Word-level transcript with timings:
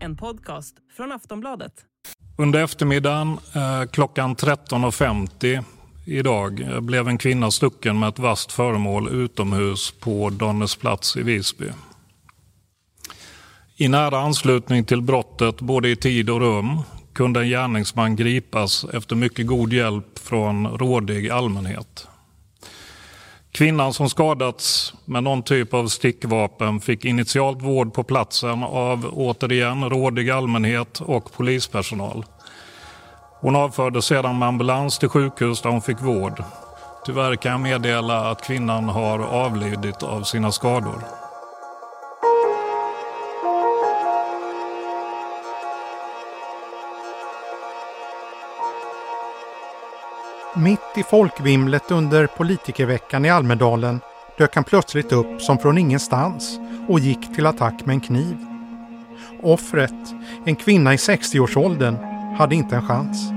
En 0.00 0.16
podcast 0.16 0.74
från 0.96 1.12
Aftonbladet. 1.12 1.72
Under 2.38 2.64
eftermiddagen 2.64 3.38
eh, 3.54 3.90
klockan 3.90 4.36
13.50 4.36 5.64
idag 6.06 6.60
eh, 6.60 6.80
blev 6.80 7.08
en 7.08 7.18
kvinna 7.18 7.50
stucken 7.50 7.98
med 7.98 8.08
ett 8.08 8.18
vasst 8.18 8.52
föremål 8.52 9.08
utomhus 9.08 9.94
på 10.00 10.30
Donnäsplats 10.30 11.16
i 11.16 11.22
Visby. 11.22 11.66
I 13.76 13.88
nära 13.88 14.18
anslutning 14.18 14.84
till 14.84 15.02
brottet, 15.02 15.60
både 15.60 15.88
i 15.88 15.96
tid 15.96 16.30
och 16.30 16.40
rum, 16.40 16.78
kunde 17.12 17.40
en 17.40 17.48
gärningsman 17.48 18.16
gripas 18.16 18.84
efter 18.84 19.16
mycket 19.16 19.46
god 19.46 19.72
hjälp 19.72 20.18
från 20.18 20.66
rådig 20.66 21.30
allmänhet. 21.30 22.09
Kvinnan 23.52 23.92
som 23.92 24.08
skadats 24.08 24.94
med 25.04 25.22
någon 25.22 25.42
typ 25.42 25.74
av 25.74 25.86
stickvapen 25.86 26.80
fick 26.80 27.04
initialt 27.04 27.62
vård 27.62 27.94
på 27.94 28.02
platsen 28.02 28.62
av 28.62 29.10
återigen 29.12 29.90
rådig 29.90 30.30
allmänhet 30.30 31.00
och 31.00 31.32
polispersonal. 31.32 32.24
Hon 33.40 33.56
avfördes 33.56 34.04
sedan 34.04 34.38
med 34.38 34.48
ambulans 34.48 34.98
till 34.98 35.08
sjukhus 35.08 35.62
där 35.62 35.70
hon 35.70 35.82
fick 35.82 36.00
vård. 36.00 36.42
Tyvärr 37.06 37.36
kan 37.36 37.52
jag 37.52 37.60
meddela 37.60 38.30
att 38.30 38.44
kvinnan 38.44 38.84
har 38.84 39.18
avlidit 39.18 40.02
av 40.02 40.22
sina 40.22 40.52
skador. 40.52 41.19
Mitt 50.56 50.80
i 50.96 51.02
folkvimlet 51.02 51.90
under 51.90 52.26
politikerveckan 52.26 53.24
i 53.24 53.30
Almedalen 53.30 54.00
dök 54.38 54.54
han 54.54 54.64
plötsligt 54.64 55.12
upp 55.12 55.42
som 55.42 55.58
från 55.58 55.78
ingenstans 55.78 56.58
och 56.88 57.00
gick 57.00 57.34
till 57.34 57.46
attack 57.46 57.86
med 57.86 57.94
en 57.94 58.00
kniv. 58.00 58.36
Offret, 59.42 60.14
en 60.44 60.56
kvinna 60.56 60.94
i 60.94 60.96
60-årsåldern, 60.96 61.96
hade 62.38 62.54
inte 62.54 62.76
en 62.76 62.86
chans. 62.86 63.30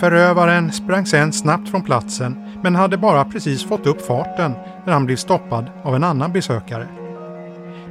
Förövaren 0.00 0.72
sprang 0.72 1.06
sen 1.06 1.32
snabbt 1.32 1.68
från 1.68 1.82
platsen 1.82 2.60
men 2.62 2.74
hade 2.74 2.96
bara 2.96 3.24
precis 3.24 3.64
fått 3.64 3.86
upp 3.86 4.06
farten 4.06 4.54
när 4.86 4.92
han 4.92 5.06
blev 5.06 5.16
stoppad 5.16 5.70
av 5.82 5.94
en 5.94 6.04
annan 6.04 6.32
besökare. 6.32 6.88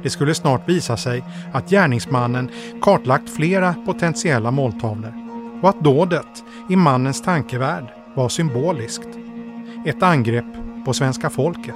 Det 0.02 0.10
skulle 0.10 0.34
snart 0.34 0.68
visa 0.68 0.96
sig 0.96 1.24
att 1.52 1.70
gärningsmannen 1.70 2.50
kartlagt 2.82 3.30
flera 3.30 3.74
potentiella 3.86 4.50
måltavlor 4.50 5.12
och 5.62 5.68
att 5.68 5.84
dådet 5.84 6.44
i 6.70 6.76
mannens 6.76 7.22
tankevärld 7.22 8.03
var 8.14 8.28
symboliskt. 8.28 9.08
Ett 9.84 10.02
angrepp 10.02 10.44
på 10.84 10.92
svenska 10.92 11.30
folket. 11.30 11.74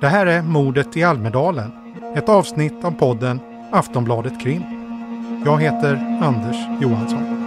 Det 0.00 0.08
här 0.08 0.26
är 0.26 0.42
Mordet 0.42 0.96
i 0.96 1.02
Almedalen, 1.02 1.72
ett 2.14 2.28
avsnitt 2.28 2.84
av 2.84 2.90
podden 2.90 3.40
Aftonbladet 3.72 4.40
Krim. 4.40 4.62
Jag 5.44 5.60
heter 5.62 6.18
Anders 6.22 6.56
Johansson. 6.80 7.41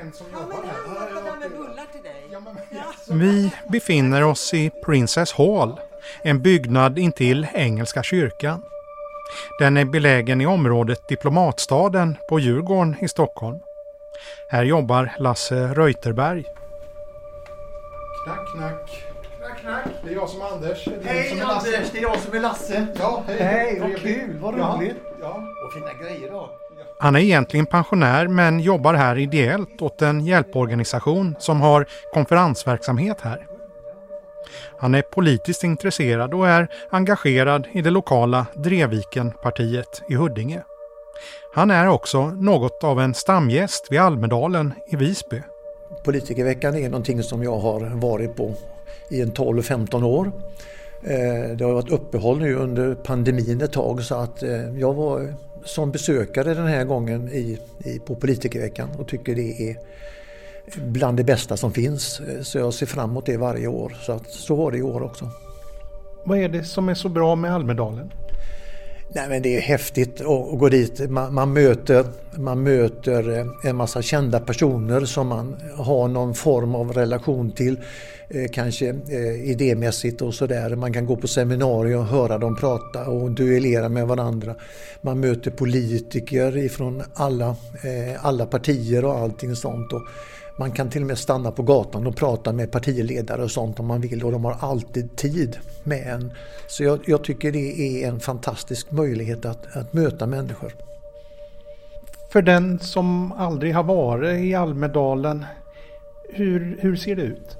En 0.00 0.12
som 0.12 0.26
Ja, 0.32 0.38
men 0.48 0.56
han 0.86 1.16
har 1.16 1.22
där 1.22 1.36
med 1.40 1.50
bullar 1.50 1.86
till 1.92 2.02
dig. 2.02 2.28
Ja, 2.32 2.40
men, 2.40 2.56
Ja. 2.70 3.14
Vi 3.14 3.50
befinner 3.68 4.24
oss 4.24 4.54
i 4.54 4.70
Princess 4.84 5.32
Hall, 5.32 5.80
en 6.22 6.42
byggnad 6.42 6.98
intill 6.98 7.46
Engelska 7.54 8.02
kyrkan. 8.02 8.62
Den 9.58 9.76
är 9.76 9.84
belägen 9.84 10.40
i 10.40 10.46
området 10.46 11.08
Diplomatstaden 11.08 12.16
på 12.28 12.40
Djurgården 12.40 12.96
i 13.00 13.08
Stockholm. 13.08 13.58
Här 14.50 14.64
jobbar 14.64 15.12
Lasse 15.18 15.74
Reuterberg. 15.74 16.44
Knack, 18.24 18.52
knack. 18.56 19.04
Knack, 19.38 19.60
knack. 19.60 19.84
Det 20.04 20.10
är 20.10 20.14
jag 20.14 20.28
som 20.28 20.40
är 20.40 20.46
Anders. 20.46 20.84
Det 20.84 20.90
är 20.90 20.98
du 20.98 21.08
Hej 21.08 21.28
som 21.28 21.38
är 21.38 21.44
Lasse. 21.44 21.76
Anders, 21.76 21.90
det 21.92 21.98
är 21.98 22.02
jag 22.02 22.18
som 22.18 22.34
är 22.34 22.40
Lasse. 22.40 22.86
Ja, 22.98 23.22
hej. 23.26 23.36
Hej, 23.42 23.80
vad 23.80 23.96
kul, 23.96 24.38
vad 24.40 24.58
Ja, 24.58 24.76
roligt. 24.78 24.96
Ja. 25.20 25.42
Och 25.66 25.72
fina 25.72 25.92
grejer 26.02 26.30
då. 26.30 26.50
Han 27.00 27.16
är 27.16 27.20
egentligen 27.20 27.66
pensionär 27.66 28.28
men 28.28 28.60
jobbar 28.60 28.94
här 28.94 29.18
ideellt 29.18 29.82
åt 29.82 30.02
en 30.02 30.26
hjälporganisation 30.26 31.34
som 31.38 31.60
har 31.60 31.86
konferensverksamhet 32.14 33.20
här. 33.20 33.46
Han 34.78 34.94
är 34.94 35.02
politiskt 35.02 35.64
intresserad 35.64 36.34
och 36.34 36.48
är 36.48 36.68
engagerad 36.90 37.66
i 37.72 37.82
det 37.82 37.90
lokala 37.90 38.46
Drevikenpartiet 38.54 40.02
i 40.08 40.14
Huddinge. 40.14 40.62
Han 41.54 41.70
är 41.70 41.88
också 41.88 42.26
något 42.26 42.84
av 42.84 43.00
en 43.00 43.14
stamgäst 43.14 43.86
vid 43.90 44.00
Almedalen 44.00 44.72
i 44.86 44.96
Visby. 44.96 45.42
Politikerveckan 46.04 46.76
är 46.76 46.88
någonting 46.88 47.22
som 47.22 47.42
jag 47.42 47.58
har 47.58 47.80
varit 47.80 48.36
på 48.36 48.54
i 49.10 49.20
en 49.20 49.32
12-15 49.32 50.04
år. 50.04 50.32
Eh, 51.02 51.56
det 51.56 51.64
har 51.64 51.72
varit 51.72 51.92
uppehåll 51.92 52.38
nu 52.38 52.54
under 52.54 52.94
pandemin 52.94 53.60
ett 53.60 53.72
tag 53.72 54.02
så 54.02 54.14
att 54.14 54.42
eh, 54.42 54.78
jag 54.78 54.94
var 54.94 55.34
som 55.64 55.90
besökare 55.90 56.54
den 56.54 56.66
här 56.66 56.84
gången 56.84 57.28
i, 57.28 57.58
i, 57.84 57.98
på 57.98 58.14
politikerveckan 58.14 58.88
och 58.98 59.08
tycker 59.08 59.34
det 59.34 59.70
är 59.70 59.76
bland 60.76 61.16
det 61.16 61.24
bästa 61.24 61.56
som 61.56 61.72
finns. 61.72 62.20
Så 62.42 62.58
jag 62.58 62.74
ser 62.74 62.86
fram 62.86 63.10
emot 63.10 63.26
det 63.26 63.36
varje 63.36 63.66
år. 63.66 63.96
Så, 64.00 64.12
att, 64.12 64.30
så 64.30 64.54
var 64.54 64.72
det 64.72 64.78
i 64.78 64.82
år 64.82 65.02
också. 65.02 65.30
Vad 66.24 66.38
är 66.38 66.48
det 66.48 66.64
som 66.64 66.88
är 66.88 66.94
så 66.94 67.08
bra 67.08 67.34
med 67.34 67.54
Almedalen? 67.54 68.10
Nej, 69.12 69.28
men 69.28 69.42
det 69.42 69.56
är 69.56 69.60
häftigt 69.60 70.20
att 70.20 70.58
gå 70.58 70.68
dit. 70.68 71.10
Man, 71.10 71.34
man, 71.34 71.52
möter, 71.52 72.04
man 72.36 72.62
möter 72.62 73.38
eh, 73.38 73.46
en 73.70 73.76
massa 73.76 74.02
kända 74.02 74.40
personer 74.40 75.00
som 75.04 75.26
man 75.28 75.56
har 75.76 76.08
någon 76.08 76.34
form 76.34 76.74
av 76.74 76.92
relation 76.92 77.50
till. 77.52 77.80
eh, 78.28 78.48
Kanske 78.52 78.88
eh, 78.88 79.50
idémässigt 79.50 80.22
och 80.22 80.34
sådär. 80.34 80.76
Man 80.76 80.92
kan 80.92 81.06
gå 81.06 81.16
på 81.16 81.28
seminarier 81.28 81.98
och 81.98 82.04
höra 82.04 82.38
dem 82.38 82.56
prata 82.56 83.06
och 83.06 83.30
duellera 83.30 83.88
med 83.88 84.06
varandra. 84.06 84.54
Man 85.00 85.20
möter 85.20 85.50
politiker 85.50 86.56
ifrån 86.56 87.02
alla, 87.14 87.48
eh, 87.82 88.26
alla 88.26 88.46
partier 88.46 89.04
och 89.04 89.18
allting 89.18 89.56
sånt. 89.56 89.92
Och 89.92 90.02
man 90.58 90.72
kan 90.72 90.90
till 90.90 91.02
och 91.02 91.06
med 91.06 91.18
stanna 91.18 91.50
på 91.50 91.62
gatan 91.62 92.06
och 92.06 92.16
prata 92.16 92.52
med 92.52 92.70
partiledare 92.70 93.42
och 93.42 93.50
sånt 93.50 93.80
om 93.80 93.86
man 93.86 94.00
vill 94.00 94.24
och 94.24 94.32
de 94.32 94.44
har 94.44 94.56
alltid 94.60 95.16
tid 95.16 95.58
med 95.84 96.06
en. 96.06 96.32
Så 96.66 96.84
jag, 96.84 97.00
jag 97.06 97.24
tycker 97.24 97.52
det 97.52 97.80
är 97.80 98.08
en 98.08 98.20
fantastisk 98.20 98.90
möjlighet 98.90 99.44
att, 99.44 99.76
att 99.76 99.92
möta 99.92 100.26
människor. 100.26 100.72
För 102.32 102.42
den 102.42 102.78
som 102.78 103.32
aldrig 103.32 103.74
har 103.74 103.82
varit 103.82 104.40
i 104.40 104.54
Almedalen, 104.54 105.44
hur, 106.28 106.78
hur 106.80 106.96
ser 106.96 107.16
det 107.16 107.22
ut? 107.22 107.56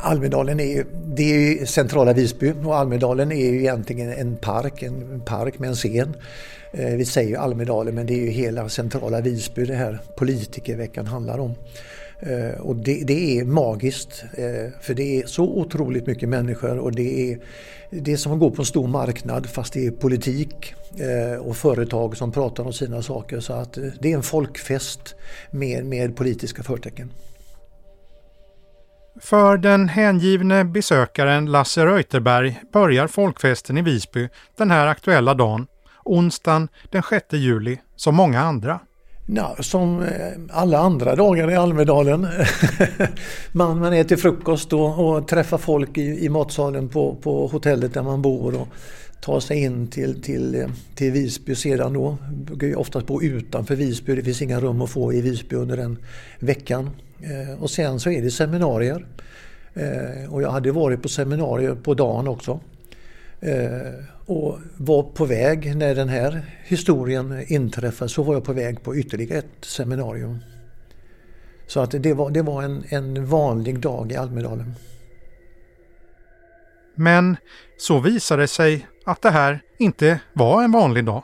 Almedalen 0.00 0.60
är 0.60 0.84
det 1.06 1.22
är 1.22 1.38
ju 1.38 1.66
centrala 1.66 2.12
Visby 2.12 2.52
och 2.64 2.76
Almedalen 2.76 3.32
är 3.32 3.50
ju 3.50 3.58
egentligen 3.58 4.12
en 4.12 4.36
park, 4.36 4.82
en 4.82 5.20
park 5.20 5.58
med 5.58 5.68
en 5.68 5.74
scen. 5.74 6.16
Eh, 6.72 6.96
vi 6.96 7.04
säger 7.04 7.28
ju 7.28 7.36
Almedalen 7.36 7.94
men 7.94 8.06
det 8.06 8.14
är 8.14 8.20
ju 8.20 8.30
hela 8.30 8.68
centrala 8.68 9.20
Visby 9.20 9.64
det 9.64 9.74
här 9.74 9.98
politikerveckan 10.16 11.06
handlar 11.06 11.38
om. 11.38 11.54
Eh, 12.20 12.60
och 12.60 12.76
det, 12.76 13.04
det 13.04 13.38
är 13.38 13.44
magiskt 13.44 14.24
eh, 14.32 14.72
för 14.80 14.94
det 14.94 15.20
är 15.20 15.26
så 15.26 15.44
otroligt 15.44 16.06
mycket 16.06 16.28
människor 16.28 16.78
och 16.78 16.92
det 16.92 17.32
är, 17.32 17.38
det 17.90 18.12
är 18.12 18.16
som 18.16 18.32
att 18.32 18.38
gå 18.38 18.50
på 18.50 18.62
en 18.62 18.66
stor 18.66 18.88
marknad 18.88 19.46
fast 19.46 19.72
det 19.72 19.86
är 19.86 19.90
politik 19.90 20.74
och 21.40 21.56
företag 21.56 22.16
som 22.16 22.32
pratar 22.32 22.64
om 22.64 22.72
sina 22.72 23.02
saker. 23.02 23.40
Så 23.40 23.52
att 23.52 23.78
det 24.00 24.12
är 24.12 24.16
en 24.16 24.22
folkfest 24.22 25.14
med, 25.50 25.84
med 25.84 26.16
politiska 26.16 26.62
förtecken. 26.62 27.12
För 29.20 29.56
den 29.56 29.88
hängivne 29.88 30.64
besökaren 30.64 31.46
Lasse 31.46 31.86
Reuterberg 31.86 32.60
börjar 32.72 33.06
folkfesten 33.06 33.78
i 33.78 33.82
Visby 33.82 34.28
den 34.56 34.70
här 34.70 34.86
aktuella 34.86 35.34
dagen, 35.34 35.66
onsdagen 36.10 36.68
den 36.90 37.02
6 37.02 37.26
juli, 37.32 37.78
som 37.96 38.14
många 38.14 38.40
andra. 38.40 38.80
Ja, 39.32 39.56
som 39.60 40.02
eh, 40.02 40.32
alla 40.50 40.78
andra 40.78 41.16
dagar 41.16 41.50
i 41.50 41.54
Almedalen. 41.54 42.26
man, 43.52 43.78
man 43.78 43.92
äter 43.92 44.16
frukost 44.16 44.72
och, 44.72 44.98
och 44.98 45.28
träffar 45.28 45.58
folk 45.58 45.98
i, 45.98 46.24
i 46.24 46.28
matsalen 46.28 46.88
på, 46.88 47.14
på 47.14 47.46
hotellet 47.46 47.94
där 47.94 48.02
man 48.02 48.22
bor 48.22 48.60
och 48.60 48.68
tar 49.20 49.40
sig 49.40 49.62
in 49.62 49.86
till, 49.86 50.22
till, 50.22 50.54
eh, 50.54 50.68
till 50.94 51.12
Visby 51.12 51.54
sedan 51.54 51.92
då. 51.92 52.16
Brukar 52.32 52.78
oftast 52.78 53.06
bo 53.06 53.22
utanför 53.22 53.76
Visby, 53.76 54.14
det 54.14 54.22
finns 54.22 54.42
inga 54.42 54.60
rum 54.60 54.82
att 54.82 54.90
få 54.90 55.12
i 55.12 55.20
Visby 55.20 55.56
under 55.56 55.76
den 55.76 55.98
veckan. 56.38 56.90
Eh, 57.20 57.62
och 57.62 57.70
sen 57.70 58.00
så 58.00 58.10
är 58.10 58.22
det 58.22 58.30
seminarier. 58.30 59.06
Och 60.28 60.42
jag 60.42 60.50
hade 60.50 60.72
varit 60.72 61.02
på 61.02 61.08
seminarier 61.08 61.74
på 61.74 61.94
dagen 61.94 62.28
också. 62.28 62.60
Och 64.30 64.58
var 64.76 65.02
på 65.02 65.24
väg 65.24 65.76
när 65.76 65.94
den 65.94 66.08
här 66.08 66.42
historien 66.64 67.44
inträffade 67.46 68.08
så 68.08 68.22
var 68.22 68.34
jag 68.34 68.44
på 68.44 68.52
väg 68.52 68.82
på 68.82 68.96
ytterligare 68.96 69.38
ett 69.38 69.64
seminarium. 69.64 70.38
Så 71.66 71.80
att 71.80 71.90
det 71.90 72.14
var, 72.14 72.30
det 72.30 72.42
var 72.42 72.62
en, 72.62 72.84
en 72.88 73.26
vanlig 73.26 73.80
dag 73.80 74.12
i 74.12 74.16
Almedalen. 74.16 74.74
Men 76.94 77.36
så 77.78 78.00
visade 78.00 78.42
det 78.42 78.48
sig 78.48 78.86
att 79.04 79.22
det 79.22 79.30
här 79.30 79.60
inte 79.78 80.20
var 80.32 80.62
en 80.62 80.72
vanlig 80.72 81.04
dag. 81.04 81.22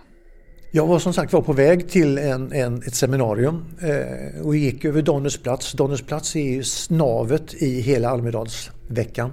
Jag 0.70 0.87
var 0.87 0.99
som 0.99 1.12
sagt 1.12 1.32
var 1.32 1.43
på 1.43 1.53
väg 1.53 1.88
till 1.88 2.19
en, 2.19 2.53
en, 2.53 2.82
ett 2.82 2.94
seminarium 2.94 3.64
eh, 3.81 4.47
och 4.47 4.56
gick 4.56 4.85
över 4.85 5.03
Donners 5.03 5.38
plats. 5.38 5.73
Donners 5.73 6.03
plats 6.03 6.37
är 6.37 6.41
ju 6.41 6.64
snavet 6.64 7.55
i 7.55 7.81
hela 7.81 8.11
Almedalsveckan. 8.11 9.32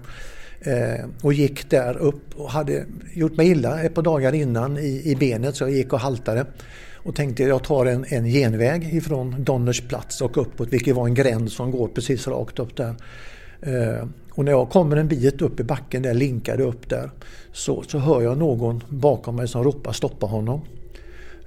Eh, 0.63 1.05
och 1.21 1.33
gick 1.33 1.69
där 1.69 1.97
upp 1.97 2.35
och 2.35 2.49
hade 2.49 2.85
gjort 3.13 3.37
mig 3.37 3.47
illa 3.47 3.81
ett 3.81 3.93
par 3.93 4.01
dagar 4.01 4.33
innan 4.33 4.77
i, 4.77 5.01
i 5.05 5.15
benet 5.15 5.55
så 5.55 5.63
jag 5.63 5.71
gick 5.71 5.93
och 5.93 5.99
haltade. 5.99 6.45
Och 6.95 7.15
tänkte 7.15 7.43
jag 7.43 7.63
tar 7.63 7.85
en, 7.85 8.05
en 8.07 8.25
genväg 8.25 8.95
ifrån 8.95 9.43
Donners 9.43 9.81
plats 9.81 10.21
och 10.21 10.37
uppåt 10.37 10.73
vilket 10.73 10.95
var 10.95 11.07
en 11.07 11.13
gränd 11.13 11.51
som 11.51 11.71
går 11.71 11.87
precis 11.87 12.27
rakt 12.27 12.59
upp 12.59 12.77
där. 12.77 12.95
Eh, 13.61 14.07
och 14.31 14.45
när 14.45 14.51
jag 14.51 14.69
kommer 14.69 14.97
en 14.97 15.07
bit 15.07 15.41
upp 15.41 15.59
i 15.59 15.63
backen 15.63 16.01
där, 16.01 16.13
linkade 16.13 16.63
upp 16.63 16.89
där, 16.89 17.11
så, 17.51 17.83
så 17.87 17.97
hör 17.97 18.21
jag 18.21 18.37
någon 18.37 18.83
bakom 18.89 19.35
mig 19.35 19.47
som 19.47 19.63
ropar 19.63 19.91
stoppa 19.91 20.25
honom. 20.25 20.61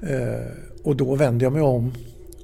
Eh, 0.02 0.46
och 0.82 0.96
då 0.96 1.14
vänder 1.14 1.46
jag 1.46 1.52
mig 1.52 1.62
om 1.62 1.92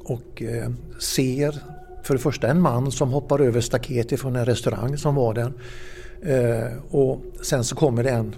och 0.04 0.42
eh, 0.42 0.70
ser 1.00 1.58
för 2.02 2.14
det 2.14 2.20
första 2.20 2.48
en 2.48 2.60
man 2.60 2.92
som 2.92 3.12
hoppar 3.12 3.40
över 3.40 3.60
staketet 3.60 4.20
från 4.20 4.36
en 4.36 4.44
restaurang 4.44 4.96
som 4.96 5.14
var 5.14 5.34
där. 5.34 5.52
Eh, 6.22 6.72
och 6.90 7.22
sen 7.42 7.64
så 7.64 7.76
kommer 7.76 8.02
det 8.02 8.10
en 8.10 8.34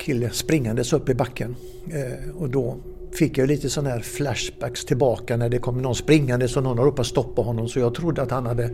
kille 0.00 0.30
springandes 0.30 0.92
upp 0.92 1.08
i 1.08 1.14
backen. 1.14 1.56
Eh, 1.90 2.36
och 2.36 2.50
då 2.50 2.76
fick 3.12 3.38
jag 3.38 3.48
lite 3.48 3.70
sån 3.70 3.86
här 3.86 4.00
flashbacks 4.00 4.84
tillbaka 4.84 5.36
när 5.36 5.48
det 5.48 5.58
kom 5.58 5.82
någon 5.82 5.94
springande 5.94 6.48
så 6.48 6.60
någon 6.60 6.78
har 6.78 6.84
ropat 6.84 7.06
stoppa 7.06 7.42
honom 7.42 7.68
så 7.68 7.78
jag 7.78 7.94
trodde 7.94 8.22
att 8.22 8.30
han 8.30 8.46
hade 8.46 8.70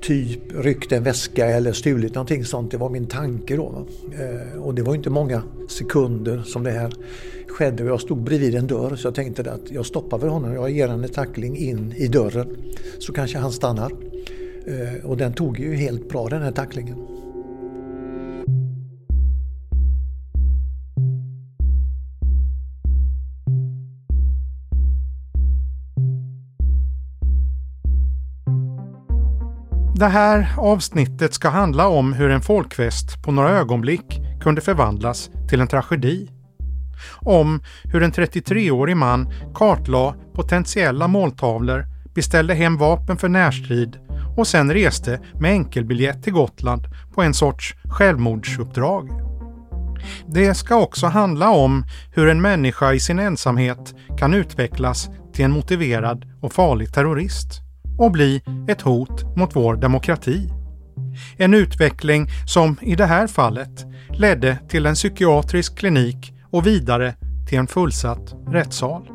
typ 0.00 0.40
ryckt 0.54 0.92
en 0.92 1.02
väska 1.02 1.46
eller 1.46 1.72
stulit 1.72 2.14
någonting 2.14 2.44
sånt. 2.44 2.70
Det 2.70 2.76
var 2.76 2.90
min 2.90 3.06
tanke 3.06 3.56
då. 3.56 3.86
Eh, 4.12 4.62
och 4.62 4.74
det 4.74 4.82
var 4.82 4.94
inte 4.94 5.10
många 5.10 5.42
sekunder 5.68 6.42
som 6.42 6.62
det 6.62 6.70
här 6.70 6.92
skedde 7.48 7.82
och 7.82 7.90
jag 7.90 8.00
stod 8.00 8.22
bredvid 8.22 8.54
en 8.54 8.66
dörr 8.66 8.96
så 8.96 9.06
jag 9.06 9.14
tänkte 9.14 9.52
att 9.52 9.70
jag 9.70 9.86
stoppar 9.86 10.18
väl 10.18 10.28
honom. 10.28 10.54
Jag 10.54 10.70
ger 10.70 10.88
en 10.88 11.08
tackling 11.08 11.56
in 11.56 11.94
i 11.96 12.08
dörren 12.08 12.56
så 12.98 13.12
kanske 13.12 13.38
han 13.38 13.52
stannar. 13.52 13.92
Eh, 14.66 15.04
och 15.04 15.16
den 15.16 15.32
tog 15.32 15.58
ju 15.58 15.74
helt 15.74 16.08
bra 16.08 16.28
den 16.28 16.42
här 16.42 16.52
tacklingen. 16.52 17.13
Det 29.96 30.06
här 30.06 30.54
avsnittet 30.56 31.34
ska 31.34 31.48
handla 31.48 31.88
om 31.88 32.12
hur 32.12 32.30
en 32.30 32.40
folkfest 32.40 33.22
på 33.22 33.32
några 33.32 33.50
ögonblick 33.50 34.20
kunde 34.40 34.60
förvandlas 34.60 35.30
till 35.48 35.60
en 35.60 35.66
tragedi. 35.66 36.30
Om 37.14 37.62
hur 37.84 38.02
en 38.02 38.12
33-årig 38.12 38.96
man 38.96 39.32
kartlade 39.54 40.18
potentiella 40.34 41.08
måltavlor, 41.08 41.86
beställde 42.14 42.54
hem 42.54 42.76
vapen 42.76 43.16
för 43.16 43.28
närstrid 43.28 43.98
och 44.36 44.46
sen 44.46 44.72
reste 44.72 45.20
med 45.40 45.50
enkelbiljett 45.50 46.22
till 46.22 46.32
Gotland 46.32 46.82
på 47.14 47.22
en 47.22 47.34
sorts 47.34 47.74
självmordsuppdrag. 47.84 49.08
Det 50.26 50.54
ska 50.54 50.76
också 50.76 51.06
handla 51.06 51.50
om 51.50 51.84
hur 52.14 52.28
en 52.28 52.40
människa 52.40 52.92
i 52.92 53.00
sin 53.00 53.18
ensamhet 53.18 53.94
kan 54.18 54.34
utvecklas 54.34 55.08
till 55.32 55.44
en 55.44 55.52
motiverad 55.52 56.24
och 56.40 56.52
farlig 56.52 56.92
terrorist 56.94 57.63
och 57.98 58.12
bli 58.12 58.42
ett 58.68 58.80
hot 58.80 59.36
mot 59.36 59.56
vår 59.56 59.76
demokrati. 59.76 60.48
En 61.36 61.54
utveckling 61.54 62.28
som 62.46 62.76
i 62.82 62.94
det 62.94 63.06
här 63.06 63.26
fallet 63.26 63.86
ledde 64.18 64.58
till 64.68 64.86
en 64.86 64.94
psykiatrisk 64.94 65.78
klinik 65.78 66.32
och 66.50 66.66
vidare 66.66 67.14
till 67.48 67.58
en 67.58 67.66
fullsatt 67.66 68.34
rättssal. 68.48 69.08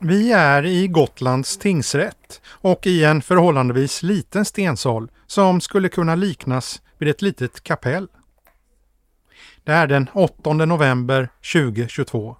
Vi 0.00 0.32
är 0.32 0.66
i 0.66 0.88
Gotlands 0.88 1.58
tingsrätt 1.58 2.40
och 2.46 2.86
i 2.86 3.04
en 3.04 3.22
förhållandevis 3.22 4.02
liten 4.02 4.44
stensal 4.44 5.10
som 5.26 5.60
skulle 5.60 5.88
kunna 5.88 6.14
liknas 6.14 6.82
vid 6.98 7.08
ett 7.08 7.22
litet 7.22 7.62
kapell. 7.62 8.08
Det 9.68 9.74
är 9.74 9.86
den 9.86 10.08
8 10.12 10.52
november 10.52 11.28
2022. 11.52 12.36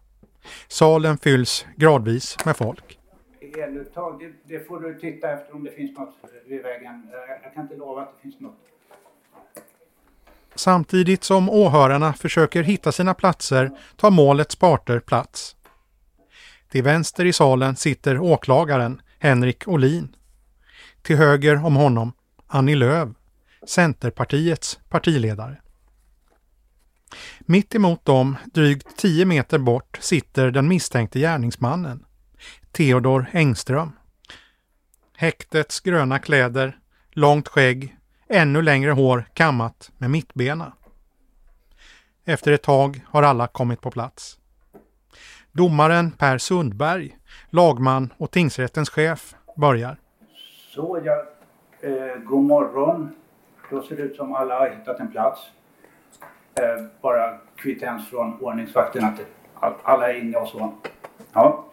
Salen 0.69 1.19
fylls 1.19 1.67
gradvis 1.77 2.37
med 2.45 2.57
folk. 2.57 2.99
Eluttag, 3.41 4.21
det, 4.21 4.55
det 4.55 4.69
får 4.69 4.81
du 4.81 4.99
titta 4.99 5.31
efter 5.31 5.55
om 5.55 5.65
det 5.65 5.71
finns 5.71 5.99
något 5.99 6.15
vid 6.47 6.63
vägen. 6.63 7.11
Jag 7.43 7.55
kan 7.55 7.63
inte 7.63 7.77
lova 7.77 8.03
att 8.03 8.13
det 8.17 8.23
finns 8.23 8.41
något. 8.41 8.59
Samtidigt 10.55 11.25
som 11.25 11.51
åhörarna 11.51 12.13
försöker 12.13 12.63
hitta 12.63 12.93
sina 12.93 13.15
platser 13.15 13.71
tar 13.97 14.11
målets 14.11 14.57
parter 14.57 15.01
plats. 15.01 15.57
Till 16.71 16.83
vänster 16.83 17.25
i 17.25 17.33
salen 17.33 17.77
sitter 17.77 18.19
åklagaren 18.19 19.03
Henrik 19.19 19.69
Olin. 19.69 20.17
Till 21.03 21.17
höger 21.17 21.65
om 21.65 21.77
honom 21.77 22.13
Annie 22.47 22.75
Lööf, 22.75 23.09
Centerpartiets 23.67 24.81
partiledare. 24.89 25.57
Mitt 27.41 27.75
emot 27.75 28.05
dem, 28.05 28.37
drygt 28.45 28.97
10 28.97 29.25
meter 29.25 29.59
bort, 29.59 29.99
sitter 30.01 30.51
den 30.51 30.69
misstänkte 30.69 31.19
gärningsmannen, 31.19 32.05
Theodor 32.73 33.27
Engström. 33.33 33.93
Häktets 35.17 35.81
gröna 35.81 36.19
kläder, 36.19 36.79
långt 37.11 37.49
skägg, 37.49 37.97
ännu 38.29 38.63
längre 38.63 38.91
hår 38.91 39.25
kammat 39.35 39.91
med 39.99 40.11
mittbena. 40.11 40.73
Efter 42.25 42.53
ett 42.53 42.63
tag 42.63 43.05
har 43.07 43.23
alla 43.23 43.47
kommit 43.47 43.81
på 43.81 43.91
plats. 43.91 44.39
Domaren 45.53 46.11
Per 46.11 46.39
Sundberg, 46.39 47.17
lagman 47.51 48.13
och 48.17 48.31
tingsrättens 48.31 48.91
chef, 48.91 49.35
börjar. 49.57 49.97
Så 50.75 51.01
ja, 51.05 51.25
eh, 51.81 52.23
god 52.25 52.45
morgon. 52.45 53.11
Då 53.71 53.83
ser 53.83 53.97
det 53.97 54.03
ut 54.03 54.17
som 54.17 54.35
alla 54.35 54.59
har 54.59 54.71
hittat 54.71 55.01
en 55.01 55.11
plats. 55.11 55.41
Eh, 56.63 56.85
bara 57.03 57.39
kvittens 57.57 58.09
från 58.09 58.41
ordningsvakten 58.41 59.05
att 59.55 59.77
alla 59.83 60.13
är 60.13 60.21
inne 60.21 60.37
och 60.39 60.49
så. 60.49 60.75
Ja, 61.33 61.65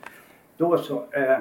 då 0.57 0.77
så. 0.77 1.07
Eh, 1.11 1.39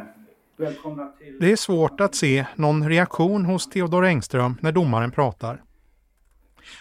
välkomna 0.57 1.13
till... 1.19 1.39
Det 1.41 1.53
är 1.53 1.57
svårt 1.57 2.01
att 2.01 2.15
se 2.15 2.47
någon 2.55 2.89
reaktion 2.89 3.45
hos 3.45 3.69
Theodor 3.69 4.05
Engström 4.05 4.57
när 4.61 4.73
domaren 4.73 5.11
pratar. 5.11 5.63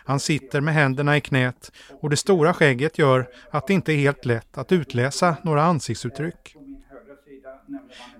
Han 0.05 0.19
sitter 0.19 0.61
med 0.61 0.73
händerna 0.73 1.17
i 1.17 1.21
knät 1.21 1.71
och 2.01 2.09
det 2.09 2.17
stora 2.17 2.53
skägget 2.53 2.97
gör 2.97 3.27
att 3.51 3.67
det 3.67 3.73
inte 3.73 3.93
är 3.93 3.97
helt 3.97 4.25
lätt 4.25 4.57
att 4.57 4.71
utläsa 4.71 5.35
några 5.43 5.63
ansiktsuttryck. 5.63 6.55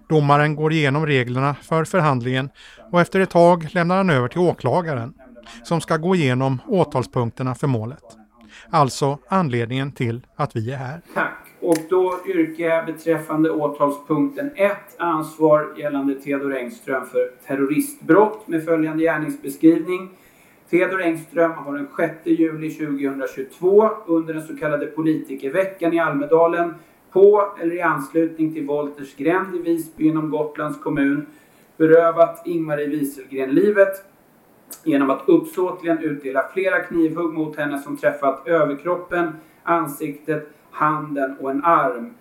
Domaren 0.10 0.56
går 0.56 0.74
igenom 0.74 1.06
reglerna 1.06 1.56
för 1.62 1.86
förhandlingen 1.86 2.50
och 2.92 3.02
efter 3.02 3.20
ett 3.20 3.30
tag 3.30 3.68
lämnar 3.72 3.98
han 3.98 4.10
över 4.10 4.28
till 4.28 4.40
åklagaren 4.40 5.14
som 5.64 5.82
ska 5.82 5.98
gå 5.98 6.16
igenom 6.16 6.62
åtalspunkterna 6.68 7.56
för 7.56 7.68
målet. 7.68 8.04
Alltså 8.70 9.18
anledningen 9.28 9.92
till 9.92 10.22
att 10.36 10.56
vi 10.56 10.72
är 10.72 10.78
här. 10.78 11.02
Tack. 11.14 11.38
Och 11.60 11.78
då 11.90 12.20
yrkar 12.26 12.64
jag 12.64 12.86
beträffande 12.86 13.52
åtalspunkten 13.52 14.52
1 14.56 14.72
ansvar 14.98 15.74
gällande 15.78 16.16
Theodor 16.16 16.56
Engström 16.56 17.06
för 17.06 17.32
terroristbrott 17.48 18.48
med 18.48 18.66
följande 18.66 19.04
gärningsbeskrivning. 19.04 20.10
Theodor 20.70 21.02
Engström 21.02 21.52
har 21.52 21.74
den 21.74 21.88
6 21.98 22.14
juli 22.24 22.70
2022 22.70 23.90
under 24.06 24.34
den 24.34 24.44
så 24.44 24.58
kallade 24.58 24.86
politikerveckan 24.86 25.94
i 25.94 26.00
Almedalen 26.00 26.74
på 27.12 27.54
eller 27.62 27.76
i 27.76 27.82
anslutning 27.82 28.54
till 28.54 28.66
Wolters 28.66 29.16
gränd 29.16 29.56
i 29.56 29.60
Visby 29.60 30.08
inom 30.08 30.30
Gotlands 30.30 30.80
kommun 30.80 31.26
berövat 31.78 32.48
Ingmarie 32.48 32.88
Wieselgren 32.88 33.50
livet 33.50 34.13
genom 34.84 35.10
att 35.10 35.30
uppsåtligen 35.30 36.00
utdela 36.00 36.44
flera 36.54 36.80
knivhugg 36.80 37.34
mot 37.34 37.58
henne 37.58 37.80
som 37.80 37.98
träffat 37.98 38.48
överkroppen, 38.48 39.32
ansiktet, 39.64 40.50
handen 40.72 41.36
och 41.40 41.52
en 41.52 41.64
arm 41.64 42.14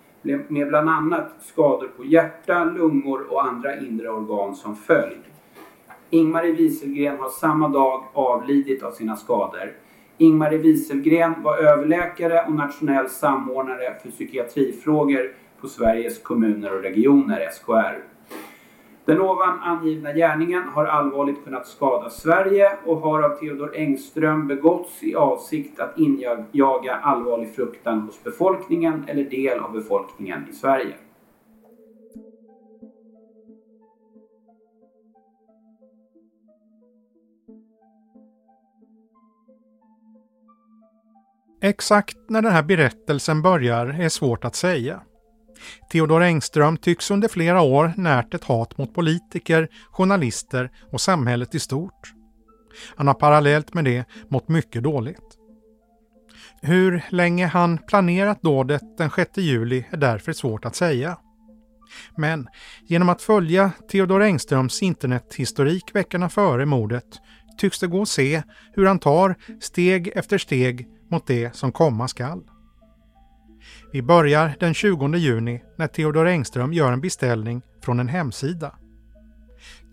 med 0.47 0.67
bland 0.67 0.89
annat 0.89 1.31
skador 1.39 1.87
på 1.97 2.05
hjärta, 2.05 2.63
lungor 2.63 3.25
och 3.29 3.45
andra 3.45 3.79
inre 3.79 4.09
organ 4.09 4.55
som 4.55 4.75
följd. 4.75 5.21
Ingmarie 6.09 6.53
Wieselgren 6.53 7.17
har 7.17 7.29
samma 7.29 7.67
dag 7.67 8.03
avlidit 8.13 8.83
av 8.83 8.91
sina 8.91 9.15
skador. 9.15 9.73
Ingmarie 10.17 10.57
Wieselgren 10.57 11.33
var 11.43 11.57
överläkare 11.57 12.45
och 12.47 12.53
nationell 12.53 13.09
samordnare 13.09 13.95
för 14.01 14.09
psykiatrifrågor 14.09 15.33
på 15.61 15.67
Sveriges 15.67 16.19
kommuner 16.19 16.75
och 16.75 16.81
regioner, 16.81 17.49
SKR. 17.51 18.12
Den 19.05 19.21
ovan 19.21 19.59
angivna 19.59 20.13
gärningen 20.13 20.63
har 20.63 20.85
allvarligt 20.85 21.43
kunnat 21.43 21.67
skada 21.67 22.09
Sverige 22.09 22.71
och 22.85 22.97
har 22.97 23.21
av 23.21 23.29
Theodor 23.29 23.75
Engström 23.75 24.47
begåtts 24.47 25.03
i 25.03 25.15
avsikt 25.15 25.79
att 25.79 25.99
injaga 25.99 26.95
allvarlig 26.95 27.55
fruktan 27.55 27.99
hos 27.99 28.23
befolkningen 28.23 29.03
eller 29.07 29.23
del 29.23 29.59
av 29.59 29.73
befolkningen 29.73 30.47
i 30.51 30.53
Sverige. 30.53 30.93
Exakt 41.61 42.17
när 42.29 42.41
den 42.41 42.51
här 42.51 42.63
berättelsen 42.63 43.41
börjar 43.41 43.85
är 43.85 44.09
svårt 44.09 44.45
att 44.45 44.55
säga. 44.55 45.01
Theodor 45.91 46.23
Engström 46.23 46.77
tycks 46.77 47.11
under 47.11 47.27
flera 47.27 47.61
år 47.61 47.93
närt 47.97 48.33
ett 48.33 48.43
hat 48.43 48.77
mot 48.77 48.93
politiker, 48.93 49.67
journalister 49.91 50.71
och 50.91 51.01
samhället 51.01 51.55
i 51.55 51.59
stort. 51.59 52.13
Han 52.95 53.07
har 53.07 53.13
parallellt 53.13 53.73
med 53.73 53.85
det 53.85 54.05
mått 54.29 54.49
mycket 54.49 54.83
dåligt. 54.83 55.37
Hur 56.61 57.05
länge 57.09 57.45
han 57.47 57.77
planerat 57.77 58.41
dådet 58.41 58.97
den 58.97 59.09
6 59.09 59.37
juli 59.37 59.85
är 59.89 59.97
därför 59.97 60.33
svårt 60.33 60.65
att 60.65 60.75
säga. 60.75 61.17
Men 62.17 62.47
genom 62.87 63.09
att 63.09 63.21
följa 63.21 63.71
Theodor 63.91 64.23
Engströms 64.23 64.81
internethistorik 64.81 65.95
veckorna 65.95 66.29
före 66.29 66.65
mordet 66.65 67.05
tycks 67.57 67.79
det 67.79 67.87
gå 67.87 68.01
att 68.01 68.09
se 68.09 68.43
hur 68.73 68.85
han 68.85 68.99
tar 68.99 69.35
steg 69.59 70.07
efter 70.15 70.37
steg 70.37 70.87
mot 71.11 71.27
det 71.27 71.55
som 71.55 71.71
komma 71.71 72.07
skall. 72.07 72.43
Vi 73.93 74.01
börjar 74.01 74.55
den 74.59 74.73
20 74.73 75.15
juni 75.15 75.63
när 75.75 75.87
Theodor 75.87 76.27
Engström 76.27 76.73
gör 76.73 76.91
en 76.91 77.01
beställning 77.01 77.61
från 77.81 77.99
en 77.99 78.07
hemsida. 78.07 78.75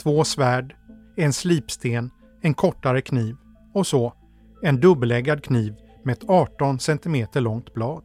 Två 0.03 0.25
svärd, 0.25 0.77
en 1.17 1.33
slipsten, 1.33 2.11
en 2.41 2.55
kortare 2.55 3.01
kniv 3.01 3.37
och 3.75 3.87
så 3.87 4.13
en 4.63 4.81
dubbeläggad 4.81 5.45
kniv 5.45 5.75
med 6.03 6.13
ett 6.13 6.25
18 6.29 6.79
cm 6.79 7.27
långt 7.35 7.75
blad. 7.75 8.03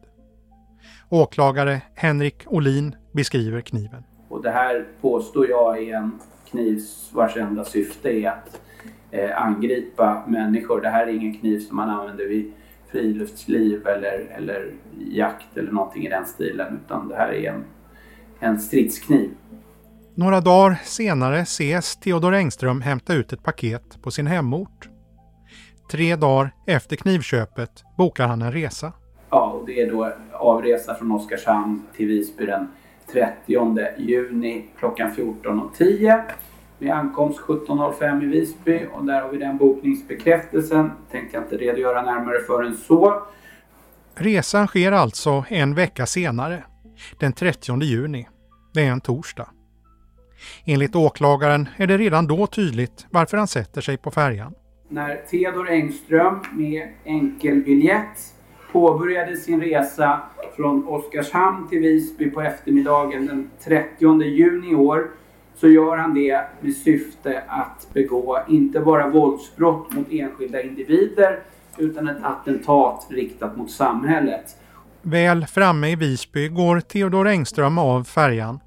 Åklagare 1.08 1.82
Henrik 1.94 2.42
Olin 2.46 2.96
beskriver 3.12 3.60
kniven. 3.60 4.02
Och 4.28 4.42
det 4.42 4.50
här 4.50 4.86
påstår 5.00 5.48
jag 5.48 5.82
är 5.82 5.96
en 5.96 6.18
kniv 6.50 6.80
vars 7.12 7.36
enda 7.36 7.64
syfte 7.64 8.08
är 8.08 8.28
att 8.28 8.60
eh, 9.10 9.42
angripa 9.42 10.22
människor. 10.26 10.80
Det 10.80 10.88
här 10.88 11.06
är 11.06 11.12
ingen 11.12 11.38
kniv 11.38 11.60
som 11.60 11.76
man 11.76 11.90
använder 11.90 12.28
vid 12.28 12.52
friluftsliv 12.90 13.86
eller, 13.86 14.36
eller 14.36 14.72
jakt 15.10 15.56
eller 15.56 15.72
någonting 15.72 16.06
i 16.06 16.08
den 16.08 16.26
stilen 16.26 16.80
utan 16.84 17.08
det 17.08 17.16
här 17.16 17.32
är 17.32 17.50
en, 17.50 17.64
en 18.40 18.60
stridskniv. 18.60 19.30
Några 20.14 20.40
dagar 20.40 20.78
senare 20.84 21.38
ses 21.38 21.96
Theodor 21.96 22.34
Engström 22.34 22.80
hämta 22.80 23.14
ut 23.14 23.32
ett 23.32 23.42
paket 23.42 24.02
på 24.02 24.10
sin 24.10 24.26
hemort. 24.26 24.88
Tre 25.90 26.16
dagar 26.16 26.50
efter 26.66 26.96
knivköpet 26.96 27.84
bokar 27.98 28.26
han 28.26 28.42
en 28.42 28.52
resa. 28.52 28.92
Ja, 29.30 29.50
och 29.50 29.66
det 29.66 29.80
är 29.80 29.90
då 29.90 30.12
avresa 30.32 30.94
från 30.94 31.12
Oskarshamn 31.12 31.82
till 31.96 32.06
Visby 32.06 32.46
den 32.46 32.68
30 33.12 33.78
juni 33.96 34.64
klockan 34.78 35.12
14.10 35.12 36.22
med 36.78 36.94
ankomst 36.94 37.40
17.05 37.40 38.24
i 38.24 38.26
Visby 38.26 38.86
och 38.92 39.04
där 39.04 39.22
har 39.22 39.30
vi 39.30 39.38
den 39.38 39.56
bokningsbekräftelsen. 39.56 40.90
Tänkte 41.10 41.36
jag 41.36 41.44
inte 41.44 41.56
redogöra 41.56 42.02
närmare 42.02 42.38
för 42.46 42.62
än 42.62 42.76
så. 42.76 43.22
Resan 44.14 44.66
sker 44.66 44.92
alltså 44.92 45.44
en 45.48 45.74
vecka 45.74 46.06
senare, 46.06 46.64
den 47.18 47.32
30 47.32 47.82
juni. 47.82 48.28
Det 48.74 48.86
är 48.86 48.90
en 48.90 49.00
torsdag. 49.00 49.48
Enligt 50.64 50.96
åklagaren 50.96 51.68
är 51.76 51.86
det 51.86 51.98
redan 51.98 52.26
då 52.26 52.46
tydligt 52.46 53.06
varför 53.10 53.36
han 53.36 53.48
sätter 53.48 53.80
sig 53.80 53.96
på 53.96 54.10
färjan. 54.10 54.54
När 54.88 55.16
Theodor 55.16 55.68
Engström 55.68 56.40
med 56.52 56.88
enkelbiljett 57.04 58.34
påbörjade 58.72 59.36
sin 59.36 59.60
resa 59.60 60.20
från 60.56 60.88
Oskarshamn 60.88 61.68
till 61.68 61.78
Visby 61.78 62.30
på 62.30 62.40
eftermiddagen 62.40 63.26
den 63.26 63.50
30 63.64 64.22
juni 64.22 64.70
i 64.70 64.74
år 64.74 65.10
så 65.56 65.68
gör 65.68 65.96
han 65.96 66.14
det 66.14 66.46
med 66.60 66.74
syfte 66.74 67.42
att 67.48 67.88
begå 67.92 68.38
inte 68.48 68.80
bara 68.80 69.08
våldsbrott 69.08 69.92
mot 69.92 70.06
enskilda 70.10 70.62
individer 70.62 71.42
utan 71.78 72.08
ett 72.08 72.24
attentat 72.24 73.06
riktat 73.10 73.56
mot 73.56 73.70
samhället. 73.70 74.56
Väl 75.02 75.46
framme 75.46 75.88
i 75.88 75.96
Visby 75.96 76.48
går 76.48 76.80
Theodor 76.80 77.28
Engström 77.28 77.78
av 77.78 78.04
färjan. 78.04 78.60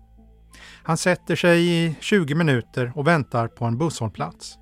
Han 0.84 0.98
sätter 0.98 1.36
sig 1.36 1.68
i 1.70 1.96
20 2.00 2.36
minuter 2.36 2.92
och 2.96 3.08
väntar 3.08 3.48
på 3.48 3.66
en 3.66 3.78
busshållplats. 3.78 4.56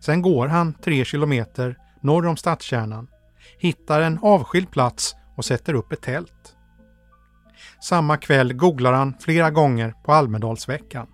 Sen 0.00 0.22
går 0.22 0.46
han 0.46 0.74
tre 0.74 1.04
kilometer 1.04 1.76
norr 2.00 2.26
om 2.26 2.36
stadskärnan, 2.36 3.08
hittar 3.58 4.00
en 4.00 4.18
avskild 4.22 4.70
plats 4.70 5.14
och 5.36 5.44
sätter 5.44 5.74
upp 5.74 5.92
ett 5.92 6.02
tält. 6.02 6.56
Samma 7.82 8.16
kväll 8.16 8.52
googlar 8.52 8.92
han 8.92 9.14
flera 9.20 9.50
gånger 9.50 9.94
på 10.04 10.12
Almedalsveckan. 10.12 11.06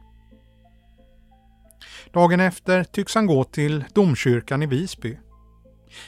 Dagen 2.17 2.41
efter 2.41 2.85
tycks 2.85 3.15
han 3.15 3.27
gå 3.27 3.45
till 3.45 3.85
domkyrkan 3.95 4.63
i 4.63 4.67
Visby. 4.67 5.19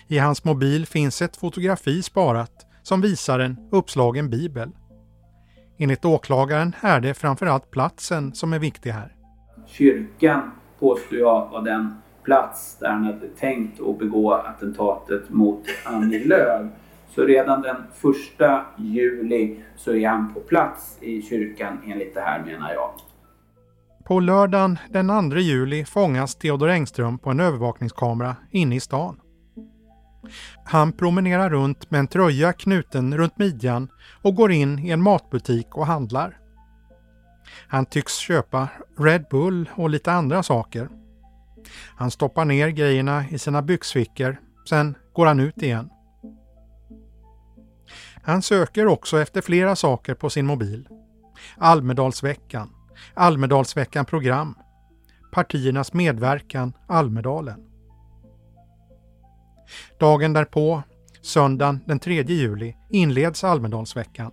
I 0.07 0.19
hans 0.19 0.45
mobil 0.45 0.87
finns 0.87 1.23
ett 1.23 1.37
fotografi 1.37 2.03
sparat 2.03 2.67
som 2.83 3.01
visar 3.01 3.39
en 3.39 3.57
uppslagen 3.73 4.31
bibel. 4.31 4.71
Enligt 5.79 6.05
åklagaren 6.05 6.75
är 6.81 7.01
det 7.01 7.15
framförallt 7.15 7.71
platsen 7.71 8.35
som 8.35 8.53
är 8.53 8.59
viktig 8.59 8.91
här. 8.91 9.17
Kyrkan 9.67 10.51
påstår 10.79 11.19
jag 11.19 11.49
var 11.51 11.63
den 11.63 11.95
plats 12.23 12.77
där 12.81 12.89
han 12.89 13.05
hade 13.05 13.29
tänkt 13.29 13.81
att 13.81 13.99
begå 13.99 14.33
attentatet 14.33 15.31
mot 15.31 15.63
Annie 15.85 16.25
Lööf. 16.25 16.67
Så 17.15 17.25
redan 17.25 17.63
den 17.63 17.77
första 17.95 18.67
juli 18.77 19.57
så 19.77 19.95
är 19.95 20.09
han 20.09 20.35
på 20.35 20.41
plats 20.41 20.99
i 21.01 21.23
kyrkan 21.23 21.79
enligt 21.87 22.15
det 22.15 22.21
här 22.21 22.45
menar 22.45 22.73
jag. 22.73 22.91
På 24.09 24.21
lördagen 24.21 24.79
den 24.91 25.31
2 25.31 25.39
juli 25.39 25.85
fångas 25.85 26.35
Theodor 26.35 26.69
Engström 26.69 27.19
på 27.19 27.31
en 27.31 27.41
övervakningskamera 27.41 28.37
inne 28.51 28.77
i 28.77 28.81
stan. 28.81 29.21
Han 30.65 30.93
promenerar 30.93 31.51
runt 31.51 31.91
med 31.91 32.01
en 32.01 32.07
tröja 32.07 32.53
knuten 32.53 33.17
runt 33.17 33.39
midjan 33.39 33.89
och 34.23 34.35
går 34.35 34.53
in 34.53 34.79
i 34.79 34.91
en 34.91 35.03
matbutik 35.03 35.77
och 35.77 35.87
handlar. 35.87 36.39
Han 37.69 37.87
tycks 37.87 38.17
köpa 38.17 38.69
Red 38.99 39.25
Bull 39.31 39.71
och 39.75 39.91
lite 39.91 40.13
andra 40.13 40.43
saker. 40.43 40.89
Han 41.97 42.11
stoppar 42.11 42.45
ner 42.45 42.69
grejerna 42.69 43.29
i 43.29 43.39
sina 43.39 43.63
byxfickor, 43.63 44.41
sen 44.69 44.97
går 45.13 45.27
han 45.27 45.41
ut 45.41 45.63
igen. 45.63 45.91
Han 48.23 48.43
söker 48.43 48.87
också 48.87 49.21
efter 49.21 49.41
flera 49.41 49.77
saker 49.77 50.15
på 50.15 50.31
sin 50.31 50.47
mobil. 50.47 50.89
Almedalsveckan, 51.57 52.71
Almedalsveckan 53.15 54.05
program, 54.05 54.55
partiernas 55.33 55.93
medverkan 55.93 56.73
Almedalen. 56.87 57.65
Dagen 59.99 60.33
därpå, 60.33 60.83
söndagen 61.23 61.81
den 61.87 61.99
3 61.99 62.23
juli, 62.23 62.77
inleds 62.91 63.45
Almedalsveckan. 63.45 64.31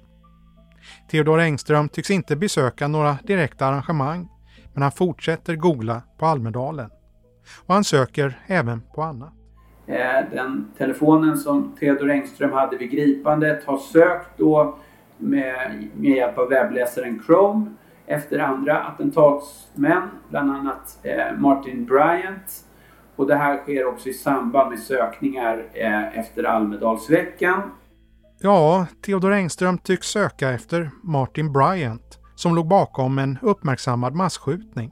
Theodor 1.12 1.40
Engström 1.40 1.90
tycks 1.90 2.12
inte 2.12 2.36
besöka 2.36 2.88
några 2.88 3.18
direkta 3.24 3.66
arrangemang, 3.66 4.30
men 4.74 4.84
han 4.84 4.92
fortsätter 4.92 5.56
googla 5.56 6.02
på 6.18 6.26
Almedalen. 6.26 6.90
Och 7.66 7.74
han 7.74 7.84
söker 7.84 8.40
även 8.48 8.82
på 8.96 9.04
annat. 9.04 9.34
Eh, 9.88 10.30
den 10.32 10.72
telefonen 10.78 11.38
som 11.38 11.76
Theodor 11.80 12.10
Engström 12.10 12.52
hade 12.52 12.78
vid 12.78 12.92
gripandet 12.92 13.64
har 13.66 13.78
sökt 13.78 14.38
då 14.38 14.78
med, 15.18 15.88
med 15.96 16.12
hjälp 16.12 16.38
av 16.38 16.50
webbläsaren 16.50 17.24
Chrome 17.26 17.66
efter 18.08 18.40
andra 18.40 18.84
attentatsmän, 18.84 20.10
bland 20.30 20.52
annat 20.52 21.00
eh, 21.04 21.38
Martin 21.38 21.86
Bryant. 21.86 22.66
Och 23.16 23.28
det 23.28 23.36
här 23.36 23.58
sker 23.58 23.86
också 23.86 24.10
i 24.10 24.14
samband 24.14 24.70
med 24.70 24.80
sökningar 24.80 25.66
eh, 25.74 26.20
efter 26.20 26.44
Almedalsveckan. 26.44 27.62
Ja, 28.40 28.88
Theodor 29.06 29.34
Engström 29.34 29.78
tycks 29.78 30.08
söka 30.08 30.50
efter 30.50 30.92
Martin 31.04 31.54
Bryant 31.54 32.20
som 32.36 32.56
låg 32.56 32.68
bakom 32.68 33.20
en 33.20 33.38
uppmärksammad 33.42 34.14
massskjutning. 34.16 34.92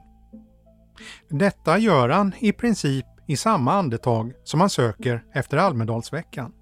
Detta 1.28 1.78
gör 1.78 2.08
han 2.08 2.32
i 2.38 2.52
princip 2.52 3.06
i 3.26 3.36
samma 3.36 3.72
andetag 3.72 4.32
som 4.44 4.60
han 4.60 4.70
söker 4.70 5.24
efter 5.32 5.56
Almedalsveckan. 5.56 6.52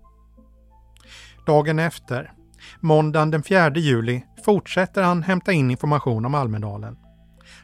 Dagen 1.46 1.78
efter, 1.78 2.32
måndagen 2.80 3.30
den 3.30 3.42
4 3.42 3.70
juli, 3.74 4.24
fortsätter 4.44 5.02
han 5.02 5.22
hämta 5.22 5.52
in 5.52 5.70
information 5.70 6.24
om 6.24 6.34
Almedalen. 6.34 6.96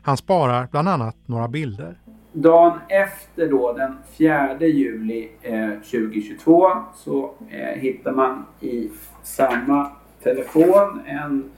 Han 0.02 0.16
sparar 0.16 0.68
bland 0.70 0.88
annat 0.88 1.16
några 1.26 1.48
bilder. 1.48 2.00
Dagen 2.32 2.78
efter 2.88 3.48
då, 3.48 3.72
den 3.72 3.96
4 4.18 4.56
juli 4.60 5.28
eh, 5.42 5.70
2022, 5.70 6.70
så 6.94 7.34
eh, 7.50 7.80
hittar 7.80 8.12
man 8.12 8.46
i 8.60 8.90
samma 9.22 9.90
telefon 10.22 11.00
en 11.06 11.50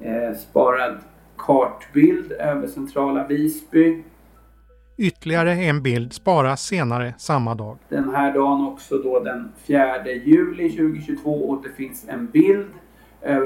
eh, 0.00 0.36
sparad 0.36 0.98
kartbild 1.36 2.32
över 2.32 2.66
centrala 2.66 3.26
Visby 3.26 4.02
Ytterligare 4.96 5.52
en 5.52 5.82
bild 5.82 6.12
sparas 6.12 6.62
senare 6.62 7.14
samma 7.18 7.54
dag. 7.54 7.78
Den 7.88 8.14
här 8.14 8.34
dagen 8.34 8.66
också 8.66 8.98
då 8.98 9.20
den 9.20 9.52
4 9.56 10.06
juli 10.06 10.70
2022 10.70 11.50
återfinns 11.50 12.04
en 12.08 12.26
bild 12.26 12.66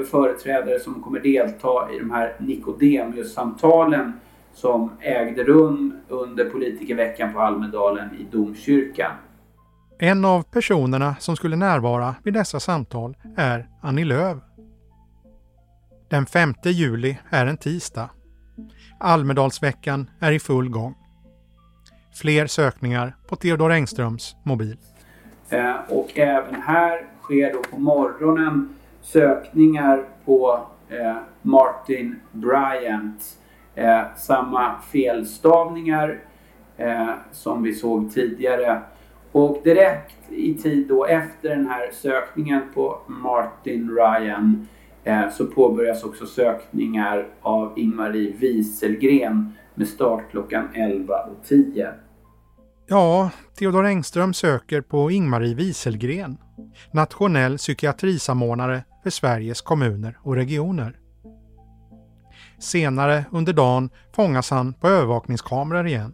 företrädare 0.05 0.79
som 0.79 1.03
kommer 1.03 1.19
delta 1.19 1.91
i 1.93 1.99
de 1.99 2.11
här 2.11 2.35
Nikodemius-samtalen 2.39 4.13
som 4.53 4.91
ägde 5.01 5.43
rum 5.43 5.93
under 6.07 6.45
politikerveckan 6.45 7.33
på 7.33 7.39
Almedalen 7.39 8.09
i 8.19 8.23
domkyrkan. 8.31 9.11
En 9.99 10.25
av 10.25 10.43
personerna 10.43 11.15
som 11.19 11.35
skulle 11.35 11.55
närvara 11.55 12.15
vid 12.23 12.33
dessa 12.33 12.59
samtal 12.59 13.17
är 13.37 13.67
Annie 13.81 14.05
Lööf. 14.05 14.37
Den 16.09 16.25
5 16.25 16.53
juli 16.63 17.17
är 17.29 17.45
en 17.45 17.57
tisdag. 17.57 18.09
Almedalsveckan 18.99 20.09
är 20.19 20.31
i 20.31 20.39
full 20.39 20.69
gång. 20.69 20.95
Fler 22.15 22.47
sökningar 22.47 23.15
på 23.27 23.35
Theodor 23.35 23.71
Engströms 23.71 24.35
mobil. 24.43 24.77
Eh, 25.49 25.75
och 25.89 26.17
även 26.19 26.61
här 26.61 27.07
sker 27.21 27.53
då 27.53 27.61
på 27.71 27.79
morgonen 27.79 28.69
sökningar 29.11 30.05
på 30.25 30.59
eh, 30.89 31.15
Martin 31.41 32.15
Bryant. 32.31 33.21
Eh, 33.75 34.01
samma 34.15 34.75
felstavningar 34.91 36.19
eh, 36.77 37.09
som 37.31 37.63
vi 37.63 37.73
såg 37.73 38.13
tidigare. 38.13 38.81
Och 39.31 39.61
direkt 39.63 40.31
i 40.31 40.53
tid 40.53 40.87
då 40.87 41.05
efter 41.05 41.49
den 41.49 41.67
här 41.67 41.91
sökningen 41.93 42.61
på 42.73 43.01
Martin 43.07 43.89
Ryan 43.89 44.67
eh, 45.03 45.29
så 45.29 45.45
påbörjas 45.45 46.03
också 46.03 46.25
sökningar 46.25 47.27
av 47.41 47.73
Ingmarie 47.79 48.33
Wieselgren 48.37 49.53
med 49.75 49.87
start 49.87 50.23
klockan 50.31 50.67
11.10. 50.73 51.93
Ja, 52.87 53.31
Theodor 53.59 53.85
Engström 53.85 54.33
söker 54.33 54.81
på 54.81 55.11
Ingmarie 55.11 55.55
Wieselgren, 55.55 56.37
nationell 56.91 57.57
psykiatrisamordnare 57.57 58.83
för 59.03 59.09
Sveriges 59.09 59.61
kommuner 59.61 60.17
och 60.21 60.35
regioner. 60.35 60.99
Senare 62.59 63.25
under 63.31 63.53
dagen 63.53 63.89
fångas 64.15 64.49
han 64.49 64.73
på 64.73 64.87
övervakningskameror 64.87 65.87
igen. 65.87 66.13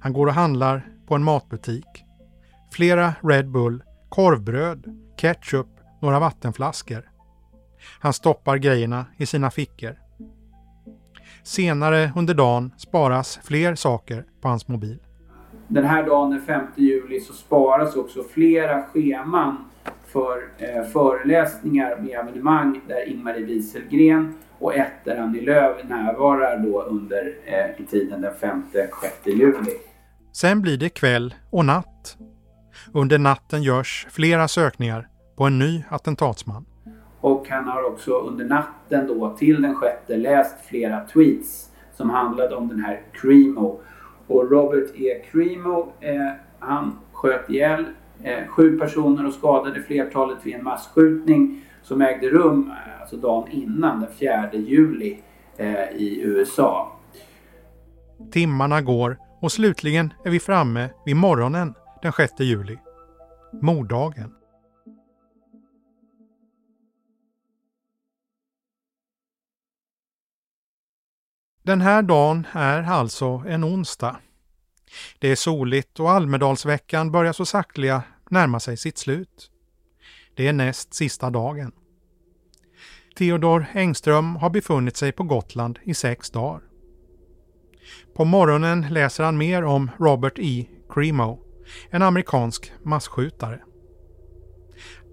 Han 0.00 0.12
går 0.12 0.26
och 0.26 0.32
handlar 0.32 0.86
på 1.06 1.14
en 1.14 1.24
matbutik. 1.24 2.04
Flera 2.72 3.14
Red 3.22 3.50
Bull, 3.50 3.82
korvbröd, 4.08 4.84
ketchup, 5.16 5.66
några 6.02 6.20
vattenflaskor. 6.20 7.10
Han 8.00 8.12
stoppar 8.12 8.56
grejerna 8.56 9.06
i 9.16 9.26
sina 9.26 9.50
fickor. 9.50 9.98
Senare 11.42 12.12
under 12.16 12.34
dagen 12.34 12.72
sparas 12.78 13.38
fler 13.42 13.74
saker 13.74 14.24
på 14.40 14.48
hans 14.48 14.68
mobil. 14.68 14.98
Den 15.68 15.84
här 15.84 16.06
dagen 16.06 16.30
den 16.30 16.40
5 16.40 16.66
juli 16.76 17.20
så 17.20 17.32
sparas 17.32 17.96
också 17.96 18.22
flera 18.22 18.82
scheman 18.82 19.64
för 20.14 20.48
eh, 20.58 20.84
föreläsningar 20.84 21.96
med 21.96 22.10
evenemang 22.10 22.80
där 22.88 23.08
Ingmarie 23.08 23.44
Wieselgren 23.44 24.34
och 24.58 24.74
ett 24.74 25.04
där 25.04 25.16
Annie 25.16 25.40
Lööf 25.40 25.88
närvarar 25.88 26.58
då 26.58 26.82
under 26.82 27.34
eh, 27.44 27.86
tiden 27.86 28.20
den 28.20 28.32
5-6 28.32 28.84
juli. 29.24 29.70
Sen 30.32 30.62
blir 30.62 30.78
det 30.78 30.88
kväll 30.88 31.34
och 31.50 31.64
natt. 31.64 32.16
Under 32.92 33.18
natten 33.18 33.62
görs 33.62 34.06
flera 34.10 34.48
sökningar 34.48 35.08
på 35.36 35.44
en 35.44 35.58
ny 35.58 35.84
attentatsman. 35.88 36.64
Och 37.20 37.48
han 37.48 37.64
har 37.64 37.82
också 37.82 38.12
under 38.12 38.44
natten 38.44 39.06
då 39.06 39.36
till 39.36 39.62
den 39.62 39.74
sjätte 39.74 40.16
läst 40.16 40.56
flera 40.66 41.00
tweets 41.00 41.70
som 41.96 42.10
handlade 42.10 42.56
om 42.56 42.68
den 42.68 42.80
här 42.80 43.02
Cremo. 43.12 43.80
Och 44.26 44.50
Robert 44.50 44.90
E. 44.94 45.22
Cremo, 45.30 45.92
eh, 46.00 46.32
han 46.58 46.98
sköt 47.12 47.50
ihjäl 47.50 47.84
Eh, 48.24 48.46
sju 48.48 48.78
personer 48.78 49.26
och 49.26 49.34
skadade 49.34 49.82
flertalet 49.82 50.38
vid 50.42 50.54
en 50.54 50.64
massskjutning 50.64 51.62
som 51.82 52.02
ägde 52.02 52.28
rum 52.28 52.70
eh, 52.70 53.00
alltså 53.00 53.16
dagen 53.16 53.48
innan, 53.50 54.00
den 54.00 54.10
4 54.12 54.50
juli 54.52 55.22
eh, 55.56 55.90
i 55.96 56.20
USA. 56.22 56.92
Timmarna 58.32 58.80
går 58.80 59.18
och 59.40 59.52
slutligen 59.52 60.12
är 60.24 60.30
vi 60.30 60.40
framme 60.40 60.90
vid 61.04 61.16
morgonen 61.16 61.74
den 62.02 62.12
6 62.12 62.32
juli. 62.40 62.78
Morddagen. 63.62 64.34
Den 71.62 71.80
här 71.80 72.02
dagen 72.02 72.46
är 72.52 72.82
alltså 72.82 73.42
en 73.46 73.64
onsdag. 73.64 74.16
Det 75.18 75.28
är 75.28 75.36
soligt 75.36 76.00
och 76.00 76.10
Almedalsveckan 76.10 77.12
börjar 77.12 77.32
så 77.32 77.46
sakteliga 77.46 78.02
närmar 78.30 78.58
sig 78.58 78.76
sitt 78.76 78.98
slut. 78.98 79.50
Det 80.34 80.48
är 80.48 80.52
näst 80.52 80.94
sista 80.94 81.30
dagen. 81.30 81.72
Theodor 83.16 83.66
Engström 83.72 84.36
har 84.36 84.50
befunnit 84.50 84.96
sig 84.96 85.12
på 85.12 85.22
Gotland 85.22 85.78
i 85.82 85.94
sex 85.94 86.30
dagar. 86.30 86.60
På 88.16 88.24
morgonen 88.24 88.86
läser 88.90 89.24
han 89.24 89.36
mer 89.36 89.64
om 89.64 89.90
Robert 89.98 90.38
E. 90.38 90.66
Cremo, 90.88 91.40
en 91.90 92.02
amerikansk 92.02 92.72
massskjutare. 92.82 93.60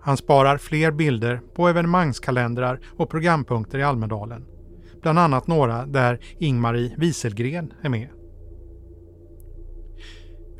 Han 0.02 0.17
sparar 0.17 0.58
fler 0.58 0.91
bilder 0.91 1.41
på 1.56 1.67
evenemangskalendrar 1.67 2.80
och 2.97 3.10
programpunkter 3.10 3.80
i 3.80 3.84
Almedalen. 3.84 4.45
Bland 5.02 5.19
annat 5.19 5.47
några 5.47 5.86
där 5.86 6.19
Ingmarie 6.39 6.95
Wieselgren 6.97 7.74
är 7.82 7.89
med. 7.89 8.10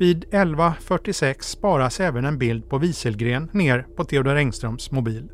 Vid 0.02 0.24
11.46 0.24 1.40
sparas 1.40 2.00
även 2.00 2.24
en 2.24 2.38
bild 2.38 2.68
på 2.68 2.78
Wieselgren 2.78 3.50
ner 3.52 3.86
på 3.96 4.04
Theodor 4.04 4.36
Engströms 4.36 4.90
mobil. 4.90 5.28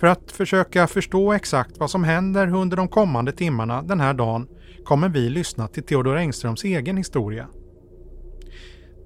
För 0.00 0.06
att 0.06 0.32
försöka 0.32 0.86
förstå 0.86 1.32
exakt 1.32 1.78
vad 1.78 1.90
som 1.90 2.04
händer 2.04 2.54
under 2.54 2.76
de 2.76 2.88
kommande 2.88 3.32
timmarna 3.32 3.82
den 3.82 4.00
här 4.00 4.14
dagen 4.14 4.48
kommer 4.84 5.08
vi 5.08 5.28
lyssna 5.28 5.68
till 5.68 5.82
Theodor 5.82 6.16
Engströms 6.16 6.64
egen 6.64 6.96
historia. 6.96 7.48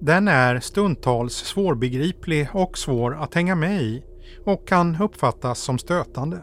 Den 0.01 0.29
är 0.29 0.61
stundtals 0.61 1.35
svårbegriplig 1.35 2.49
och 2.53 2.79
svår 2.79 3.15
att 3.15 3.35
hänga 3.35 3.55
med 3.55 3.83
i 3.83 4.05
och 4.45 4.69
kan 4.69 5.03
uppfattas 5.03 5.61
som 5.61 5.79
stötande. 5.79 6.43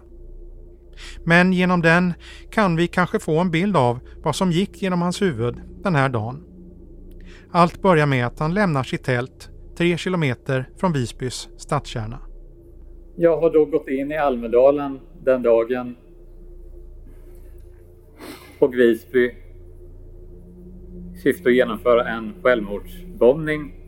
Men 1.24 1.54
genom 1.54 1.82
den 1.82 2.14
kan 2.52 2.76
vi 2.76 2.88
kanske 2.88 3.20
få 3.20 3.40
en 3.40 3.52
bild 3.52 3.78
av 3.78 4.00
vad 4.24 4.36
som 4.36 4.52
gick 4.52 4.82
genom 4.82 5.02
hans 5.02 5.22
huvud 5.22 5.56
den 5.84 5.96
här 5.96 6.10
dagen. 6.10 6.44
Allt 7.52 7.82
börjar 7.82 8.06
med 8.06 8.26
att 8.26 8.40
han 8.40 8.54
lämnar 8.54 8.84
sitt 8.84 9.04
tält 9.04 9.50
tre 9.78 9.98
kilometer 9.98 10.70
från 10.78 10.94
Visbys 10.94 11.50
stadskärna. 11.58 12.20
Jag 13.16 13.42
har 13.42 13.54
då 13.54 13.66
gått 13.66 13.88
in 13.88 14.12
i 14.12 14.18
Almedalen 14.18 15.00
den 15.24 15.44
dagen 15.44 15.96
och 18.60 18.74
Visby 18.74 19.32
i 21.14 21.18
syfte 21.24 21.50
att 21.50 21.56
genomföra 21.56 22.10
en 22.10 22.34
självmordsbombning. 22.44 23.83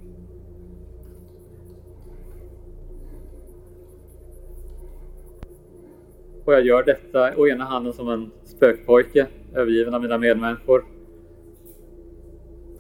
Och 6.46 6.54
jag 6.54 6.66
gör 6.66 6.84
detta 6.84 7.38
å 7.38 7.48
ena 7.48 7.64
handen 7.64 7.94
som 7.94 8.10
en 8.10 8.32
spökpojke, 8.44 9.28
övergiven 9.54 9.94
av 9.94 10.02
mina 10.02 10.18
medmänniskor. 10.18 10.86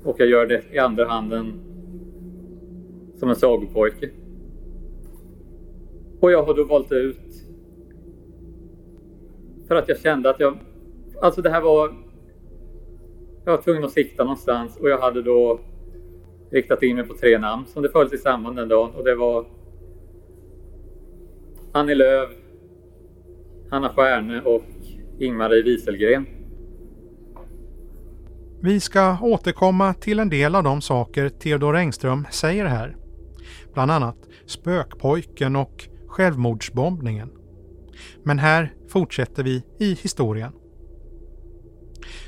Och 0.04 0.16
jag 0.20 0.28
gör 0.28 0.46
det 0.46 0.64
i 0.72 0.78
andra 0.80 1.06
handen 1.06 1.54
som 3.16 3.30
en 3.30 3.36
sagopojke. 3.36 4.10
Och 6.20 6.32
jag 6.32 6.44
har 6.44 6.54
då 6.54 6.64
valt 6.64 6.92
ut 6.92 7.46
för 9.68 9.76
att 9.76 9.90
jag 9.90 10.00
kände 10.00 10.30
att 10.30 10.40
jag, 10.40 10.58
alltså 11.22 11.42
det 11.42 11.50
här 11.50 11.62
var, 11.62 11.94
jag 13.46 13.52
var 13.52 13.62
tvungen 13.62 13.84
att 13.84 13.92
sikta 13.92 14.24
någonstans 14.24 14.78
och 14.78 14.90
jag 14.90 14.98
hade 14.98 15.22
då 15.22 15.60
riktat 16.50 16.84
in 16.84 16.96
mig 16.96 17.06
på 17.06 17.14
tre 17.14 17.38
namn 17.38 17.66
som 17.66 17.84
det 17.84 17.90
föll 17.90 18.10
sig 18.10 18.18
samman 18.18 18.56
den 18.56 18.68
dagen 18.68 18.92
och 18.96 19.04
det 19.04 19.16
var 19.16 19.46
Annie 21.72 21.96
Lööf, 21.96 22.30
Hanna 23.70 23.90
Stjärne 23.90 24.42
och 24.42 24.64
Ingmarie 25.20 25.64
Wieselgren. 25.64 26.26
Vi 28.62 28.80
ska 28.80 29.18
återkomma 29.22 29.94
till 29.94 30.20
en 30.20 30.30
del 30.30 30.56
av 30.56 30.64
de 30.64 30.82
saker 30.82 31.30
Theodor 31.30 31.76
Engström 31.76 32.26
säger 32.32 32.66
här. 32.66 32.96
Bland 33.74 33.92
annat 33.92 34.18
spökpojken 34.46 35.56
och 35.56 35.88
självmordsbombningen. 36.08 37.30
Men 38.24 38.40
här 38.40 38.74
fortsätter 38.90 39.44
vi 39.44 39.64
i 39.80 39.94
historien. 39.94 40.52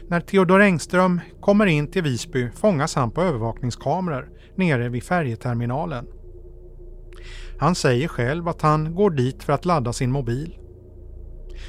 När 0.08 0.20
Theodor 0.20 0.62
Engström 0.62 1.22
kommer 1.42 1.66
in 1.66 1.92
till 1.92 2.04
Visby 2.04 2.50
fångas 2.50 2.96
han 2.96 3.12
på 3.12 3.22
övervakningskameror 3.22 4.30
nere 4.56 4.90
vid 4.90 5.04
färjeterminalen. 5.04 6.08
Han 7.58 7.76
säger 7.76 8.08
själv 8.08 8.48
att 8.48 8.62
han 8.62 8.96
går 8.96 9.10
dit 9.10 9.44
för 9.44 9.54
att 9.54 9.66
ladda 9.66 9.94
sin 9.94 10.12
mobil. 10.12 10.58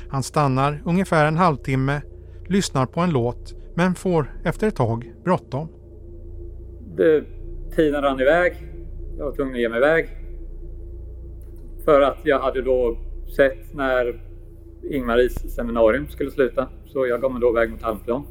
Han 0.09 0.23
stannar 0.23 0.83
ungefär 0.85 1.27
en 1.27 1.37
halvtimme, 1.37 2.01
lyssnar 2.47 2.87
på 2.87 3.01
en 3.01 3.11
låt 3.11 3.55
men 3.75 3.95
får 3.95 4.41
efter 4.45 4.69
ett 4.69 4.77
tag 4.77 5.13
bråttom. 5.25 5.69
Det, 6.97 7.25
tiden 7.77 8.03
rann 8.03 8.21
iväg. 8.21 8.53
Jag 9.19 9.25
var 9.25 9.33
tvungen 9.33 9.55
att 9.55 9.61
ge 9.61 9.69
mig 9.69 9.79
iväg. 9.79 10.09
För 11.85 12.01
att 12.01 12.19
jag 12.25 12.41
hade 12.41 12.63
då 12.63 12.99
sett 13.37 13.75
när 13.75 14.21
Ingmaris 14.91 15.55
seminarium 15.55 16.09
skulle 16.09 16.31
sluta. 16.31 16.69
Så 16.87 17.07
jag 17.07 17.21
gav 17.21 17.33
mig 17.33 17.41
då 17.41 17.51
iväg 17.51 17.71
mot 17.71 17.83
Halmplan. 17.83 18.27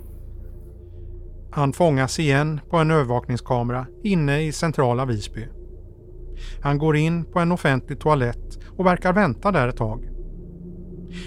Han 1.51 1.73
fångas 1.73 2.19
igen 2.19 2.59
på 2.69 2.77
en 2.77 2.91
övervakningskamera 2.91 3.85
inne 4.03 4.41
i 4.41 4.51
centrala 4.51 5.05
Visby. 5.05 5.47
Han 6.61 6.77
går 6.77 6.95
in 6.95 7.25
på 7.25 7.39
en 7.39 7.51
offentlig 7.51 7.99
toalett 7.99 8.59
och 8.77 8.85
verkar 8.85 9.13
vänta 9.13 9.51
där 9.51 9.67
ett 9.67 9.77
tag. 9.77 10.09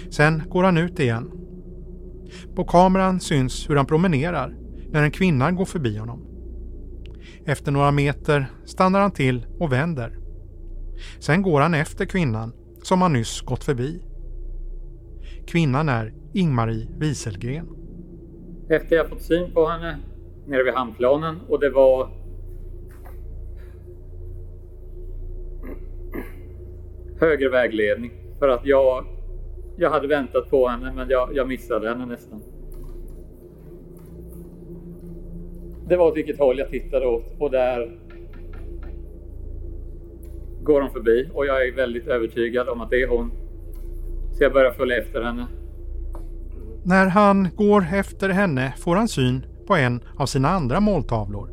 Sen 0.09 0.43
går 0.49 0.63
han 0.63 0.77
ut 0.77 0.99
igen. 0.99 1.31
På 2.55 2.63
kameran 2.63 3.19
syns 3.19 3.69
hur 3.69 3.75
han 3.75 3.85
promenerar 3.85 4.55
när 4.91 5.03
en 5.03 5.11
kvinna 5.11 5.51
går 5.51 5.65
förbi 5.65 5.97
honom. 5.97 6.27
Efter 7.45 7.71
några 7.71 7.91
meter 7.91 8.51
stannar 8.65 8.99
han 8.99 9.11
till 9.11 9.45
och 9.59 9.71
vänder. 9.71 10.17
Sen 11.19 11.41
går 11.41 11.61
han 11.61 11.73
efter 11.73 12.05
kvinnan 12.05 12.53
som 12.83 13.01
han 13.01 13.13
nyss 13.13 13.41
gått 13.41 13.63
förbi. 13.63 14.01
Kvinnan 15.47 15.89
är 15.89 16.13
Ingmarie 16.33 16.87
Wieselgren. 16.99 17.67
Efter 18.69 18.95
jag 18.95 19.09
fått 19.09 19.21
syn 19.21 19.53
på 19.53 19.67
henne 19.67 19.97
nere 20.47 20.63
vid 20.63 20.73
hamnplanen 20.73 21.39
och 21.49 21.59
det 21.59 21.69
var 21.69 22.09
högre 27.19 27.49
vägledning 27.49 28.11
för 28.39 28.47
att 28.47 28.65
jag, 28.65 29.05
jag 29.81 29.89
hade 29.89 30.07
väntat 30.07 30.49
på 30.49 30.67
henne 30.67 30.91
men 30.95 31.09
jag, 31.09 31.29
jag 31.33 31.47
missade 31.47 31.89
henne 31.89 32.05
nästan. 32.05 32.41
Det 35.87 35.97
var 35.97 36.07
åt 36.07 36.17
vilket 36.17 36.39
håll 36.39 36.59
jag 36.59 36.69
tittade 36.69 37.05
åt 37.05 37.25
och 37.39 37.51
där 37.51 37.99
går 40.63 40.81
hon 40.81 40.91
förbi 40.91 41.29
och 41.33 41.45
jag 41.45 41.67
är 41.67 41.75
väldigt 41.75 42.07
övertygad 42.07 42.69
om 42.69 42.81
att 42.81 42.89
det 42.89 43.01
är 43.01 43.07
hon. 43.07 43.31
Så 44.31 44.43
jag 44.43 44.53
börjar 44.53 44.71
följa 44.71 44.97
efter 44.97 45.21
henne. 45.21 45.47
När 46.83 47.07
han 47.07 47.49
går 47.55 47.85
efter 47.93 48.29
henne 48.29 48.73
får 48.77 48.95
han 48.95 49.07
syn 49.07 49.45
på 49.67 49.75
en 49.75 50.01
av 50.17 50.25
sina 50.25 50.49
andra 50.49 50.79
måltavlor. 50.79 51.49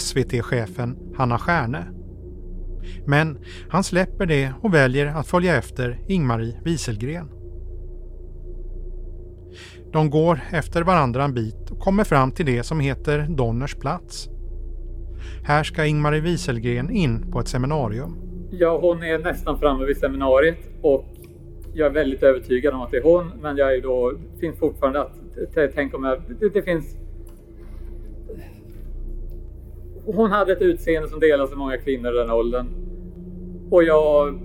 SVT-chefen 0.00 0.96
Hanna 1.16 1.38
Stjärne. 1.38 1.97
Men 3.06 3.38
han 3.68 3.84
släpper 3.84 4.26
det 4.26 4.52
och 4.62 4.74
väljer 4.74 5.06
att 5.06 5.26
följa 5.26 5.56
efter 5.56 5.98
Ingmarie 6.08 6.60
Wieselgren. 6.64 7.28
De 9.92 10.10
går 10.10 10.40
efter 10.50 10.82
varandra 10.82 11.24
en 11.24 11.34
bit 11.34 11.70
och 11.70 11.78
kommer 11.78 12.04
fram 12.04 12.32
till 12.32 12.46
det 12.46 12.62
som 12.62 12.80
heter 12.80 13.26
Donners 13.28 13.74
plats. 13.74 14.28
Här 15.44 15.62
ska 15.62 15.86
Ingmarie 15.86 16.20
Wieselgren 16.20 16.90
in 16.90 17.30
på 17.32 17.40
ett 17.40 17.48
seminarium. 17.48 18.16
Ja, 18.50 18.78
hon 18.82 19.02
är 19.02 19.18
nästan 19.18 19.58
framme 19.58 19.84
vid 19.84 19.96
seminariet 19.96 20.58
och 20.82 21.04
jag 21.74 21.86
är 21.86 21.90
väldigt 21.90 22.22
övertygad 22.22 22.74
om 22.74 22.80
att 22.80 22.90
det 22.90 22.96
är 22.96 23.02
hon, 23.02 23.32
men 23.42 23.56
jag 23.56 23.74
är 23.74 23.82
då, 23.82 24.12
finns 24.40 24.58
fortfarande 24.58 25.00
att 25.00 25.74
tänka 25.74 25.96
om 25.96 26.04
jag, 26.04 26.22
det, 26.40 26.48
det 26.48 26.62
finns 26.62 26.96
hon 30.16 30.30
hade 30.30 30.52
ett 30.52 30.62
utseende 30.62 31.08
som 31.08 31.20
delas 31.20 31.52
av 31.52 31.58
många 31.58 31.78
kvinnor 31.78 32.14
i 32.14 32.16
den 32.16 32.30
åldern. 32.30 32.66
Och 33.70 33.84
jag, 33.84 34.40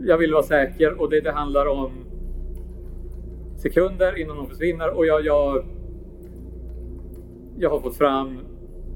jag 0.00 0.18
vill 0.18 0.32
vara 0.32 0.42
säker 0.42 1.00
och 1.00 1.10
det, 1.10 1.20
det 1.20 1.32
handlar 1.32 1.66
om 1.66 1.90
sekunder 3.56 4.20
innan 4.20 4.36
hon 4.36 4.48
försvinner 4.48 4.96
och 4.96 5.06
jag, 5.06 5.24
jag, 5.24 5.64
jag 7.58 7.70
har 7.70 7.80
fått 7.80 7.96
fram 7.96 8.38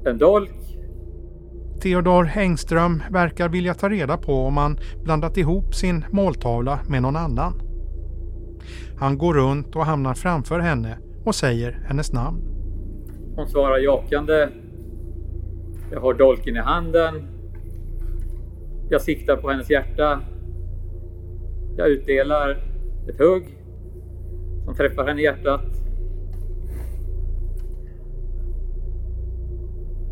en 0.05 0.17
dolk. 0.17 0.51
Theodor 1.81 2.29
Engström 2.35 3.03
verkar 3.11 3.49
vilja 3.49 3.73
ta 3.73 3.89
reda 3.89 4.17
på 4.17 4.33
om 4.33 4.57
han 4.57 4.77
blandat 5.03 5.37
ihop 5.37 5.75
sin 5.75 6.05
måltavla 6.11 6.79
med 6.89 7.01
någon 7.01 7.15
annan. 7.15 7.53
Han 8.99 9.17
går 9.17 9.33
runt 9.33 9.75
och 9.75 9.85
hamnar 9.85 10.13
framför 10.13 10.59
henne 10.59 10.97
och 11.25 11.35
säger 11.35 11.79
hennes 11.87 12.13
namn. 12.13 12.41
Hon 13.35 13.47
svarar 13.47 13.77
jakande. 13.77 14.47
Jag 15.91 15.99
har 15.99 16.13
dolken 16.13 16.55
i 16.55 16.59
handen. 16.59 17.27
Jag 18.89 19.01
siktar 19.01 19.37
på 19.37 19.49
hennes 19.49 19.69
hjärta. 19.69 20.21
Jag 21.77 21.89
utdelar 21.89 22.49
ett 23.09 23.19
hugg 23.19 23.57
som 24.65 24.75
träffar 24.75 25.07
henne 25.07 25.21
i 25.21 25.23
hjärtat. 25.23 25.65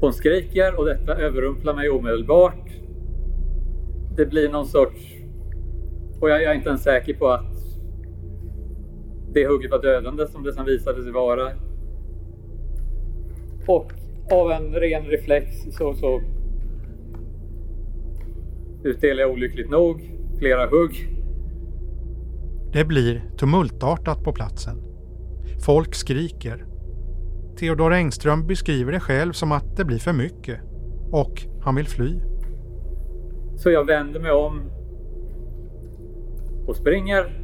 Hon 0.02 0.14
skriker 0.14 0.80
och 0.80 0.86
detta 0.86 1.16
överrumplar 1.16 1.76
mig 1.76 1.90
omedelbart. 1.90 2.70
Det 4.18 4.26
blir 4.26 4.50
någon 4.50 4.66
sorts... 4.66 5.16
Och 6.22 6.30
jag 6.30 6.44
är 6.44 6.54
inte 6.54 6.70
ens 6.70 6.84
säker 6.84 7.14
på 7.14 7.28
att 7.28 7.56
det 9.34 9.48
hugget 9.48 9.72
var 9.72 9.82
dödande 9.82 10.28
som 10.28 10.44
det 10.44 10.54
sen 10.54 10.66
visade 10.66 11.04
sig 11.04 11.12
vara. 11.12 11.52
Och 13.68 13.94
av 14.32 14.52
en 14.52 14.74
ren 14.74 15.06
reflex 15.06 15.48
så, 15.72 15.94
så 15.94 16.22
utdelar 18.84 19.22
jag 19.22 19.32
olyckligt 19.32 19.70
nog 19.70 20.12
flera 20.40 20.68
hugg. 20.68 21.10
Det 22.74 22.86
blir 22.86 23.24
tumultartat 23.38 24.24
på 24.24 24.34
platsen. 24.34 24.78
Folk 25.66 25.96
skriker. 25.96 26.66
Theodor 27.60 27.94
Engström 27.94 28.48
beskriver 28.48 28.92
det 28.92 29.00
själv 29.00 29.34
som 29.34 29.52
att 29.52 29.78
det 29.78 29.86
blir 29.86 30.00
för 30.00 30.14
mycket 30.14 30.60
och 31.12 31.42
han 31.62 31.76
vill 31.76 31.88
fly. 31.88 32.20
Så 33.58 33.72
jag 33.72 33.86
vänder 33.86 34.20
mig 34.20 34.32
om 34.32 34.62
och 36.68 36.76
springer. 36.76 37.42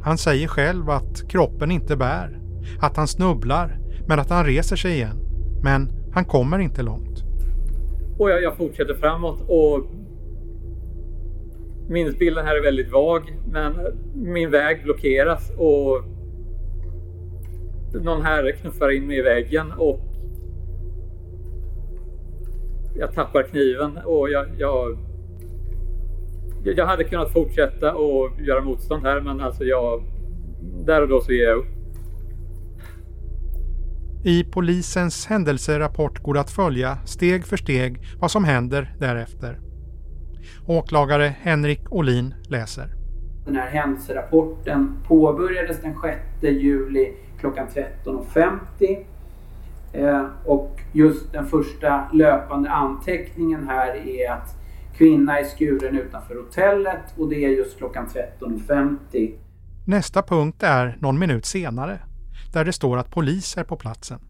Han 0.00 0.18
säger 0.18 0.48
själv 0.48 0.90
att 0.90 1.28
kroppen 1.28 1.70
inte 1.70 1.96
bär, 1.96 2.40
att 2.80 2.96
han 2.96 3.08
snubblar 3.08 3.78
men 4.08 4.18
att 4.18 4.30
han 4.30 4.44
reser 4.44 4.76
sig 4.76 4.92
igen. 4.92 5.16
Men 5.62 5.88
han 6.12 6.24
kommer 6.24 6.58
inte 6.58 6.82
långt. 6.82 7.22
Och 8.18 8.30
jag, 8.30 8.42
jag 8.42 8.56
fortsätter 8.56 8.94
framåt 8.94 9.40
och 9.48 9.86
minnesbilden 11.88 12.46
här 12.46 12.56
är 12.56 12.62
väldigt 12.62 12.92
vag 12.92 13.38
men 13.52 13.74
min 14.14 14.50
väg 14.50 14.82
blockeras 14.82 15.50
och 15.56 16.02
någon 17.94 18.22
herre 18.22 18.52
knuffar 18.52 18.90
in 18.90 19.06
mig 19.06 19.18
i 19.18 19.22
väggen 19.22 19.72
och 19.72 20.00
jag 22.98 23.14
tappar 23.14 23.42
kniven 23.42 23.98
och 24.04 24.30
jag, 24.30 24.46
jag, 24.58 24.98
jag 26.64 26.86
hade 26.86 27.04
kunnat 27.04 27.32
fortsätta 27.32 27.94
och 27.94 28.40
göra 28.40 28.60
motstånd 28.60 29.02
här 29.02 29.20
men 29.20 29.40
alltså 29.40 29.64
jag 29.64 30.02
där 30.86 31.02
och 31.02 31.08
då 31.08 31.20
så 31.20 31.32
ger 31.32 31.44
jag 31.44 31.58
upp. 31.58 31.77
I 34.24 34.44
polisens 34.44 35.26
händelserapport 35.26 36.22
går 36.22 36.34
det 36.34 36.40
att 36.40 36.50
följa 36.50 36.98
steg 37.04 37.46
för 37.46 37.56
steg 37.56 37.98
vad 38.20 38.30
som 38.30 38.44
händer 38.44 38.94
därefter. 38.98 39.58
Åklagare 40.66 41.34
Henrik 41.40 41.92
Olin 41.92 42.34
läser. 42.48 42.94
Den 43.46 43.56
här 43.56 43.70
händelserapporten 43.70 44.96
påbörjades 45.06 45.82
den 45.82 45.94
6 46.02 46.18
juli 46.42 47.12
klockan 47.40 47.66
13.50 48.04 49.04
eh, 49.92 50.26
och 50.44 50.80
just 50.92 51.32
den 51.32 51.46
första 51.46 52.08
löpande 52.12 52.70
anteckningen 52.70 53.68
här 53.68 54.08
är 54.08 54.32
att 54.32 54.54
kvinna 54.96 55.38
är 55.38 55.44
skuren 55.44 55.98
utanför 55.98 56.34
hotellet 56.34 57.14
och 57.16 57.28
det 57.28 57.44
är 57.44 57.48
just 57.48 57.78
klockan 57.78 58.06
13.50. 58.40 59.34
Nästa 59.86 60.22
punkt 60.22 60.62
är 60.62 60.96
någon 61.00 61.18
minut 61.18 61.46
senare 61.46 61.98
där 62.52 62.64
det 62.64 62.72
står 62.72 62.98
att 62.98 63.10
polis 63.10 63.56
är 63.56 63.64
på 63.64 63.76
platsen. 63.76 64.20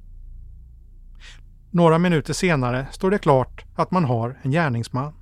Några 1.71 1.99
minuter 1.99 2.33
senare 2.33 2.87
står 2.91 3.11
det 3.11 3.19
klart 3.19 3.65
att 3.77 3.91
man 3.91 4.05
har 4.05 4.39
en 4.43 4.51
gärningsman. 4.51 5.13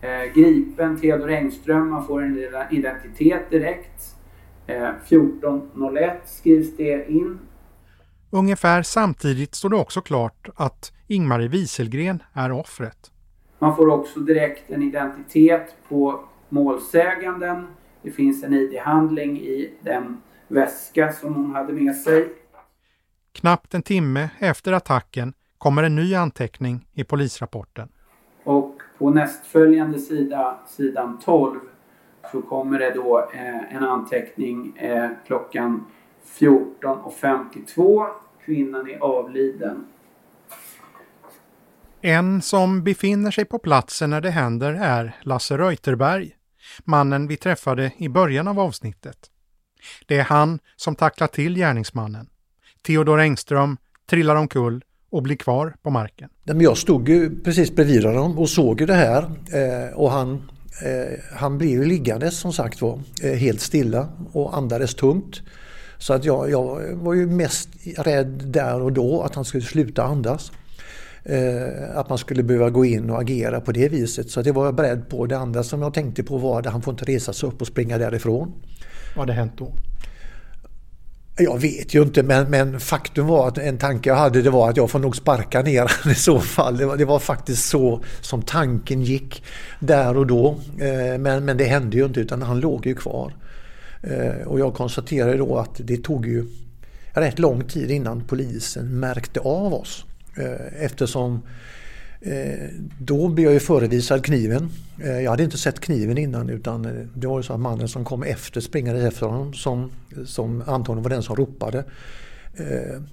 Eh, 0.00 0.32
gripen 0.34 1.00
Theodor 1.00 1.30
Engström, 1.30 1.90
man 1.90 2.06
får 2.06 2.22
en 2.22 2.38
identitet 2.70 3.50
direkt. 3.50 4.16
Eh, 4.66 4.90
14.01 5.08 6.16
skrivs 6.24 6.76
det 6.76 7.10
in. 7.10 7.38
Ungefär 8.30 8.82
samtidigt 8.82 9.54
står 9.54 9.68
det 9.68 9.76
också 9.76 10.00
klart 10.00 10.48
att 10.56 10.92
Ingmarie 11.06 11.48
Wieselgren 11.48 12.22
är 12.32 12.52
offret. 12.52 13.10
Man 13.58 13.76
får 13.76 13.88
också 13.88 14.20
direkt 14.20 14.70
en 14.70 14.82
identitet 14.82 15.74
på 15.88 16.24
målsäganden. 16.48 17.66
Det 18.02 18.10
finns 18.10 18.44
en 18.44 18.54
ID-handling 18.54 19.40
i 19.40 19.74
den 19.82 20.22
väska 20.48 21.12
som 21.12 21.34
hon 21.34 21.54
hade 21.54 21.72
med 21.72 21.96
sig. 21.96 22.28
Knappt 23.34 23.74
en 23.74 23.82
timme 23.82 24.30
efter 24.38 24.72
attacken 24.72 25.32
kommer 25.58 25.82
en 25.82 25.96
ny 25.96 26.14
anteckning 26.14 26.86
i 26.92 27.04
polisrapporten. 27.04 27.88
Och 28.44 28.80
på 28.98 29.10
nästföljande 29.10 29.98
sida, 29.98 30.58
sidan 30.66 31.18
12, 31.24 31.60
så 32.32 32.42
kommer 32.42 32.78
det 32.78 32.90
då 32.90 33.30
eh, 33.34 33.76
en 33.76 33.84
anteckning 33.84 34.76
eh, 34.76 35.10
klockan 35.26 35.86
14.52. 36.38 38.06
Kvinnan 38.44 38.90
är 38.90 38.98
avliden. 38.98 39.86
En 42.00 42.42
som 42.42 42.84
befinner 42.84 43.30
sig 43.30 43.44
på 43.44 43.58
platsen 43.58 44.10
när 44.10 44.20
det 44.20 44.30
händer 44.30 44.72
är 44.72 45.16
Lasse 45.22 45.58
Reuterberg, 45.58 46.32
mannen 46.84 47.26
vi 47.26 47.36
träffade 47.36 47.92
i 47.96 48.08
början 48.08 48.48
av 48.48 48.60
avsnittet. 48.60 49.30
Det 50.06 50.18
är 50.18 50.24
han 50.24 50.58
som 50.76 50.94
tacklar 50.94 51.26
till 51.26 51.56
gärningsmannen. 51.56 52.28
Theodor 52.86 53.20
Engström 53.20 53.76
trillar 54.10 54.36
omkull 54.36 54.84
och 55.10 55.22
blir 55.22 55.36
kvar 55.36 55.74
på 55.82 55.90
marken. 55.90 56.28
Jag 56.44 56.78
stod 56.78 57.08
ju 57.08 57.40
precis 57.40 57.74
bredvid 57.74 58.04
honom 58.04 58.38
och 58.38 58.48
såg 58.48 58.80
ju 58.80 58.86
det 58.86 58.94
här 58.94 59.22
eh, 59.52 59.94
och 59.94 60.10
han, 60.10 60.32
eh, 60.84 61.18
han 61.36 61.58
blev 61.58 61.70
ju 61.70 61.84
liggande 61.84 62.30
som 62.30 62.52
sagt 62.52 62.80
var 62.80 63.00
helt 63.36 63.60
stilla 63.60 64.08
och 64.32 64.56
andades 64.56 64.94
tungt. 64.94 65.42
Så 65.98 66.12
att 66.12 66.24
jag, 66.24 66.50
jag 66.50 66.80
var 66.92 67.14
ju 67.14 67.26
mest 67.26 67.68
rädd 67.96 68.42
där 68.46 68.80
och 68.80 68.92
då 68.92 69.22
att 69.22 69.34
han 69.34 69.44
skulle 69.44 69.64
sluta 69.64 70.02
andas. 70.02 70.52
Eh, 71.24 71.96
att 71.98 72.08
man 72.08 72.18
skulle 72.18 72.42
behöva 72.42 72.70
gå 72.70 72.84
in 72.84 73.10
och 73.10 73.20
agera 73.20 73.60
på 73.60 73.72
det 73.72 73.88
viset. 73.88 74.30
Så 74.30 74.42
det 74.42 74.52
var 74.52 74.64
jag 74.64 74.74
beredd 74.74 75.08
på. 75.08 75.26
Det 75.26 75.38
andra 75.38 75.62
som 75.62 75.82
jag 75.82 75.94
tänkte 75.94 76.22
på 76.22 76.36
var 76.36 76.60
att 76.60 76.66
han 76.66 76.82
får 76.82 76.92
inte 76.92 77.04
resa 77.04 77.32
sig 77.32 77.48
upp 77.48 77.60
och 77.60 77.66
springa 77.66 77.98
därifrån. 77.98 78.52
Vad 79.16 79.22
hade 79.22 79.32
hänt 79.32 79.52
då? 79.56 79.72
Jag 81.36 81.60
vet 81.60 81.94
ju 81.94 82.02
inte 82.02 82.22
men, 82.22 82.50
men, 82.50 82.80
faktum 82.80 83.26
var 83.26 83.48
att 83.48 83.58
en 83.58 83.78
tanke 83.78 84.08
jag 84.08 84.16
hade 84.16 84.42
det 84.42 84.50
var 84.50 84.70
att 84.70 84.76
jag 84.76 84.90
får 84.90 84.98
nog 84.98 85.16
sparka 85.16 85.62
ner 85.62 85.80
honom 85.80 86.10
i 86.10 86.14
så 86.14 86.40
fall. 86.40 86.76
Det 86.76 86.86
var, 86.86 86.96
det 86.96 87.04
var, 87.04 87.18
faktiskt 87.18 87.68
så 87.68 88.04
som 88.20 88.42
tanken 88.42 89.02
gick 89.02 89.44
där 89.78 90.16
och 90.16 90.26
då. 90.26 90.60
Eh, 90.78 91.18
men, 91.18 91.44
men 91.44 91.56
det 91.56 91.64
hände 91.64 91.96
ju 91.96 92.04
inte 92.04 92.20
utan 92.20 92.42
han 92.42 92.60
låg 92.60 92.86
ju 92.86 92.94
kvar. 92.94 93.34
Eh, 94.02 94.46
och 94.46 94.60
jag 94.60 94.74
konstaterade 94.74 95.36
då 95.36 95.58
att 95.58 95.80
det 95.84 95.96
tog 95.96 96.26
ju 96.26 96.46
rätt 97.12 97.38
lång 97.38 97.64
tid 97.64 97.90
innan 97.90 98.24
polisen 98.24 99.00
märkte 99.00 99.40
av 99.40 99.74
oss. 99.74 100.04
Eh, 100.36 100.84
eftersom 100.84 101.42
Eh, 102.26 102.68
då 102.98 103.28
blev 103.28 103.44
jag 103.44 103.54
ju 103.54 103.60
förevisad 103.60 104.24
kniven. 104.24 104.70
Eh, 105.02 105.20
jag 105.20 105.30
hade 105.30 105.44
inte 105.44 105.58
sett 105.58 105.80
kniven 105.80 106.18
innan 106.18 106.50
utan 106.50 106.84
eh, 106.84 106.92
det 107.14 107.26
var 107.26 107.38
ju 107.38 107.42
så 107.42 107.52
att 107.52 107.60
mannen 107.60 107.88
som 107.88 108.04
kom 108.04 108.22
efter, 108.22 108.60
springade 108.60 109.06
efter 109.06 109.26
honom, 109.26 109.54
som, 109.54 109.90
som 110.26 110.62
antagligen 110.66 111.02
var 111.02 111.10
den 111.10 111.22
som 111.22 111.36
ropade, 111.36 111.84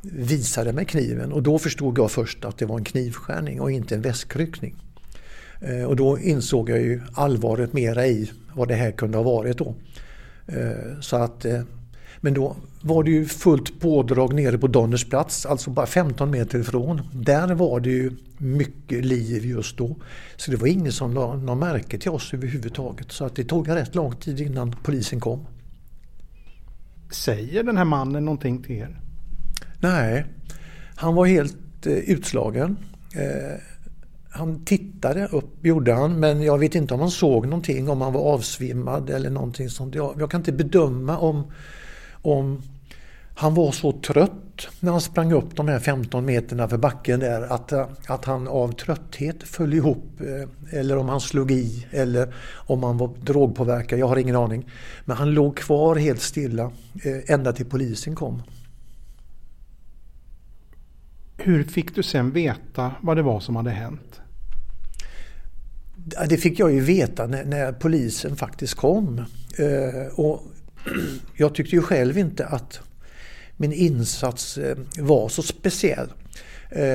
visade 0.02 0.74
mig 0.74 0.86
kniven 0.86 1.32
och 1.32 1.44
då 1.44 1.60
förstod 1.60 1.98
jag 1.98 2.12
först 2.12 2.46
att 2.46 2.58
det 2.58 2.66
var 2.66 2.78
en 2.78 2.84
knivskärning 2.84 3.62
och 3.62 3.72
inte 3.72 3.96
en 3.96 4.02
väskryckning. 4.02 4.76
Och 5.88 5.96
då 5.96 6.20
insåg 6.20 6.70
jag 6.70 6.80
ju 6.80 7.02
allvaret 7.14 7.74
mera 7.74 8.08
i 8.08 8.32
vad 8.54 8.68
det 8.68 8.76
här 8.76 8.92
kunde 8.92 9.18
ha 9.18 9.24
varit 9.24 9.58
då. 9.58 9.76
Så 11.02 11.16
att, 11.16 11.46
men 12.22 12.34
då 12.34 12.56
var 12.82 13.04
det 13.04 13.12
ju 13.12 13.26
fullt 13.26 13.80
pådrag 13.80 14.34
nere 14.34 14.58
på 14.58 14.68
Donners 14.68 15.10
plats, 15.10 15.46
alltså 15.46 15.70
bara 15.70 15.86
15 15.86 16.32
meter 16.32 16.60
ifrån. 16.60 17.02
Där 17.14 17.54
var 17.54 17.80
det 17.80 17.90
ju 17.90 18.12
mycket 18.38 19.06
liv 19.06 19.46
just 19.46 19.78
då. 19.78 19.96
Så 20.38 20.52
det 20.52 20.58
var 20.58 20.68
ingen 20.68 20.92
som 20.92 21.14
la 21.14 21.36
någon 21.36 21.60
märke 21.60 21.98
till 21.98 22.12
oss 22.12 22.34
överhuvudtaget. 22.34 23.12
Så 23.12 23.26
att 23.26 23.36
det 23.36 23.44
tog 23.44 23.70
rätt 23.70 23.96
lång 23.96 24.16
tid 24.16 24.40
innan 24.40 24.76
polisen 24.84 25.20
kom. 25.20 25.46
Säger 27.12 27.64
den 27.64 27.78
här 27.78 27.86
mannen 27.86 28.26
någonting 28.26 28.64
till 28.64 28.76
er? 28.76 29.00
Nej, 29.80 30.26
han 30.96 31.16
var 31.16 31.26
helt 31.26 31.86
eh, 31.86 31.94
utslagen. 31.94 32.78
Eh, 33.16 33.60
han 34.30 34.66
tittade 34.66 35.28
upp, 35.28 35.66
gjorde 35.66 35.94
han, 35.94 36.20
men 36.20 36.42
jag 36.42 36.58
vet 36.58 36.76
inte 36.76 36.94
om 36.94 37.00
han 37.00 37.12
såg 37.12 37.46
någonting, 37.46 37.90
om 37.90 38.02
han 38.02 38.14
var 38.14 38.22
avsvimmad 38.22 39.10
eller 39.10 39.30
någonting 39.30 39.70
sånt. 39.70 39.96
Jag, 39.96 40.16
jag 40.20 40.32
kan 40.32 40.40
inte 40.40 40.52
bedöma 40.52 41.18
om, 41.18 41.52
om 42.22 42.62
han 43.42 43.54
var 43.54 43.72
så 43.72 43.92
trött 43.92 44.68
när 44.80 44.92
han 44.92 45.02
sprang 45.02 45.32
upp 45.32 45.56
de 45.56 45.68
här 45.68 45.80
15 45.80 46.26
meterna 46.26 46.68
för 46.68 46.78
backen 46.78 47.20
där 47.20 47.42
att, 47.42 47.74
att 48.10 48.26
han 48.26 48.48
av 48.48 48.72
trötthet 48.72 49.44
föll 49.44 49.74
ihop 49.74 50.22
eh, 50.22 50.80
eller 50.80 50.98
om 50.98 51.10
han 51.10 51.22
slog 51.22 51.52
i 51.52 51.88
eller 51.92 52.34
om 52.54 52.84
han 52.84 52.98
var 52.98 53.16
drogpåverkad. 53.22 54.00
Jag 54.00 54.08
har 54.08 54.18
ingen 54.18 54.36
aning. 54.36 54.70
Men 55.06 55.18
han 55.18 55.32
låg 55.32 55.58
kvar 55.58 55.96
helt 55.96 56.22
stilla 56.22 56.72
eh, 57.04 57.34
ända 57.34 57.54
till 57.54 57.66
polisen 57.66 58.16
kom. 58.16 58.44
Hur 61.38 61.64
fick 61.64 61.96
du 61.96 62.04
sen 62.04 62.32
veta 62.32 62.92
vad 63.02 63.18
det 63.18 63.24
var 63.24 63.40
som 63.40 63.56
hade 63.56 63.72
hänt? 63.72 64.22
Det 66.30 66.38
fick 66.38 66.60
jag 66.60 66.72
ju 66.74 66.80
veta 66.80 67.28
när, 67.28 67.46
när 67.46 67.72
polisen 67.72 68.36
faktiskt 68.36 68.74
kom. 68.74 69.26
Eh, 69.58 70.20
och 70.20 70.44
jag 71.36 71.56
tyckte 71.56 71.76
ju 71.76 71.82
själv 71.82 72.18
inte 72.18 72.46
att 72.46 72.80
min 73.58 73.74
insats 73.74 74.58
eh, 74.58 74.78
var 74.98 75.30
så 75.30 75.42
speciell. 75.42 76.14
Eh, 76.70 76.86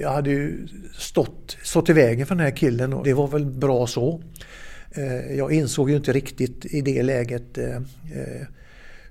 jag 0.00 0.10
hade 0.10 0.30
ju 0.30 0.66
stått, 0.98 1.56
stått 1.62 1.88
i 1.88 1.92
vägen 1.92 2.26
för 2.26 2.34
den 2.34 2.44
här 2.44 2.56
killen 2.56 2.92
och 2.92 3.04
det 3.04 3.12
var 3.12 3.28
väl 3.28 3.46
bra 3.46 3.86
så. 3.86 4.22
Eh, 4.90 5.36
jag 5.36 5.52
insåg 5.52 5.90
ju 5.90 5.96
inte 5.96 6.12
riktigt 6.12 6.64
i 6.64 6.80
det 6.80 7.02
läget 7.02 7.58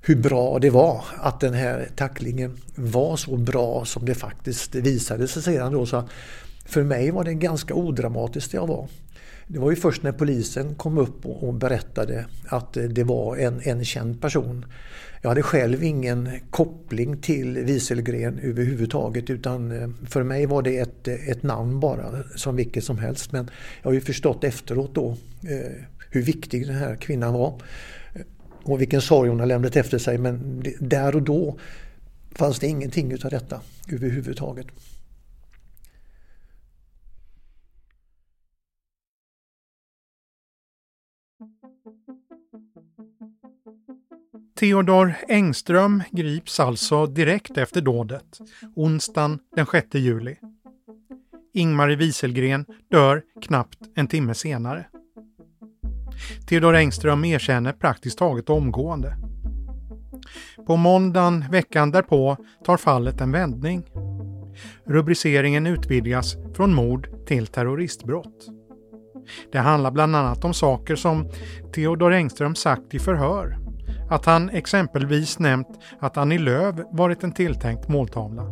hur 0.06 0.16
bra 0.16 0.60
det 0.60 0.70
var 0.70 1.04
att 1.18 1.40
den 1.40 1.54
här 1.54 1.90
tacklingen 1.96 2.58
var 2.76 3.18
så 3.18 3.38
bra 3.38 3.86
som 3.86 4.06
det 4.06 4.16
faktiskt 4.16 4.76
visade 4.76 5.28
sig 5.28 5.44
sedan 5.44 5.74
då. 5.74 5.86
Så 5.86 6.10
för 6.66 6.84
mig 6.84 7.12
var 7.12 7.24
det 7.24 7.34
ganska 7.34 7.74
odramatiskt 7.74 8.52
det 8.52 8.58
jag 8.58 8.68
var. 8.68 8.88
Det 9.54 9.60
var 9.60 9.70
ju 9.70 9.76
först 9.76 10.04
när 10.04 10.12
polisen 10.12 10.76
kom 10.76 10.98
upp 10.98 11.26
och 11.26 11.54
berättade 11.54 12.26
att 12.46 12.78
eh, 12.78 12.84
det 12.84 13.04
var 13.04 13.38
en, 13.38 13.62
en 13.64 13.86
känd 13.86 14.22
person. 14.22 14.66
Jag 15.22 15.30
hade 15.30 15.42
själv 15.42 15.84
ingen 15.84 16.30
koppling 16.50 17.18
till 17.18 17.58
Wieselgren 17.58 18.40
överhuvudtaget 18.40 19.30
utan 19.30 19.72
eh, 19.72 19.90
för 20.10 20.24
mig 20.24 20.46
var 20.46 20.62
det 20.62 20.78
ett, 20.78 21.08
eh, 21.08 21.30
ett 21.30 21.44
namn 21.44 21.80
bara 21.80 22.24
som 22.36 22.56
vilket 22.56 22.84
som 22.84 22.98
helst. 22.98 23.32
Men 23.32 23.50
jag 23.82 23.90
har 23.90 23.94
ju 23.94 24.02
förstått 24.02 24.44
efteråt 24.44 24.96
då 24.96 25.18
eh, 25.44 25.72
hur 26.10 26.22
viktig 26.22 26.68
den 26.68 26.76
här 26.76 26.96
kvinnan 26.96 27.34
var 27.34 27.62
och 28.64 28.82
vilken 28.82 29.02
sorg 29.02 29.30
hon 29.30 29.40
har 29.40 29.48
lämnat 29.48 29.76
efter 29.76 29.98
sig 29.98 30.18
men 30.18 30.64
där 30.80 31.16
och 31.16 31.22
då 31.24 31.58
fanns 32.32 32.60
det 32.60 32.68
ingenting 32.68 33.12
utav 33.12 33.32
detta 33.32 33.62
överhuvudtaget. 33.92 34.68
Theodor 44.64 45.14
Engström 45.28 46.04
grips 46.12 46.60
alltså 46.60 47.06
direkt 47.06 47.58
efter 47.58 47.82
dådet, 47.82 48.40
onsdagen 48.76 49.40
den 49.56 49.66
6 49.66 49.88
juli. 49.92 50.36
Ingmarie 51.54 51.96
Wieselgren 51.96 52.66
dör 52.92 53.22
knappt 53.42 53.78
en 53.96 54.08
timme 54.08 54.34
senare. 54.34 54.86
Theodor 56.48 56.76
Engström 56.76 57.26
erkänner 57.26 57.72
praktiskt 57.72 58.18
taget 58.18 58.50
omgående. 58.50 59.16
På 60.68 60.76
måndagen 60.76 61.46
veckan 61.52 61.92
därpå 61.92 62.38
tar 62.66 62.78
fallet 62.78 63.22
en 63.22 63.32
vändning. 63.32 63.84
Rubriceringen 64.86 65.68
utvidgas 65.68 66.36
från 66.54 66.74
mord 66.74 67.10
till 67.26 67.48
terroristbrott. 67.48 68.48
Det 69.52 69.60
handlar 69.60 69.92
bland 69.92 70.16
annat 70.16 70.46
om 70.46 70.54
saker 70.54 70.96
som 70.96 71.30
Theodor 71.74 72.14
Engström 72.14 72.56
sagt 72.56 72.94
i 72.94 73.00
förhör. 73.00 73.63
Att 74.10 74.26
han 74.26 74.50
exempelvis 74.50 75.40
nämnt 75.40 75.68
att 76.00 76.18
Annie 76.18 76.38
Lööf 76.38 76.76
varit 76.92 77.24
en 77.24 77.32
tilltänkt 77.32 77.88
måltavla. 77.88 78.44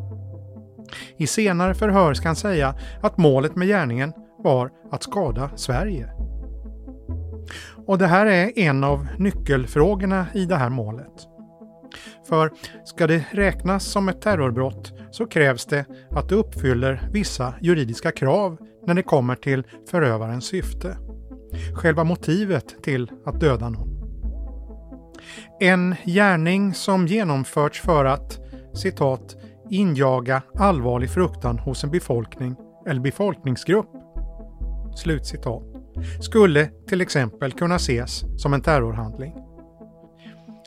I 1.18 1.28
senare 1.28 1.74
förhör 1.74 2.14
ska 2.14 2.30
han 2.30 2.36
säga 2.36 2.76
att 3.02 3.18
målet 3.18 3.56
med 3.56 3.68
gärningen 3.68 4.14
var 4.38 4.72
att 4.92 5.04
skada 5.04 5.50
Sverige. 5.56 6.10
Och 7.86 7.98
det 7.98 8.08
här 8.08 8.26
är 8.26 8.60
en 8.60 8.84
av 8.84 9.08
nyckelfrågorna 9.18 10.26
i 10.34 10.46
det 10.46 10.56
här 10.56 10.70
målet. 10.70 11.28
För 12.28 12.52
ska 12.86 13.08
det 13.08 13.26
räknas 13.32 13.86
som 13.86 14.10
ett 14.10 14.22
terrorbrott 14.22 14.94
så 15.12 15.26
krävs 15.26 15.66
det 15.66 15.86
att 16.10 16.30
det 16.30 16.36
uppfyller 16.36 17.10
vissa 17.12 17.54
juridiska 17.62 18.12
krav 18.12 18.58
när 18.88 18.94
det 18.94 19.04
kommer 19.04 19.36
till 19.36 19.64
förövarens 19.90 20.46
syfte. 20.46 20.98
Själva 21.76 22.04
motivet 22.04 22.84
till 22.84 23.12
att 23.26 23.40
döda 23.40 23.70
någon. 23.70 23.91
En 25.64 25.96
gärning 26.06 26.74
som 26.74 27.08
genomförts 27.08 27.82
för 27.82 28.06
att 28.06 28.40
citat 28.74 29.36
injaga 29.70 30.42
allvarlig 30.56 31.10
fruktan 31.10 31.60
hos 31.60 31.84
en 31.84 31.92
befolkning 31.92 32.56
eller 32.88 33.02
befolkningsgrupp. 33.02 33.90
Slutcitat 34.96 35.64
skulle 36.22 36.70
till 36.88 37.02
exempel 37.02 37.52
kunna 37.52 37.76
ses 37.76 38.24
som 38.38 38.54
en 38.54 38.62
terrorhandling. 38.62 39.34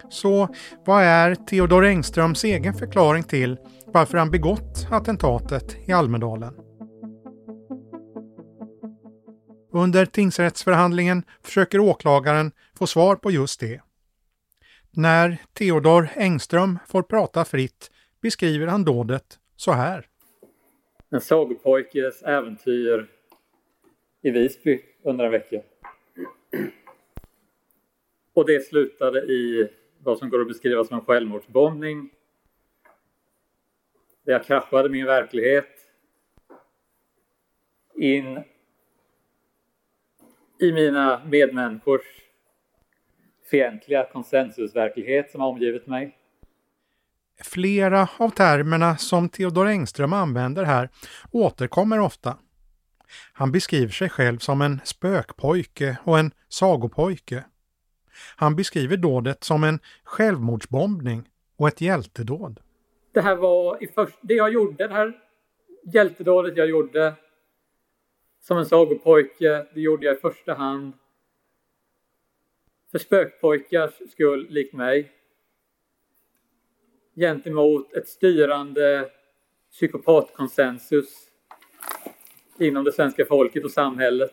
Så 0.09 0.49
vad 0.85 1.03
är 1.03 1.35
Theodor 1.35 1.85
Engströms 1.85 2.45
egen 2.45 2.75
förklaring 2.75 3.23
till 3.23 3.57
varför 3.87 4.19
han 4.19 4.31
begått 4.31 4.89
attentatet 4.91 5.77
i 5.89 5.93
Almedalen? 5.93 6.55
Under 9.73 10.07
tingsrättsförhandlingen 10.07 11.23
försöker 11.43 11.79
åklagaren 11.79 12.53
få 12.79 12.87
svar 12.87 13.17
på 13.17 13.31
just 13.31 13.61
det. 13.61 13.81
När 14.97 15.39
Theodor 15.53 16.09
Engström 16.17 16.79
får 16.87 17.03
prata 17.03 17.45
fritt 17.45 17.91
beskriver 18.21 18.67
han 18.67 18.85
dådet 18.85 19.39
så 19.57 19.73
här. 19.73 20.07
En 21.11 21.21
sagopojkes 21.21 22.23
äventyr 22.23 23.11
i 24.23 24.31
Visby 24.31 24.81
under 25.03 25.25
en 25.25 25.31
vecka. 25.31 25.63
Och 28.35 28.47
det 28.47 28.67
slutade 28.67 29.21
i 29.21 29.69
vad 29.99 30.19
som 30.19 30.31
går 30.31 30.41
att 30.41 30.49
beskriva 30.49 30.85
som 30.85 30.99
en 30.99 31.05
självmordsbombning. 31.05 32.11
Där 34.25 34.33
jag 34.33 34.45
kraschade 34.45 34.89
min 34.89 35.07
verklighet 35.07 35.69
in 37.95 38.43
i 40.61 40.73
mina 40.73 41.23
medmänniskors 41.25 42.24
fientliga 43.51 44.07
konsensusverklighet 44.13 45.31
som 45.31 45.41
har 45.41 45.49
omgivit 45.49 45.87
mig. 45.87 46.17
Flera 47.43 48.09
av 48.19 48.31
termerna 48.31 48.97
som 48.97 49.29
Theodor 49.29 49.67
Engström 49.67 50.13
använder 50.13 50.65
här 50.65 50.89
återkommer 51.33 52.01
ofta. 52.01 52.39
Han 53.33 53.53
beskriver 53.53 53.93
sig 53.93 54.09
själv 54.09 54.39
som 54.39 54.61
en 54.61 54.81
spökpojke 54.85 55.97
och 56.05 56.19
en 56.19 56.31
sagopojke. 56.49 57.45
Han 58.37 58.57
beskriver 58.57 58.97
dådet 58.97 59.45
som 59.45 59.65
en 59.65 59.79
självmordsbombning 60.05 61.29
och 61.57 61.69
ett 61.69 61.81
hjältedåd. 61.81 62.61
Det 63.13 63.21
här 63.21 63.37
var 63.37 63.83
i 63.83 63.87
först, 63.87 64.19
det 64.21 64.35
jag 64.35 64.53
gjorde, 64.53 64.89
det 64.89 64.95
här 64.95 65.13
hjältedådet 65.85 66.57
jag 66.57 66.69
gjorde 66.69 67.15
som 68.41 68.59
en 68.59 68.67
sagopojke, 68.67 69.67
det 69.75 69.81
gjorde 69.81 70.07
jag 70.07 70.17
i 70.17 70.21
första 70.21 70.55
hand 70.55 70.93
för 72.95 72.99
spökpojkars 72.99 73.91
skull, 74.13 74.47
likt 74.51 74.75
mig. 74.75 75.13
Gentemot 77.17 77.93
ett 77.93 78.09
styrande 78.09 79.09
psykopatkonsensus 79.73 81.09
inom 82.59 82.85
det 82.85 82.93
svenska 82.93 83.25
folket 83.27 83.65
och 83.65 83.71
samhället. 83.71 84.33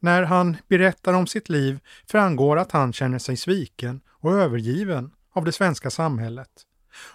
När 0.00 0.22
han 0.22 0.56
berättar 0.68 1.14
om 1.14 1.26
sitt 1.26 1.48
liv 1.48 1.78
framgår 2.06 2.56
att 2.56 2.72
han 2.72 2.92
känner 2.92 3.18
sig 3.18 3.36
sviken 3.36 4.00
och 4.08 4.32
övergiven 4.32 5.10
av 5.32 5.44
det 5.44 5.52
svenska 5.52 5.90
samhället 5.90 6.50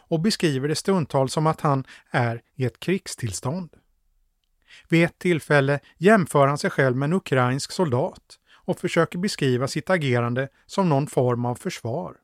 och 0.08 0.20
beskriver 0.20 0.68
det 0.68 0.76
stundtals 0.76 1.34
som 1.34 1.48
att 1.48 1.62
han 1.62 1.84
är 2.12 2.42
i 2.56 2.66
ett 2.66 2.80
krigstillstånd. 2.80 3.70
Vid 4.90 5.06
ett 5.06 5.20
tillfälle 5.20 5.80
jämför 5.98 6.48
han 6.48 6.58
sig 6.58 6.70
själv 6.70 6.96
med 6.96 7.08
en 7.08 7.14
ukrainsk 7.14 7.72
soldat 7.72 8.38
och 8.72 8.80
försöker 8.80 9.18
beskriva 9.18 9.68
sitt 9.68 9.90
agerande 9.90 10.50
som 10.66 10.90
någon 10.90 11.08
form 11.08 11.46
av 11.46 11.56
försvar. 11.56 12.16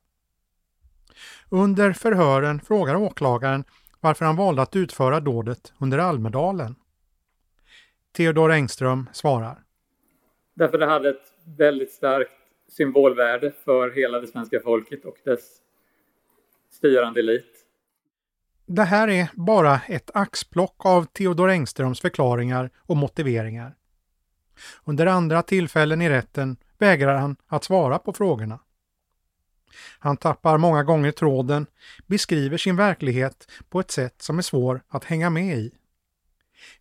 Under 1.49 1.93
förhören 1.93 2.61
frågar 2.61 2.95
åklagaren 2.95 3.63
varför 3.99 4.25
han 4.25 4.35
valde 4.35 4.61
att 4.61 4.75
utföra 4.75 5.19
dådet 5.19 5.73
under 5.79 5.97
Almedalen. 5.97 6.75
Theodor 8.11 8.51
Engström 8.51 9.09
svarar. 9.13 9.63
Därför 10.53 10.77
det 10.77 10.85
hade 10.85 11.09
ett 11.09 11.33
väldigt 11.57 11.91
starkt 11.91 12.31
symbolvärde 12.69 13.51
för 13.51 13.91
hela 13.91 14.19
det 14.19 14.27
svenska 14.27 14.59
folket 14.59 15.05
och 15.05 15.17
dess 15.25 15.57
styrande 16.71 17.19
elit. 17.19 17.65
Det 18.65 18.83
här 18.83 19.07
är 19.07 19.29
bara 19.33 19.81
ett 19.87 20.11
axplock 20.13 20.85
av 20.85 21.05
Theodor 21.05 21.49
Engströms 21.49 22.01
förklaringar 22.01 22.69
och 22.77 22.97
motiveringar. 22.97 23.75
Under 24.83 25.05
andra 25.05 25.41
tillfällen 25.41 26.01
i 26.01 26.09
rätten 26.09 26.57
vägrar 26.77 27.15
han 27.15 27.35
att 27.47 27.63
svara 27.63 27.99
på 27.99 28.13
frågorna. 28.13 28.59
Han 29.99 30.17
tappar 30.17 30.57
många 30.57 30.83
gånger 30.83 31.11
tråden, 31.11 31.65
beskriver 32.07 32.57
sin 32.57 32.75
verklighet 32.75 33.51
på 33.69 33.79
ett 33.79 33.91
sätt 33.91 34.21
som 34.21 34.37
är 34.37 34.41
svår 34.41 34.81
att 34.87 35.03
hänga 35.03 35.29
med 35.29 35.57
i. 35.57 35.71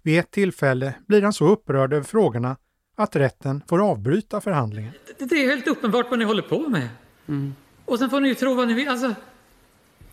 Vid 0.02 0.18
ett 0.18 0.30
tillfälle 0.30 0.94
blir 1.06 1.22
han 1.22 1.32
så 1.32 1.48
upprörd 1.48 1.92
över 1.92 2.04
frågorna 2.04 2.56
att 2.96 3.16
rätten 3.16 3.62
får 3.68 3.90
avbryta 3.90 4.40
förhandlingen. 4.40 4.92
Det, 5.18 5.34
är 5.34 5.50
helt 5.50 5.66
uppenbart 5.66 6.06
vad 6.10 6.18
ni 6.18 6.24
håller 6.24 6.42
på 6.42 6.68
med. 6.68 6.88
Mm. 7.28 7.54
Och 7.84 7.98
sen 7.98 8.10
får 8.10 8.20
ni 8.20 8.28
ju 8.28 8.34
tro 8.34 8.54
vad 8.54 8.68
ni 8.68 8.74
vill. 8.74 8.88
Alltså, 8.88 9.14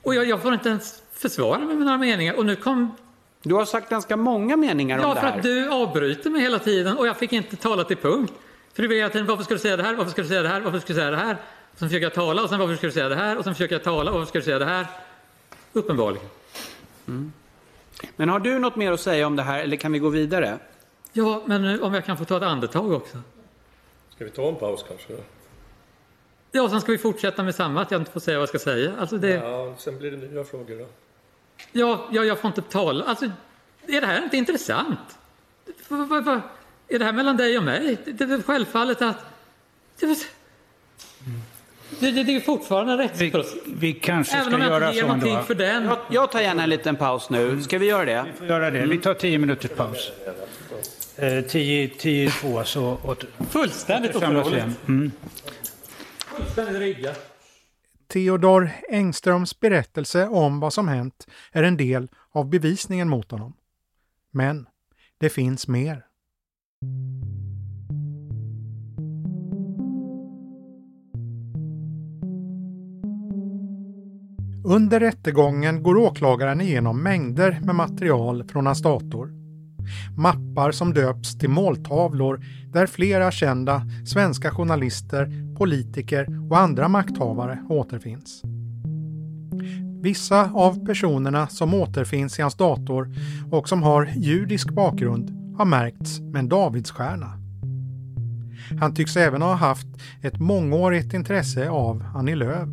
och 0.01 0.15
jag, 0.15 0.25
jag 0.25 0.41
får 0.41 0.53
inte 0.53 0.69
ens 0.69 1.03
försvara 1.11 1.59
mig 1.59 1.75
med 1.75 1.85
några 1.85 1.97
meningar. 1.97 2.33
Och 2.33 2.45
nu 2.45 2.55
kom... 2.55 2.95
Du 3.43 3.55
har 3.55 3.65
sagt 3.65 3.89
ganska 3.89 4.17
många 4.17 4.57
meningar 4.57 4.99
ja, 4.99 5.07
om 5.07 5.13
det 5.15 5.19
här. 5.19 5.27
Ja, 5.27 5.31
för 5.31 5.39
att 5.39 5.43
du 5.43 5.69
avbryter 5.69 6.29
mig 6.29 6.41
hela 6.41 6.59
tiden 6.59 6.97
och 6.97 7.07
jag 7.07 7.17
fick 7.17 7.33
inte 7.33 7.55
tala 7.55 7.83
till 7.83 7.97
punkt. 7.97 8.33
För 8.73 8.81
du 8.81 8.87
vill 8.87 8.97
hela 8.97 9.09
tiden, 9.09 9.27
varför 9.27 9.43
ska 9.43 9.53
du 9.53 9.59
säga 9.59 9.77
det 9.77 9.83
här? 9.83 9.95
Varför 9.95 10.11
ska 10.11 10.21
du 10.21 10.27
säga 10.27 10.41
det 10.41 10.49
här? 10.49 10.61
Varför 10.61 10.79
ska 10.79 10.93
du 10.93 10.99
säga 10.99 11.11
det 11.11 11.17
här? 11.17 11.37
Och 11.73 11.79
sen 11.79 11.89
försöker 11.89 12.05
jag 12.05 12.13
tala 12.13 12.43
och 12.43 12.49
sen 12.49 12.59
varför 12.59 12.75
ska 12.75 12.87
du 12.87 12.93
säga 12.93 13.09
det 13.09 13.15
här? 13.15 13.37
Och 13.37 13.43
sen 13.43 13.53
försöker 13.53 13.75
jag 13.75 13.83
tala 13.83 14.11
och 14.11 14.17
varför 14.17 14.29
ska 14.29 14.39
du 14.39 14.45
säga 14.45 14.59
det 14.59 14.65
här? 14.65 14.87
Uppenbarligen. 15.73 16.27
Mm. 17.07 17.33
Men 18.15 18.29
har 18.29 18.39
du 18.39 18.59
något 18.59 18.75
mer 18.75 18.91
att 18.91 18.99
säga 18.99 19.27
om 19.27 19.35
det 19.35 19.43
här 19.43 19.63
eller 19.63 19.77
kan 19.77 19.91
vi 19.91 19.99
gå 19.99 20.09
vidare? 20.09 20.59
Ja, 21.13 21.43
men 21.45 21.83
om 21.83 21.93
jag 21.93 22.05
kan 22.05 22.17
få 22.17 22.25
ta 22.25 22.37
ett 22.37 22.43
andetag 22.43 22.91
också. 22.91 23.17
Ska 24.15 24.25
vi 24.25 24.31
ta 24.31 24.47
en 24.47 24.55
paus 24.55 24.85
kanske? 24.87 25.13
Ja, 26.51 26.69
sen 26.69 26.81
ska 26.81 26.91
vi 26.91 26.97
fortsätta 26.97 27.43
med 27.43 27.55
samma, 27.55 27.81
att 27.81 27.91
jag 27.91 28.01
inte 28.01 28.11
får 28.11 28.19
säga 28.19 28.37
vad 28.37 28.41
jag 28.41 28.49
ska 28.49 28.59
säga. 28.59 28.93
Alltså 28.99 29.17
det... 29.17 29.29
Ja, 29.29 29.75
sen 29.77 29.97
blir 29.97 30.11
det 30.11 30.17
nya 30.17 30.43
frågor 30.43 30.77
då. 30.79 30.85
Ja, 31.71 32.07
ja, 32.11 32.23
jag 32.23 32.39
får 32.39 32.47
inte 32.47 32.61
tala. 32.61 33.05
Alltså, 33.05 33.25
är 33.87 34.01
det 34.01 34.07
här 34.07 34.23
inte 34.23 34.37
intressant? 34.37 34.99
Är 36.87 36.99
det 36.99 37.05
här 37.05 37.13
mellan 37.13 37.37
dig 37.37 37.57
och 37.57 37.63
mig? 37.63 37.97
Det 38.05 38.21
är 38.23 38.27
väl 38.27 38.43
självfallet 38.43 39.01
att... 39.01 39.25
Det, 39.99 40.05
det, 41.99 42.11
det, 42.11 42.23
det 42.23 42.35
är 42.35 42.39
fortfarande 42.39 42.93
en 42.93 42.97
rättsprocess. 42.97 43.53
Vi, 43.65 43.73
vi 43.75 43.93
kanske 43.93 44.37
Även 44.37 44.51
ska 44.51 44.63
göra 44.63 44.93
så 44.93 45.07
ändå. 45.07 45.41
För 45.41 45.55
den. 45.55 45.85
Jag, 45.85 45.97
jag 46.09 46.31
tar 46.31 46.41
gärna 46.41 46.63
en 46.63 46.69
liten 46.69 46.95
paus 46.95 47.29
nu. 47.29 47.61
Ska 47.61 47.77
vi 47.77 47.85
göra 47.85 48.05
det? 48.05 48.25
Vi 48.31 48.37
får 48.37 48.47
göra 48.47 48.71
det. 48.71 48.85
Vi 48.85 48.97
tar 48.97 49.13
tio 49.13 49.37
minuters 49.37 49.71
paus. 49.71 50.11
Eh, 51.15 51.41
tio, 51.41 51.87
tio, 51.87 52.31
två 52.31 52.63
så... 52.63 52.97
Åt, 53.03 53.23
Fullständigt 53.49 54.15
otroligt. 54.15 54.63
Mm. 54.87 55.11
Fullständigt 56.37 56.79
riggat. 56.79 57.32
Theodor 58.13 58.71
Engströms 58.89 59.59
berättelse 59.59 60.27
om 60.27 60.59
vad 60.59 60.73
som 60.73 60.87
hänt 60.87 61.27
är 61.51 61.63
en 61.63 61.77
del 61.77 62.07
av 62.31 62.49
bevisningen 62.49 63.09
mot 63.09 63.31
honom. 63.31 63.53
Men 64.31 64.67
det 65.17 65.29
finns 65.29 65.67
mer. 65.67 66.05
Under 74.65 74.99
rättegången 74.99 75.83
går 75.83 75.97
åklagaren 75.97 76.61
igenom 76.61 77.03
mängder 77.03 77.59
med 77.63 77.75
material 77.75 78.47
från 78.47 78.65
hans 78.65 78.81
dator. 78.81 79.31
Mappar 80.17 80.71
som 80.71 80.93
döps 80.93 81.37
till 81.37 81.49
måltavlor 81.49 82.41
där 82.73 82.87
flera 82.87 83.31
kända 83.31 83.81
svenska 84.05 84.51
journalister, 84.51 85.52
politiker 85.55 86.27
och 86.49 86.59
andra 86.59 86.87
makthavare 86.87 87.63
återfinns. 87.69 88.43
Vissa 90.01 90.51
av 90.51 90.85
personerna 90.85 91.47
som 91.47 91.73
återfinns 91.73 92.39
i 92.39 92.41
hans 92.41 92.55
dator 92.55 93.15
och 93.51 93.69
som 93.69 93.83
har 93.83 94.09
judisk 94.15 94.71
bakgrund 94.71 95.55
har 95.57 95.65
märkts 95.65 96.19
med 96.19 96.39
en 96.39 96.49
Davidsstjärna. 96.49 97.33
Han 98.79 98.93
tycks 98.93 99.17
även 99.17 99.41
ha 99.41 99.53
haft 99.53 99.87
ett 100.21 100.39
mångårigt 100.39 101.13
intresse 101.13 101.69
av 101.69 102.03
Annie 102.15 102.35
Lööf. 102.35 102.69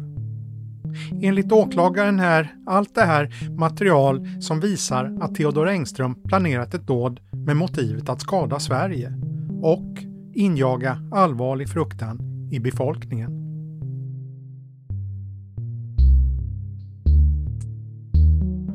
Enligt 1.22 1.52
åklagaren 1.52 2.20
är 2.20 2.54
allt 2.66 2.94
det 2.94 3.04
här 3.04 3.50
material 3.58 4.28
som 4.40 4.60
visar 4.60 5.18
att 5.20 5.34
Theodor 5.34 5.68
Engström 5.68 6.14
planerat 6.14 6.74
ett 6.74 6.86
dåd 6.86 7.20
med 7.32 7.56
motivet 7.56 8.08
att 8.08 8.20
skada 8.20 8.58
Sverige 8.58 9.12
och 9.62 10.04
injaga 10.34 10.98
allvarlig 11.12 11.68
fruktan 11.68 12.29
i 12.50 12.60
befolkningen. 12.60 13.50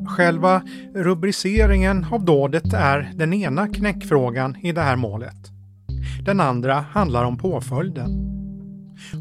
Själva 0.08 0.62
rubriceringen 0.94 2.06
av 2.10 2.24
dådet 2.24 2.72
är 2.72 3.12
den 3.14 3.32
ena 3.32 3.68
knäckfrågan 3.68 4.56
i 4.56 4.72
det 4.72 4.80
här 4.80 4.96
målet. 4.96 5.50
Den 6.24 6.40
andra 6.40 6.74
handlar 6.74 7.24
om 7.24 7.38
påföljden. 7.38 8.10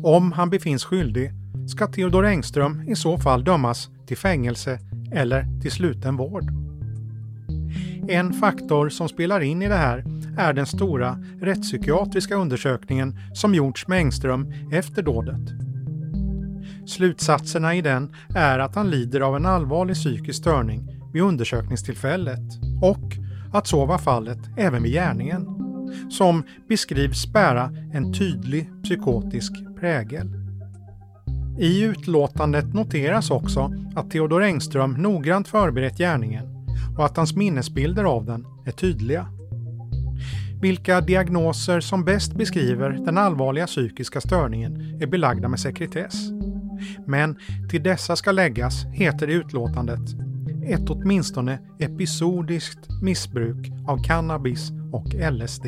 Om 0.04 0.32
han 0.32 0.50
befinns 0.50 0.86
skyldig 0.86 1.32
ska 1.68 1.88
Theodor 1.88 2.26
Engström 2.26 2.82
i 2.88 2.96
så 2.96 3.18
fall 3.18 3.44
dömas 3.44 3.90
till 4.08 4.18
fängelse 4.18 4.80
eller 5.12 5.62
till 5.62 5.72
sluten 5.72 6.18
vård. 6.18 6.44
En 8.08 8.34
faktor 8.34 8.90
som 8.90 9.10
spelar 9.10 9.42
in 9.42 9.62
i 9.62 9.68
det 9.68 9.76
här 9.76 10.04
är 10.38 10.54
den 10.54 10.66
stora 10.66 11.20
rättspsykiatriska 11.42 12.36
undersökningen 12.36 13.20
som 13.34 13.56
gjorts 13.56 13.88
med 13.88 13.98
Engström 13.98 14.54
efter 14.72 15.02
dådet. 15.02 15.42
Slutsatserna 16.88 17.76
i 17.76 17.82
den 17.82 18.16
är 18.36 18.60
att 18.60 18.76
han 18.76 18.90
lider 18.90 19.22
av 19.22 19.36
en 19.36 19.46
allvarlig 19.46 19.96
psykisk 19.96 20.40
störning 20.40 21.02
vid 21.14 21.24
undersökningstillfället 21.24 22.60
och 22.82 23.14
att 23.54 23.68
så 23.68 23.86
var 23.86 23.98
fallet 23.98 24.40
även 24.58 24.84
vid 24.84 24.92
gärningen, 24.92 25.48
som 26.10 26.44
beskrivs 26.70 27.34
bära 27.34 27.72
en 27.94 28.14
tydlig 28.14 28.70
psykotisk 28.84 29.52
prägel. 29.80 30.28
I 31.60 31.84
utlåtandet 31.84 32.74
noteras 32.74 33.32
också 33.32 33.74
att 33.96 34.12
Theodor 34.12 34.44
Engström 34.44 34.94
noggrant 34.94 35.48
förberett 35.48 35.98
gärningen 35.98 36.55
och 36.98 37.06
att 37.06 37.18
hans 37.18 37.36
minnesbilder 37.36 38.04
av 38.04 38.26
den 38.26 38.46
är 38.66 38.72
tydliga. 38.72 39.28
Vilka 40.62 41.02
diagnoser 41.02 41.80
som 41.80 42.06
bäst 42.06 42.36
beskriver 42.36 42.90
den 42.90 43.18
allvarliga 43.18 43.68
psykiska 43.68 44.22
störningen 44.22 45.02
är 45.02 45.08
belagda 45.08 45.48
med 45.48 45.60
sekretess. 45.60 46.16
Men 47.08 47.38
till 47.70 47.84
dessa 47.84 48.16
ska 48.16 48.32
läggas, 48.32 48.86
heter 48.86 49.28
det 49.28 49.34
i 49.34 49.36
utlåtandet, 49.36 50.16
ett 50.66 50.90
åtminstone 50.90 51.60
episodiskt 51.80 53.02
missbruk 53.02 53.72
av 53.88 54.04
cannabis 54.04 54.72
och 54.92 55.08
LSD. 55.32 55.66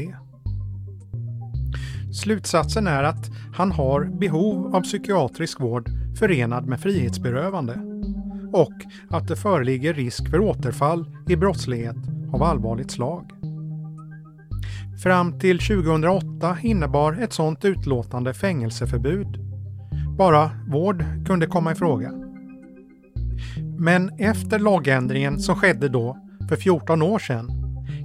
Slutsatsen 2.13 2.87
är 2.87 3.03
att 3.03 3.29
han 3.53 3.71
har 3.71 4.05
behov 4.19 4.75
av 4.75 4.81
psykiatrisk 4.81 5.59
vård 5.59 5.89
förenad 6.19 6.67
med 6.67 6.79
frihetsberövande 6.79 7.96
och 8.53 8.73
att 9.09 9.27
det 9.27 9.35
föreligger 9.35 9.93
risk 9.93 10.29
för 10.29 10.39
återfall 10.39 11.05
i 11.29 11.35
brottslighet 11.35 11.95
av 12.33 12.43
allvarligt 12.43 12.91
slag. 12.91 13.31
Fram 15.03 15.39
till 15.39 15.59
2008 15.59 16.57
innebar 16.61 17.13
ett 17.13 17.33
sådant 17.33 17.65
utlåtande 17.65 18.33
fängelseförbud. 18.33 19.39
Bara 20.17 20.51
vård 20.67 21.05
kunde 21.25 21.47
komma 21.47 21.71
i 21.71 21.75
fråga. 21.75 22.11
Men 23.79 24.09
efter 24.09 24.59
lagändringen 24.59 25.39
som 25.39 25.55
skedde 25.55 25.89
då, 25.89 26.17
för 26.49 26.55
14 26.55 27.01
år 27.01 27.19
sedan, 27.19 27.51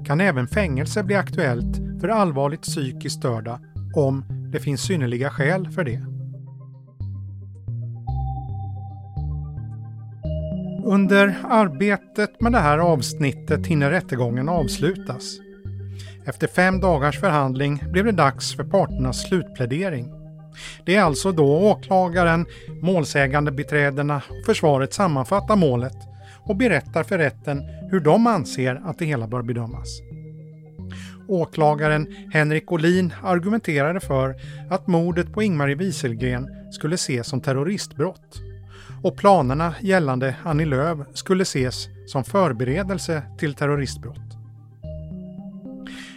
kan 0.06 0.20
även 0.20 0.48
fängelse 0.48 1.02
bli 1.02 1.14
aktuellt 1.14 2.00
för 2.00 2.08
allvarligt 2.08 2.62
psykiskt 2.62 3.18
störda 3.18 3.60
om 3.94 4.24
det 4.52 4.60
finns 4.60 4.80
synnerliga 4.82 5.30
skäl 5.30 5.70
för 5.70 5.84
det. 5.84 6.11
Under 10.84 11.36
arbetet 11.48 12.40
med 12.40 12.52
det 12.52 12.58
här 12.58 12.78
avsnittet 12.78 13.66
hinner 13.66 13.90
rättegången 13.90 14.48
avslutas. 14.48 15.38
Efter 16.24 16.46
fem 16.46 16.80
dagars 16.80 17.20
förhandling 17.20 17.84
blev 17.90 18.04
det 18.04 18.12
dags 18.12 18.56
för 18.56 18.64
parternas 18.64 19.22
slutplädering. 19.22 20.12
Det 20.86 20.96
är 20.96 21.02
alltså 21.02 21.32
då 21.32 21.70
åklagaren, 21.70 22.46
målsägande 22.82 23.50
beträdena 23.50 24.16
och 24.16 24.46
försvaret 24.46 24.94
sammanfattar 24.94 25.56
målet 25.56 25.96
och 26.44 26.56
berättar 26.56 27.02
för 27.02 27.18
rätten 27.18 27.62
hur 27.90 28.00
de 28.00 28.26
anser 28.26 28.80
att 28.84 28.98
det 28.98 29.04
hela 29.04 29.26
bör 29.26 29.42
bedömas. 29.42 30.00
Åklagaren 31.28 32.06
Henrik 32.32 32.72
Olin 32.72 33.14
argumenterade 33.22 34.00
för 34.00 34.34
att 34.70 34.86
mordet 34.86 35.32
på 35.32 35.42
Ingmarie 35.42 35.76
Wieselgren 35.76 36.48
skulle 36.70 36.94
ses 36.94 37.26
som 37.26 37.40
terroristbrott 37.40 38.42
och 39.02 39.16
planerna 39.16 39.74
gällande 39.80 40.36
Annie 40.42 40.64
Lööf 40.64 40.98
skulle 41.14 41.42
ses 41.42 41.88
som 42.06 42.24
förberedelse 42.24 43.22
till 43.38 43.54
terroristbrott. 43.54 44.32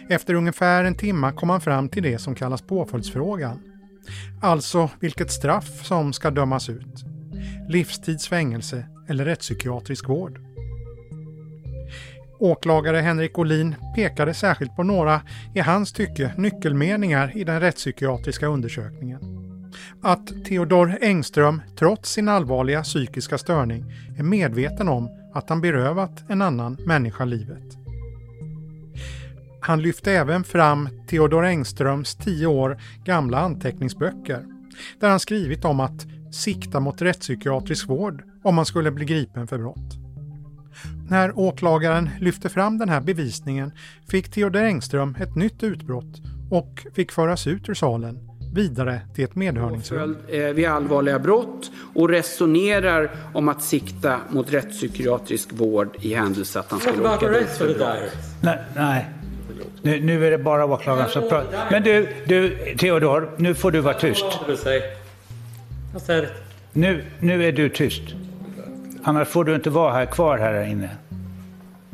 Efter 0.08 0.34
ungefär 0.34 0.84
en 0.84 0.94
timme 0.94 1.32
kom 1.32 1.50
han 1.50 1.60
fram 1.60 1.88
till 1.88 2.02
det 2.02 2.18
som 2.18 2.34
kallas 2.34 2.62
påföljdsfrågan. 2.62 3.62
Alltså 4.40 4.90
vilket 5.00 5.30
straff 5.30 5.86
som 5.86 6.12
ska 6.12 6.30
dömas 6.30 6.68
ut. 6.68 7.04
Livstids 7.68 8.28
fängelse 8.28 8.86
eller 9.08 9.24
rättspsykiatrisk 9.24 10.08
vård. 10.08 10.40
Åklagare 12.38 12.96
Henrik 12.96 13.38
Olin 13.38 13.74
pekade 13.94 14.34
särskilt 14.34 14.76
på 14.76 14.82
några, 14.82 15.20
i 15.54 15.60
hans 15.60 15.92
tycke, 15.92 16.32
nyckelmeningar 16.36 17.36
i 17.36 17.44
den 17.44 17.60
rättspsykiatriska 17.60 18.46
undersökningen. 18.46 19.35
Att 20.02 20.44
Theodor 20.44 20.98
Engström, 21.00 21.62
trots 21.78 22.12
sin 22.12 22.28
allvarliga 22.28 22.82
psykiska 22.82 23.38
störning, 23.38 23.84
är 24.18 24.22
medveten 24.22 24.88
om 24.88 25.10
att 25.34 25.48
han 25.48 25.60
berövat 25.60 26.24
en 26.28 26.42
annan 26.42 26.78
människa 26.86 27.24
livet. 27.24 27.76
Han 29.60 29.82
lyfte 29.82 30.12
även 30.12 30.44
fram 30.44 30.88
Theodor 31.08 31.44
Engströms 31.44 32.14
tio 32.14 32.46
år 32.46 32.78
gamla 33.04 33.38
anteckningsböcker 33.38 34.44
där 35.00 35.08
han 35.08 35.20
skrivit 35.20 35.64
om 35.64 35.80
att 35.80 36.06
sikta 36.32 36.80
mot 36.80 37.02
rättspsykiatrisk 37.02 37.88
vård 37.88 38.22
om 38.42 38.54
man 38.54 38.66
skulle 38.66 38.90
bli 38.90 39.04
gripen 39.04 39.46
för 39.46 39.58
brott. 39.58 39.98
När 41.08 41.38
åklagaren 41.38 42.10
lyfte 42.20 42.48
fram 42.48 42.78
den 42.78 42.88
här 42.88 43.00
bevisningen 43.00 43.72
fick 44.08 44.30
Theodor 44.30 44.62
Engström 44.62 45.16
ett 45.20 45.36
nytt 45.36 45.62
utbrott 45.62 46.22
och 46.50 46.86
fick 46.94 47.12
föras 47.12 47.46
ut 47.46 47.68
ur 47.68 47.74
salen 47.74 48.25
vidare 48.56 49.00
till 49.14 49.24
ett 49.24 49.34
medhörningsrum. 49.34 50.16
Eh, 50.28 50.40
vid 50.40 50.66
allvarliga 50.66 51.18
brott 51.18 51.70
och 51.94 52.08
resonerar 52.08 53.10
om 53.34 53.48
att 53.48 53.62
sikta 53.62 54.20
mot 54.30 54.52
rättspsykiatrisk 54.52 55.52
vård 55.52 55.96
i 56.00 56.14
händelse 56.14 56.60
att 56.60 56.70
han 56.70 56.80
skulle 56.80 57.08
åka 57.08 57.28
dit 57.28 57.48
för 57.48 57.74
brott. 57.74 57.88
Nej, 58.42 58.58
nej. 58.76 59.06
Nu, 59.82 60.00
nu 60.00 60.26
är 60.26 60.30
det 60.30 60.38
bara 60.38 60.64
åklagaren 60.64 61.10
som 61.10 61.22
pratar. 61.22 61.70
Men 61.70 61.82
du, 61.82 62.08
du, 62.24 62.56
Theodor, 62.78 63.30
nu 63.36 63.54
får 63.54 63.70
du 63.70 63.80
vara 63.80 63.94
tyst. 63.94 64.24
Nu, 66.72 67.04
nu 67.20 67.44
är 67.44 67.52
du 67.52 67.68
tyst. 67.68 68.02
Annars 69.02 69.28
får 69.28 69.44
du 69.44 69.54
inte 69.54 69.70
vara 69.70 69.92
här 69.92 70.06
kvar 70.06 70.38
här 70.38 70.64
inne. 70.64 70.90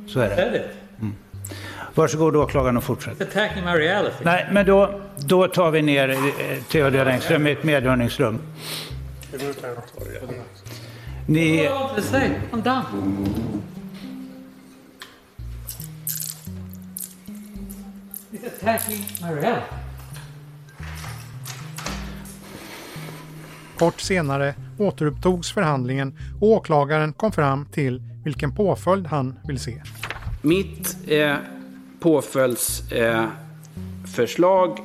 Så 0.06 0.20
är 0.20 0.28
det. 0.28 0.64
Varsågod 1.94 2.36
åklagaren 2.36 2.76
och 2.76 2.84
fortsätt. 2.84 3.20
attacking 3.20 3.64
my 3.64 3.70
reality. 3.70 4.16
Nej, 4.22 4.48
men 4.52 4.66
då, 4.66 5.00
då 5.18 5.48
tar 5.48 5.70
vi 5.70 5.82
ner 5.82 6.08
eh, 6.08 6.16
Theodor 6.70 7.08
Engström 7.08 7.46
i 7.46 7.50
ett 7.52 7.62
medhörningsrum. 7.64 8.38
Ni... 11.26 11.68
I'm 11.68 12.62
done. 12.62 12.84
He's 18.32 18.46
attacking 18.46 19.04
my 19.22 19.34
reality. 19.40 19.66
Kort 23.78 24.00
senare 24.00 24.54
återupptogs 24.78 25.52
förhandlingen 25.52 26.18
och 26.40 26.48
åklagaren 26.48 27.12
kom 27.12 27.32
fram 27.32 27.66
till 27.66 28.02
vilken 28.24 28.54
påföljd 28.54 29.06
han 29.06 29.38
vill 29.44 29.58
se. 29.58 29.82
Mitt 30.42 30.96
eh, 31.08 31.34
påföljdsförslag, 32.02 34.78
eh, 34.78 34.84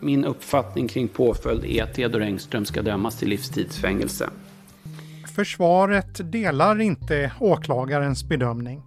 min 0.00 0.24
uppfattning 0.24 0.88
kring 0.88 1.08
påföljd 1.08 1.64
är 1.64 1.82
att 1.82 1.94
Theodor 1.94 2.22
Engström 2.22 2.64
ska 2.64 2.82
dömas 2.82 3.18
till 3.18 3.28
livstidsfängelse. 3.28 4.30
Försvaret 5.36 6.32
delar 6.32 6.80
inte 6.80 7.32
åklagarens 7.40 8.28
bedömning. 8.28 8.82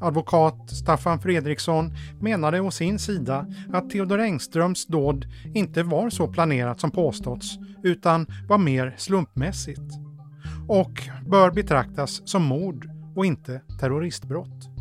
Advokat 0.00 0.70
Staffan 0.70 1.20
Fredriksson 1.20 1.92
menade 2.20 2.60
å 2.60 2.70
sin 2.70 2.98
sida 2.98 3.46
att 3.72 3.90
Theodor 3.90 4.20
Engströms 4.20 4.86
dåd 4.86 5.26
inte 5.54 5.82
var 5.82 6.10
så 6.10 6.28
planerat 6.28 6.80
som 6.80 6.90
påståtts 6.90 7.58
utan 7.82 8.26
var 8.48 8.58
mer 8.58 8.94
slumpmässigt 8.98 9.94
och 10.68 11.02
bör 11.26 11.50
betraktas 11.50 12.22
som 12.24 12.42
mord 12.42 12.90
och 13.16 13.26
inte 13.26 13.60
terroristbrott. 13.80 14.77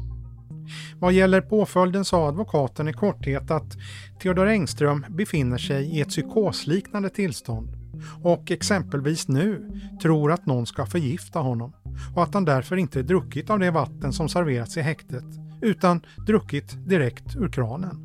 Vad 1.00 1.14
gäller 1.14 1.42
påföljden 1.42 2.06
sa 2.06 2.28
advokaten 2.28 2.88
i 2.88 2.94
korthet 2.94 3.52
att 3.52 3.78
Theodor 4.22 4.48
Engström 4.48 5.06
befinner 5.10 5.58
sig 5.58 5.86
i 5.86 6.02
ett 6.02 6.10
psykosliknande 6.10 7.10
tillstånd 7.10 7.78
och 8.24 8.52
exempelvis 8.52 9.28
nu 9.28 9.72
tror 10.02 10.32
att 10.32 10.46
någon 10.46 10.66
ska 10.66 10.86
förgifta 10.86 11.40
honom 11.40 11.74
och 12.16 12.24
att 12.24 12.34
han 12.34 12.46
därför 12.46 12.76
inte 12.76 13.04
druckit 13.04 13.50
av 13.50 13.60
det 13.60 13.72
vatten 13.72 14.14
som 14.14 14.30
serverats 14.30 14.78
i 14.78 14.82
häktet 14.82 15.26
utan 15.62 16.02
druckit 16.26 16.88
direkt 16.88 17.36
ur 17.36 17.50
kranen. 17.50 18.04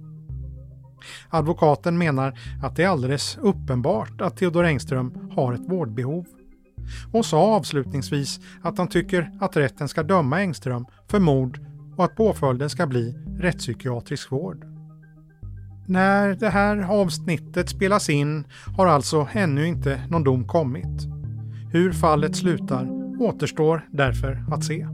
Advokaten 1.29 1.99
menar 1.99 2.39
att 2.63 2.77
det 2.77 2.85
är 2.85 2.89
alldeles 2.89 3.39
uppenbart 3.41 4.21
att 4.21 4.37
Theodor 4.37 4.65
Engström 4.65 5.31
har 5.33 5.53
ett 5.53 5.69
vårdbehov 5.69 6.27
och 7.13 7.27
sa 7.27 7.39
avslutningsvis 7.39 8.41
att 8.63 8.79
han 8.79 8.89
tycker 8.89 9.33
att 9.41 9.57
rätten 9.57 9.89
ska 9.89 10.03
döma 10.03 10.41
Engström 10.41 10.87
för 11.09 11.21
mord 11.21 11.61
och 12.03 12.07
att 12.07 12.17
påföljden 12.17 12.71
ska 12.71 12.87
bli 12.87 13.15
rättspsykiatrisk 13.39 14.33
vård. 14.33 14.65
När 15.87 16.35
det 16.35 16.49
här 16.49 16.77
avsnittet 16.83 17.69
spelas 17.69 18.09
in 18.09 18.45
har 18.77 18.87
alltså 18.87 19.29
ännu 19.33 19.67
inte 19.67 20.03
någon 20.11 20.25
dom 20.25 20.47
kommit. 20.47 21.07
Hur 21.73 21.93
fallet 21.93 22.37
slutar 22.37 22.89
återstår 23.21 23.89
därför 23.91 24.45
att 24.51 24.65
se. 24.65 24.87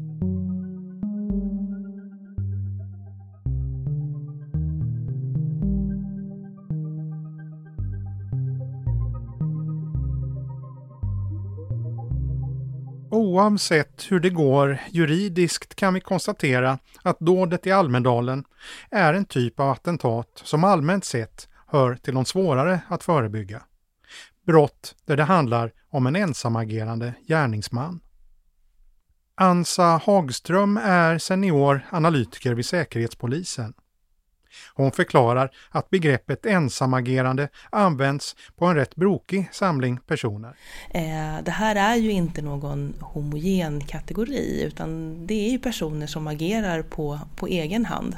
Oavsett 13.38 14.12
hur 14.12 14.20
det 14.20 14.30
går 14.30 14.78
juridiskt 14.90 15.74
kan 15.74 15.94
vi 15.94 16.00
konstatera 16.00 16.78
att 17.02 17.20
dådet 17.20 17.66
i 17.66 17.72
Almedalen 17.72 18.44
är 18.90 19.14
en 19.14 19.24
typ 19.24 19.60
av 19.60 19.70
attentat 19.70 20.40
som 20.44 20.64
allmänt 20.64 21.04
sett 21.04 21.48
hör 21.66 21.96
till 21.96 22.14
de 22.14 22.24
svårare 22.24 22.80
att 22.88 23.02
förebygga. 23.02 23.62
Brott 24.46 24.94
där 25.04 25.16
det 25.16 25.24
handlar 25.24 25.72
om 25.90 26.06
en 26.06 26.16
ensamagerande 26.16 27.14
gärningsman. 27.28 28.00
Ansa 29.34 30.00
Hagström 30.04 30.76
är 30.76 31.18
senior 31.18 31.80
analytiker 31.90 32.54
vid 32.54 32.66
Säkerhetspolisen. 32.66 33.74
Hon 34.74 34.92
förklarar 34.92 35.50
att 35.70 35.90
begreppet 35.90 36.46
ensamagerande 36.46 37.48
används 37.70 38.36
på 38.56 38.66
en 38.66 38.74
rätt 38.74 38.96
brokig 38.96 39.48
samling 39.52 39.98
personer. 40.06 40.56
Eh, 40.90 41.44
det 41.44 41.50
här 41.50 41.76
är 41.76 41.96
ju 41.96 42.10
inte 42.10 42.42
någon 42.42 42.94
homogen 43.00 43.80
kategori 43.80 44.62
utan 44.62 45.16
det 45.26 45.46
är 45.46 45.50
ju 45.50 45.58
personer 45.58 46.06
som 46.06 46.26
agerar 46.26 46.82
på, 46.82 47.20
på 47.36 47.46
egen 47.46 47.84
hand. 47.84 48.16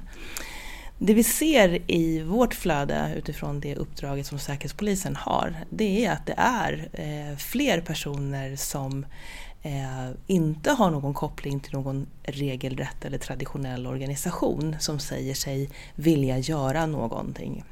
Det 1.03 1.15
vi 1.15 1.25
ser 1.25 1.91
i 1.91 2.23
vårt 2.23 2.55
flöde 2.55 3.15
utifrån 3.17 3.61
det 3.61 3.77
uppdraget 3.77 4.27
som 4.27 4.39
Säkerhetspolisen 4.39 5.17
har, 5.17 5.55
det 5.71 6.05
är 6.05 6.13
att 6.13 6.27
det 6.27 6.35
är 6.37 6.89
eh, 6.93 7.37
fler 7.37 7.81
personer 7.81 8.57
som 8.57 9.07
eh, 9.63 10.11
inte 10.27 10.71
har 10.71 10.91
någon 10.91 11.15
koppling 11.15 11.61
till 11.61 11.73
någon 11.73 12.07
regelrätt 12.23 13.05
eller 13.05 13.19
traditionell 13.19 13.87
organisation 13.87 14.77
som 14.81 14.99
säger 14.99 15.35
sig 15.35 15.71
vilja 15.95 16.39
göra 16.39 16.87
någonting. 16.87 17.65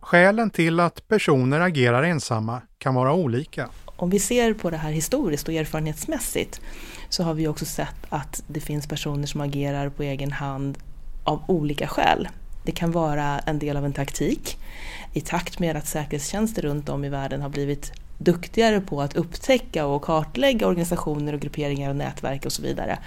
Skälen 0.00 0.50
till 0.50 0.80
att 0.80 1.08
personer 1.08 1.60
agerar 1.60 2.02
ensamma 2.02 2.62
kan 2.78 2.94
vara 2.94 3.12
olika. 3.12 3.68
Om 3.96 4.10
vi 4.10 4.18
ser 4.18 4.54
på 4.54 4.70
det 4.70 4.76
här 4.76 4.90
historiskt 4.90 5.48
och 5.48 5.54
erfarenhetsmässigt 5.54 6.60
så 7.08 7.22
har 7.22 7.34
vi 7.34 7.48
också 7.48 7.64
sett 7.64 8.06
att 8.08 8.42
det 8.46 8.60
finns 8.60 8.86
personer 8.86 9.26
som 9.26 9.40
agerar 9.40 9.88
på 9.88 10.02
egen 10.02 10.32
hand 10.32 10.78
av 11.24 11.42
olika 11.46 11.88
skäl. 11.88 12.28
Det 12.64 12.72
kan 12.72 12.92
vara 12.92 13.38
en 13.38 13.58
del 13.58 13.76
av 13.76 13.84
en 13.84 13.92
taktik 13.92 14.58
i 15.12 15.20
takt 15.20 15.58
med 15.58 15.76
att 15.76 15.86
säkerhetstjänster 15.86 16.62
runt 16.62 16.88
om 16.88 17.04
i 17.04 17.08
världen 17.08 17.42
har 17.42 17.48
blivit 17.48 17.92
duktigare 18.18 18.80
på 18.80 19.02
att 19.02 19.16
upptäcka 19.16 19.86
och 19.86 20.02
kartlägga 20.02 20.66
organisationer 20.66 21.32
och 21.32 21.40
grupperingar 21.40 21.90
och 21.90 21.96
nätverk 21.96 22.46
och 22.46 22.52
så 22.52 22.62
vidare 22.62 22.98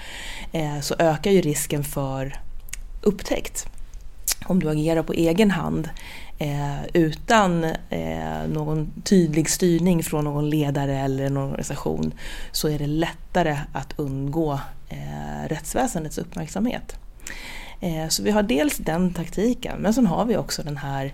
eh, 0.51 0.79
så 0.79 0.95
ökar 0.99 1.31
ju 1.31 1.41
risken 1.41 1.83
för 1.83 2.39
upptäckt. 3.01 3.67
Om 4.45 4.59
du 4.59 4.69
agerar 4.69 5.03
på 5.03 5.13
egen 5.13 5.51
hand 5.51 5.89
eh, 6.37 6.85
utan 6.93 7.63
eh, 7.89 8.47
någon 8.47 8.91
tydlig 9.03 9.49
styrning 9.49 10.03
från 10.03 10.23
någon 10.23 10.49
ledare 10.49 10.99
eller 10.99 11.25
en 11.25 11.37
organisation 11.37 12.13
så 12.51 12.69
är 12.69 12.79
det 12.79 12.87
lättare 12.87 13.57
att 13.73 13.93
undgå 13.99 14.59
rättsväsendets 15.47 16.17
uppmärksamhet. 16.17 16.95
Så 18.09 18.23
vi 18.23 18.31
har 18.31 18.43
dels 18.43 18.77
den 18.77 19.13
taktiken 19.13 19.77
men 19.79 19.93
sen 19.93 20.07
har 20.07 20.25
vi 20.25 20.37
också 20.37 20.63
den 20.63 20.77
här 20.77 21.13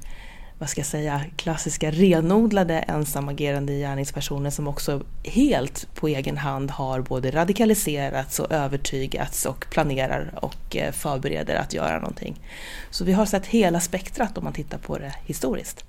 vad 0.60 0.70
ska 0.70 0.80
jag 0.80 0.88
säga, 0.88 1.26
klassiska 1.36 1.92
renodlade 1.92 2.80
ensamagerande 2.80 3.74
gärningspersoner 3.74 4.50
som 4.50 4.68
också 4.68 5.02
helt 5.24 5.88
på 5.96 6.08
egen 6.08 6.38
hand 6.38 6.72
har 6.72 7.02
både 7.02 7.32
radikaliserats 7.32 8.40
och 8.40 8.52
övertygats 8.52 9.46
och 9.46 9.66
planerar 9.70 10.34
och 10.42 10.76
eh, 10.76 10.92
förbereder 10.92 11.56
att 11.56 11.74
göra 11.74 12.00
någonting. 12.00 12.42
Så 12.90 13.06
vi 13.06 13.14
har 13.14 13.26
sett 13.26 13.46
hela 13.46 13.80
spektrat 13.80 14.38
om 14.38 14.44
man 14.44 14.54
tittar 14.54 14.78
på 14.78 14.98
det 14.98 15.16
historiskt. 15.26 15.86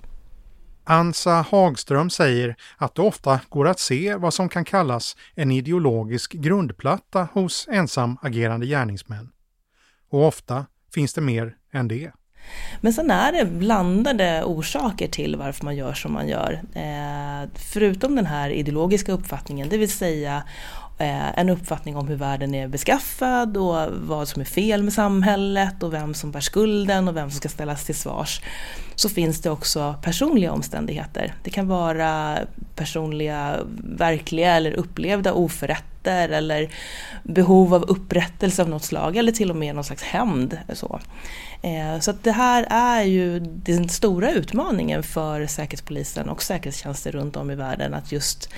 Ansa 0.85 1.31
Hagström 1.51 2.11
säger 2.11 2.57
att 2.77 2.95
det 2.95 3.03
ofta 3.03 3.41
går 3.49 3.69
att 3.69 3.81
se 3.81 4.15
vad 4.15 4.35
som 4.35 4.49
kan 4.49 4.65
kallas 4.65 5.17
en 5.35 5.51
ideologisk 5.51 6.33
grundplatta 6.33 7.29
hos 7.33 7.69
ensamagerande 7.71 8.67
gärningsmän. 8.67 9.31
Och 10.09 10.27
ofta 10.27 10.67
finns 10.95 11.15
det 11.15 11.21
mer 11.21 11.57
än 11.73 11.89
det. 11.89 12.13
Men 12.81 12.93
sen 12.93 13.11
är 13.11 13.33
det 13.33 13.45
blandade 13.45 14.45
orsaker 14.45 15.09
till 15.09 15.37
varför 15.37 15.65
man 15.65 15.77
gör 15.77 15.93
som 15.93 16.13
man 16.13 16.29
gör. 16.29 16.61
Eh, 16.75 17.49
förutom 17.55 18.17
den 18.17 18.27
här 18.27 18.51
ideologiska 18.51 19.13
uppfattningen, 19.13 19.69
det 19.69 19.77
vill 19.77 19.91
säga 19.91 20.43
eh, 20.99 21.39
en 21.39 21.49
uppfattning 21.49 21.97
om 21.97 22.09
hur 22.09 22.17
världen 22.17 22.55
är 22.55 22.69
beskaffad 22.69 23.57
och 23.57 23.93
vad 23.93 24.29
som 24.29 24.41
är 24.41 24.47
fel 24.47 24.83
med 24.83 24.93
samhället 24.93 25.83
och 25.83 25.93
vem 25.93 26.15
som 26.15 26.31
bär 26.31 26.41
skulden 26.41 27.09
och 27.09 27.17
vem 27.17 27.31
som 27.31 27.37
ska 27.37 27.49
ställas 27.49 27.85
till 27.85 27.95
svars. 27.95 28.41
Så 28.95 29.09
finns 29.09 29.41
det 29.41 29.51
också 29.51 29.95
personliga 30.03 30.53
omständigheter. 30.53 31.35
Det 31.43 31.51
kan 31.51 31.69
vara 31.69 32.39
personliga, 32.75 33.57
verkliga 33.85 34.57
eller 34.57 34.73
upplevda 34.73 35.33
oförrätter 35.33 36.29
eller 36.29 36.71
behov 37.23 37.75
av 37.75 37.83
upprättelse 37.83 38.63
av 38.63 38.69
något 38.69 38.85
slag 38.85 39.17
eller 39.17 39.33
till 39.33 39.51
och 39.51 39.57
med 39.57 39.75
någon 39.75 39.85
slags 39.85 40.03
hämnd. 40.03 40.59
Så. 40.73 41.01
Eh, 41.65 42.01
så 42.01 42.11
att 42.11 42.25
det 42.25 42.33
här 42.33 42.67
är 42.71 43.03
ju 43.03 43.41
den 43.41 43.89
stora 43.89 44.33
utmaningen 44.33 45.03
för 45.03 45.47
Säkerhetspolisen 45.47 46.29
och 46.29 46.43
säkerhetstjänster 46.43 47.13
runt 47.13 47.37
om 47.37 47.51
i 47.51 47.55
världen 47.55 47.95
att 47.95 48.13
just 48.13 48.49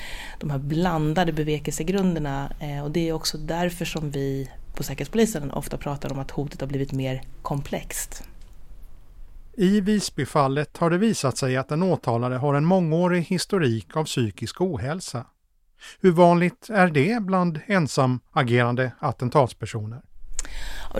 de 0.40 0.50
här 0.50 0.58
blandade 0.58 1.32
bevekelsegrunderna 1.32 2.52
eh, 2.60 2.84
och 2.84 2.90
det 2.90 3.08
är 3.08 3.12
också 3.12 3.38
därför 3.38 3.84
som 3.84 4.10
vi 4.10 4.50
på 4.74 4.82
Säkerhetspolisen 4.82 5.50
ofta 5.50 5.76
pratar 5.76 6.12
om 6.12 6.18
att 6.18 6.30
hotet 6.30 6.60
har 6.60 6.68
blivit 6.68 6.92
mer 6.92 7.22
komplext. 7.42 8.22
I 9.56 9.80
Visbyfallet 9.80 10.76
har 10.76 10.90
det 10.90 10.98
visat 10.98 11.38
sig 11.38 11.56
att 11.56 11.68
den 11.68 11.82
åtalade 11.82 12.36
har 12.36 12.54
en 12.54 12.64
mångårig 12.64 13.22
historik 13.22 13.96
av 13.96 14.04
psykisk 14.04 14.60
ohälsa. 14.60 15.26
Hur 16.00 16.12
vanligt 16.12 16.70
är 16.70 16.86
det 16.86 17.22
bland 17.22 17.60
ensamagerande 17.66 18.92
attentatspersoner? 18.98 20.02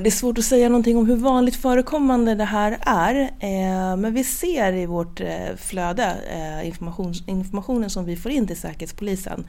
Det 0.01 0.09
är 0.09 0.11
svårt 0.11 0.39
att 0.39 0.45
säga 0.45 0.69
någonting 0.69 0.97
om 0.97 1.07
hur 1.07 1.17
vanligt 1.17 1.57
förekommande 1.57 2.35
det 2.35 2.45
här 2.45 2.79
är. 2.81 3.21
Eh, 3.41 3.97
men 3.97 4.15
vi 4.15 4.25
ser 4.25 4.73
i 4.73 4.87
vårt 4.87 5.21
eh, 5.21 5.57
flöde, 5.57 6.17
eh, 6.31 6.67
information, 6.67 7.15
informationen 7.27 7.91
som 7.91 8.05
vi 8.05 8.17
får 8.17 8.31
in 8.31 8.47
till 8.47 8.57
Säkerhetspolisen, 8.57 9.47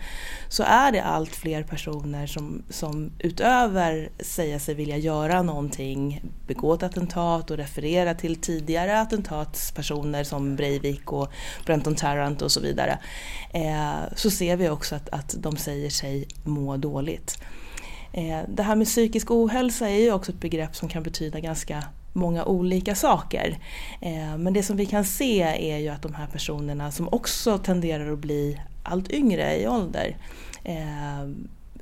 så 0.50 0.64
är 0.64 0.92
det 0.92 1.04
allt 1.04 1.36
fler 1.36 1.64
personer 1.64 2.28
som, 2.28 2.64
som 2.70 3.12
utöver 3.20 4.10
säga 4.20 4.60
sig 4.60 4.76
vilja 4.76 4.98
göra 4.98 5.42
någonting, 5.42 6.22
begå 6.48 6.74
ett 6.74 6.84
attentat 6.84 7.52
och 7.52 7.58
referera 7.58 8.14
till 8.14 8.36
tidigare 8.36 9.00
attentatspersoner 9.00 10.24
som 10.24 10.56
Breivik 10.56 11.12
och 11.12 11.32
Brenton 11.66 11.96
Tarrant 11.96 12.42
och 12.42 12.52
så 12.52 12.60
vidare, 12.60 13.00
så 14.16 14.30
ser 14.30 14.56
vi 14.56 14.70
också 14.70 14.96
att, 14.96 15.10
att 15.10 15.36
de 15.38 15.58
säger 15.58 15.90
sig 15.90 16.28
må 16.44 16.78
dåligt. 16.78 17.38
Eh, 18.18 18.40
det 18.48 18.64
här 18.64 18.76
med 18.76 18.88
psykisk 18.88 19.32
ohälsa 19.32 19.90
är 19.90 20.00
ju 20.00 20.12
också 20.12 20.32
ett 20.32 20.40
begrepp 20.40 20.76
som 20.76 20.90
kan 20.90 21.04
betyda 21.04 21.40
ganska 21.40 21.84
många 22.14 22.46
olika 22.46 22.96
saker. 22.96 23.58
Eh, 24.02 24.38
men 24.38 24.54
det 24.54 24.64
som 24.64 24.78
vi 24.78 24.86
kan 24.86 25.06
se 25.06 25.42
är 25.42 25.78
ju 25.78 25.90
att 25.90 26.02
de 26.02 26.14
här 26.14 26.28
personerna 26.28 26.92
som 26.92 27.08
också 27.12 27.58
tenderar 27.58 28.12
att 28.12 28.20
bli 28.20 28.62
allt 28.84 29.12
yngre 29.12 29.62
i 29.62 29.68
ålder 29.68 30.18
eh, 30.64 31.30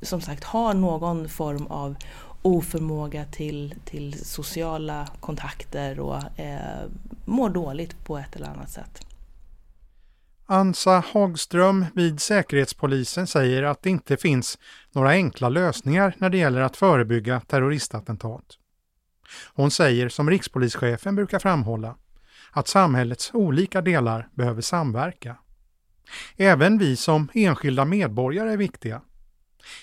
som 0.02 0.20
sagt 0.20 0.44
har 0.44 0.74
någon 0.74 1.28
form 1.28 1.66
av 1.66 1.96
oförmåga 2.42 3.24
till, 3.24 3.74
till 3.84 4.24
sociala 4.24 5.08
kontakter 5.20 6.00
och 6.00 6.22
mår 7.24 7.48
dåligt 7.48 8.04
på 8.04 8.18
ett 8.18 8.36
eller 8.36 8.46
annat 8.46 8.70
sätt. 8.70 9.06
Ansa 10.48 11.02
Hagström 11.12 11.86
vid 11.94 12.20
Säkerhetspolisen 12.20 13.26
säger 13.26 13.62
att 13.62 13.82
det 13.82 13.90
inte 13.90 14.16
finns 14.16 14.58
några 14.96 15.10
enkla 15.10 15.48
lösningar 15.48 16.14
när 16.18 16.30
det 16.30 16.38
gäller 16.38 16.60
att 16.60 16.76
förebygga 16.76 17.40
terroristattentat. 17.40 18.58
Hon 19.54 19.70
säger, 19.70 20.08
som 20.08 20.30
rikspolischefen 20.30 21.16
brukar 21.16 21.38
framhålla, 21.38 21.96
att 22.50 22.68
samhällets 22.68 23.30
olika 23.34 23.82
delar 23.82 24.28
behöver 24.34 24.62
samverka. 24.62 25.36
Även 26.36 26.78
vi 26.78 26.96
som 26.96 27.28
enskilda 27.34 27.84
medborgare 27.84 28.52
är 28.52 28.56
viktiga. 28.56 29.02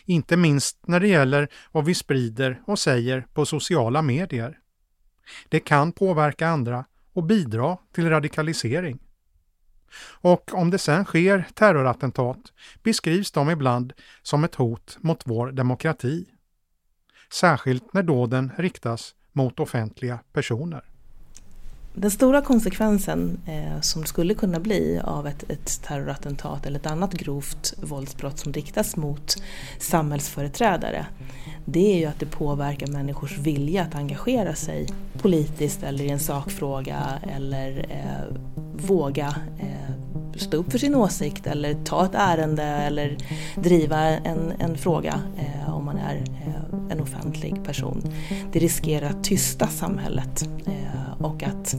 Inte 0.05 0.37
minst 0.37 0.87
när 0.87 0.99
det 0.99 1.07
gäller 1.07 1.47
vad 1.71 1.85
vi 1.85 1.95
sprider 1.95 2.61
och 2.65 2.79
säger 2.79 3.27
på 3.33 3.45
sociala 3.45 4.01
medier. 4.01 4.59
Det 5.49 5.59
kan 5.59 5.91
påverka 5.91 6.47
andra 6.47 6.85
och 7.13 7.23
bidra 7.23 7.77
till 7.91 8.09
radikalisering. 8.09 8.99
Och 10.01 10.53
om 10.53 10.69
det 10.69 10.77
sen 10.77 11.05
sker 11.05 11.47
terrorattentat 11.53 12.39
beskrivs 12.83 13.31
de 13.31 13.49
ibland 13.49 13.93
som 14.21 14.43
ett 14.43 14.55
hot 14.55 14.97
mot 15.01 15.21
vår 15.25 15.51
demokrati. 15.51 16.25
Särskilt 17.33 17.93
när 17.93 18.03
dåden 18.03 18.51
riktas 18.57 19.15
mot 19.31 19.59
offentliga 19.59 20.19
personer. 20.33 20.83
Den 21.95 22.11
stora 22.11 22.41
konsekvensen 22.41 23.39
eh, 23.47 23.81
som 23.81 24.05
skulle 24.05 24.33
kunna 24.33 24.59
bli 24.59 24.99
av 25.03 25.27
ett, 25.27 25.49
ett 25.49 25.83
terrorattentat 25.83 26.65
eller 26.65 26.79
ett 26.79 26.85
annat 26.85 27.13
grovt 27.13 27.73
våldsbrott 27.77 28.39
som 28.39 28.53
riktas 28.53 28.95
mot 28.95 29.35
samhällsföreträdare 29.79 31.05
det 31.65 31.93
är 31.93 31.97
ju 31.99 32.05
att 32.05 32.19
det 32.19 32.25
påverkar 32.25 32.87
människors 32.87 33.37
vilja 33.37 33.83
att 33.83 33.95
engagera 33.95 34.55
sig 34.55 34.87
politiskt 35.21 35.83
eller 35.83 36.03
i 36.03 36.09
en 36.09 36.19
sakfråga 36.19 36.99
eller 37.35 37.85
eh, 37.89 38.37
våga 38.73 39.35
eh, 39.59 39.93
stå 40.35 40.57
upp 40.57 40.71
för 40.71 40.77
sin 40.77 40.95
åsikt 40.95 41.47
eller 41.47 41.73
ta 41.73 42.05
ett 42.05 42.15
ärende 42.15 42.63
eller 42.63 43.17
driva 43.55 43.99
en, 43.99 44.53
en 44.59 44.77
fråga 44.77 45.21
eh, 45.37 45.75
om 45.75 45.85
man 45.85 45.97
är 45.97 46.15
eh, 46.15 46.91
en 46.91 46.99
offentlig 46.99 47.63
person. 47.63 48.01
Det 48.51 48.59
riskerar 48.59 49.09
att 49.09 49.23
tysta 49.23 49.67
samhället 49.67 50.49
eh, 50.65 51.25
och 51.25 51.43
att, 51.43 51.75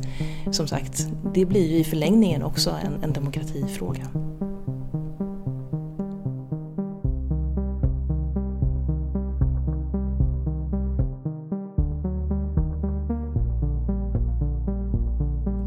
som 0.51 0.69
sagt, 0.69 1.09
det 1.35 1.45
blir 1.45 1.73
ju 1.73 1.79
i 1.79 1.85
förlängningen 1.85 2.43
också 2.43 2.71
en, 2.71 3.05
en 3.05 3.13
demokratifråga. 3.13 4.07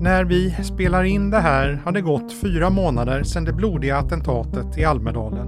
När 0.08 0.26
vi 0.26 0.56
spelar 0.64 1.04
in 1.04 1.30
det 1.30 1.40
här 1.40 1.82
har 1.86 1.92
det 1.92 2.02
gått 2.02 2.34
fyra 2.34 2.70
månader 2.70 3.24
sedan 3.24 3.46
det 3.46 3.54
blodiga 3.54 3.98
attentatet 3.98 4.78
i 4.78 4.86
Almedalen. 4.86 5.48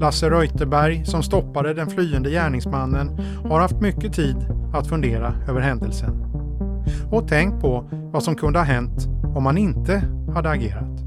Lasse 0.00 0.30
Reuterberg, 0.30 1.04
som 1.04 1.22
stoppade 1.22 1.74
den 1.74 1.90
flyende 1.90 2.30
gärningsmannen, 2.30 3.20
har 3.48 3.60
haft 3.60 3.80
mycket 3.80 4.12
tid 4.12 4.36
att 4.74 4.88
fundera 4.88 5.34
över 5.48 5.60
händelsen. 5.60 6.24
Och 7.10 7.28
tänkt 7.28 7.60
på 7.60 7.88
vad 8.12 8.22
som 8.22 8.34
kunde 8.34 8.58
ha 8.58 8.66
hänt 8.66 9.06
om 9.36 9.46
han 9.46 9.58
inte 9.58 10.02
hade 10.34 10.50
agerat. 10.50 11.00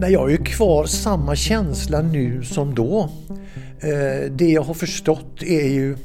Nej, 0.00 0.12
jag 0.12 0.20
har 0.20 0.28
ju 0.28 0.36
kvar 0.36 0.84
samma 0.84 1.36
känsla 1.36 2.02
nu 2.02 2.42
som 2.42 2.74
då. 2.74 3.10
Eh, 3.80 4.30
det 4.30 4.48
jag 4.48 4.62
har 4.62 4.74
förstått 4.74 5.42
är 5.42 5.68
ju 5.68 5.96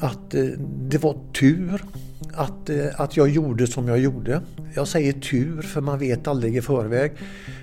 att 0.00 0.34
eh, 0.34 0.44
det 0.88 0.98
var 0.98 1.16
tur 1.32 1.82
att, 2.36 2.70
eh, 2.70 2.86
att 2.96 3.16
jag 3.16 3.28
gjorde 3.28 3.66
som 3.66 3.88
jag 3.88 3.98
gjorde. 3.98 4.40
Jag 4.74 4.88
säger 4.88 5.12
tur 5.12 5.62
för 5.62 5.80
man 5.80 5.98
vet 5.98 6.28
aldrig 6.28 6.56
i 6.56 6.62
förväg. 6.62 7.12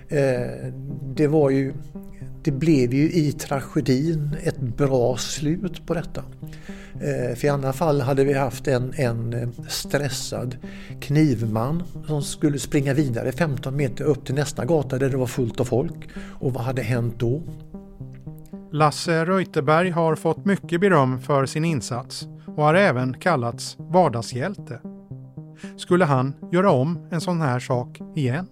Eh, 0.08 0.72
det 1.16 1.28
var 1.28 1.50
ju 1.50 1.74
det 2.44 2.52
blev 2.52 2.94
ju 2.94 3.12
i 3.12 3.32
tragedin 3.32 4.36
ett 4.44 4.60
bra 4.60 5.18
slut 5.18 5.86
på 5.86 5.94
detta. 5.94 6.24
Eh, 6.94 7.36
för 7.36 7.46
i 7.46 7.50
andra 7.50 7.74
fall 7.74 8.02
hade 8.02 8.24
vi 8.24 8.34
haft 8.34 8.68
en, 8.68 8.94
en 8.96 9.54
stressad 9.70 10.58
knivman 11.02 11.84
som 12.08 12.22
skulle 12.22 12.60
springa 12.60 12.94
vidare 12.94 13.32
15 13.32 13.76
meter 13.76 14.04
upp 14.04 14.26
till 14.26 14.36
nästa 14.36 14.66
gata 14.66 14.98
där 14.98 15.10
det 15.10 15.18
var 15.18 15.28
fullt 15.28 15.60
av 15.60 15.66
folk. 15.66 16.10
Och 16.40 16.54
vad 16.54 16.64
hade 16.64 16.82
hänt 16.82 17.16
då? 17.18 17.42
Lasse 18.72 19.26
Reuterberg 19.26 19.90
har 19.90 20.16
fått 20.16 20.46
mycket 20.46 20.82
beröm 20.82 21.22
för 21.22 21.46
sin 21.46 21.66
insats 21.66 22.28
och 22.56 22.64
har 22.64 22.74
även 22.74 23.14
kallats 23.14 23.78
vardagshjälte. 23.80 24.80
Skulle 25.78 26.06
han 26.06 26.34
göra 26.52 26.72
om 26.72 27.08
en 27.12 27.22
sån 27.22 27.42
här 27.42 27.60
sak 27.60 28.00
igen? 28.16 28.48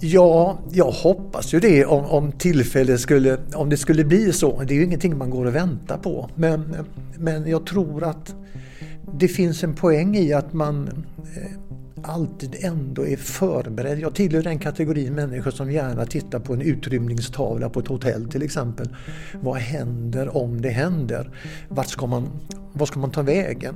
Ja, 0.00 0.58
jag 0.70 0.90
hoppas 0.90 1.54
ju 1.54 1.60
det 1.60 1.84
om, 1.84 2.04
om 2.04 2.32
tillfället 2.32 3.00
skulle, 3.00 3.38
om 3.54 3.68
det 3.68 3.76
skulle 3.76 4.04
bli 4.04 4.32
så. 4.32 4.62
Det 4.62 4.74
är 4.74 4.76
ju 4.76 4.84
ingenting 4.84 5.18
man 5.18 5.30
går 5.30 5.46
och 5.46 5.54
väntar 5.54 5.98
på. 5.98 6.30
Men, 6.34 6.76
men 7.18 7.50
jag 7.50 7.66
tror 7.66 8.04
att 8.04 8.34
det 9.18 9.28
finns 9.28 9.64
en 9.64 9.74
poäng 9.74 10.16
i 10.16 10.32
att 10.32 10.52
man 10.52 11.04
eh, 11.36 11.71
alltid 12.02 12.56
ändå 12.60 13.06
är 13.06 13.16
förberedd. 13.16 13.98
Jag 13.98 14.14
tillhör 14.14 14.42
den 14.42 14.58
kategorin 14.58 15.14
människor 15.14 15.50
som 15.50 15.72
gärna 15.72 16.06
tittar 16.06 16.38
på 16.38 16.52
en 16.52 16.60
utrymningstavla 16.60 17.68
på 17.68 17.80
ett 17.80 17.88
hotell 17.88 18.28
till 18.28 18.42
exempel. 18.42 18.88
Vad 19.40 19.56
händer 19.56 20.36
om 20.36 20.60
det 20.60 20.70
händer? 20.70 21.30
Vart 21.68 21.88
ska 21.88 22.06
man, 22.06 22.28
vad 22.72 22.88
ska 22.88 23.00
man 23.00 23.10
ta 23.10 23.22
vägen? 23.22 23.74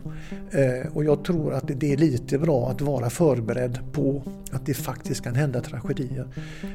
Eh, 0.51 0.93
och 0.93 1.05
jag 1.05 1.25
tror 1.25 1.55
att 1.55 1.65
det 1.67 1.93
är 1.93 1.97
lite 1.97 2.39
bra 2.39 2.71
att 2.71 2.81
vara 2.81 3.11
förberedd 3.11 3.79
på 3.93 4.23
att 4.53 4.67
det 4.67 4.75
faktiskt 4.75 5.25
kan 5.25 5.35
hända 5.35 5.61
tragedier. 5.61 6.27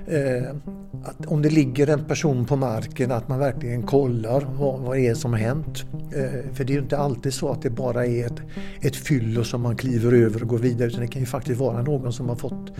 Eh, 0.08 0.56
att 1.04 1.26
om 1.26 1.42
det 1.42 1.50
ligger 1.50 1.88
en 1.88 2.06
person 2.06 2.46
på 2.46 2.56
marken 2.56 3.12
att 3.12 3.28
man 3.28 3.40
verkligen 3.40 3.84
kollar 3.84 4.48
vad, 4.60 4.80
vad 4.80 4.98
det 4.98 5.08
är 5.08 5.16
som 5.16 5.34
har 5.34 5.40
hänt. 5.40 5.84
Eh, 6.16 6.54
för 6.54 6.64
det 6.64 6.74
är 6.74 6.76
ju 6.76 6.82
inte 6.82 6.98
alltid 6.98 7.34
så 7.34 7.50
att 7.50 7.62
det 7.62 7.70
bara 7.70 8.06
är 8.06 8.26
ett, 8.26 8.42
ett 8.82 8.96
fyllo 8.96 9.44
som 9.44 9.62
man 9.62 9.76
kliver 9.76 10.12
över 10.12 10.42
och 10.42 10.48
går 10.48 10.58
vidare 10.58 10.88
utan 10.88 11.02
det 11.02 11.08
kan 11.08 11.20
ju 11.20 11.26
faktiskt 11.26 11.41
vara 11.50 11.82
någon 11.82 12.14
som 12.14 12.30
har 12.30 12.36
fått 12.36 12.72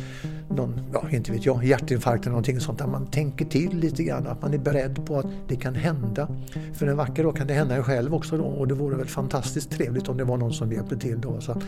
någon, 0.50 0.82
ja 0.94 1.10
inte 1.10 1.32
vet 1.32 1.46
jag, 1.46 1.64
hjärtinfarkt 1.64 2.24
eller 2.24 2.32
någonting 2.32 2.60
sånt 2.60 2.80
där 2.80 2.88
man 2.88 3.08
tänker 3.08 3.46
till 3.46 3.78
lite 3.78 4.04
grann, 4.04 4.28
att 4.28 4.42
man 4.42 4.54
är 4.54 4.58
beredd 4.58 5.06
på 5.06 5.20
att 5.20 5.26
det 5.48 5.56
kan 5.56 5.76
hända. 5.76 6.28
För 6.74 6.88
en 6.88 6.98
vacker 6.98 7.24
dag 7.24 7.36
kan 7.36 7.48
det 7.48 7.54
hända 7.54 7.76
en 7.76 7.84
själv 7.84 8.14
också 8.14 8.38
då 8.38 8.44
och 8.44 8.68
det 8.68 8.74
vore 8.74 8.98
väl 8.98 9.08
fantastiskt 9.08 9.72
trevligt 9.72 10.10
om 10.10 10.18
det 10.18 10.24
var 10.24 10.38
någon 10.38 10.54
som 10.54 10.72
hjälpte 10.72 10.98
till 10.98 11.22
då. 11.22 11.42
Så 11.42 11.62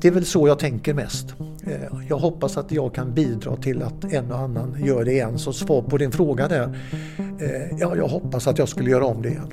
det 0.00 0.08
är 0.08 0.12
väl 0.12 0.26
så 0.26 0.48
jag 0.48 0.58
tänker 0.58 0.94
mest. 0.94 1.34
Eh, 1.66 2.00
jag 2.08 2.18
hoppas 2.18 2.56
att 2.56 2.72
jag 2.72 2.94
kan 2.94 3.14
bidra 3.14 3.56
till 3.56 3.82
att 3.82 4.04
en 4.04 4.32
och 4.32 4.38
annan 4.38 4.76
gör 4.84 5.04
det 5.04 5.12
igen. 5.12 5.38
Så 5.38 5.52
svar 5.52 5.82
på 5.82 5.98
din 5.98 6.12
fråga 6.12 6.48
där. 6.48 6.78
Eh, 7.18 7.78
ja, 7.78 7.96
jag 7.96 8.08
hoppas 8.08 8.46
att 8.46 8.58
jag 8.58 8.68
skulle 8.68 8.90
göra 8.90 9.04
om 9.04 9.22
det 9.22 9.28
igen. 9.28 9.52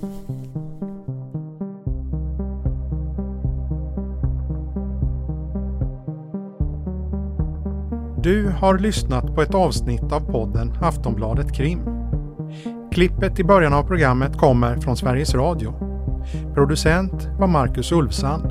Du 8.24 8.50
har 8.60 8.78
lyssnat 8.78 9.36
på 9.36 9.42
ett 9.42 9.56
avsnitt 9.56 10.12
av 10.12 10.20
podden 10.20 10.74
Aftonbladet 10.82 11.56
Krim. 11.56 11.80
Klippet 12.92 13.40
i 13.40 13.44
början 13.44 13.74
av 13.74 13.84
programmet 13.84 14.38
kommer 14.38 14.78
från 14.78 14.98
Sveriges 14.98 15.36
Radio. 15.36 15.74
Producent 16.54 17.30
var 17.40 17.48
Marcus 17.48 17.92
Ulfsand. 17.92 18.46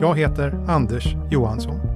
Jag 0.00 0.18
heter 0.18 0.64
Anders 0.68 1.16
Johansson. 1.30 1.95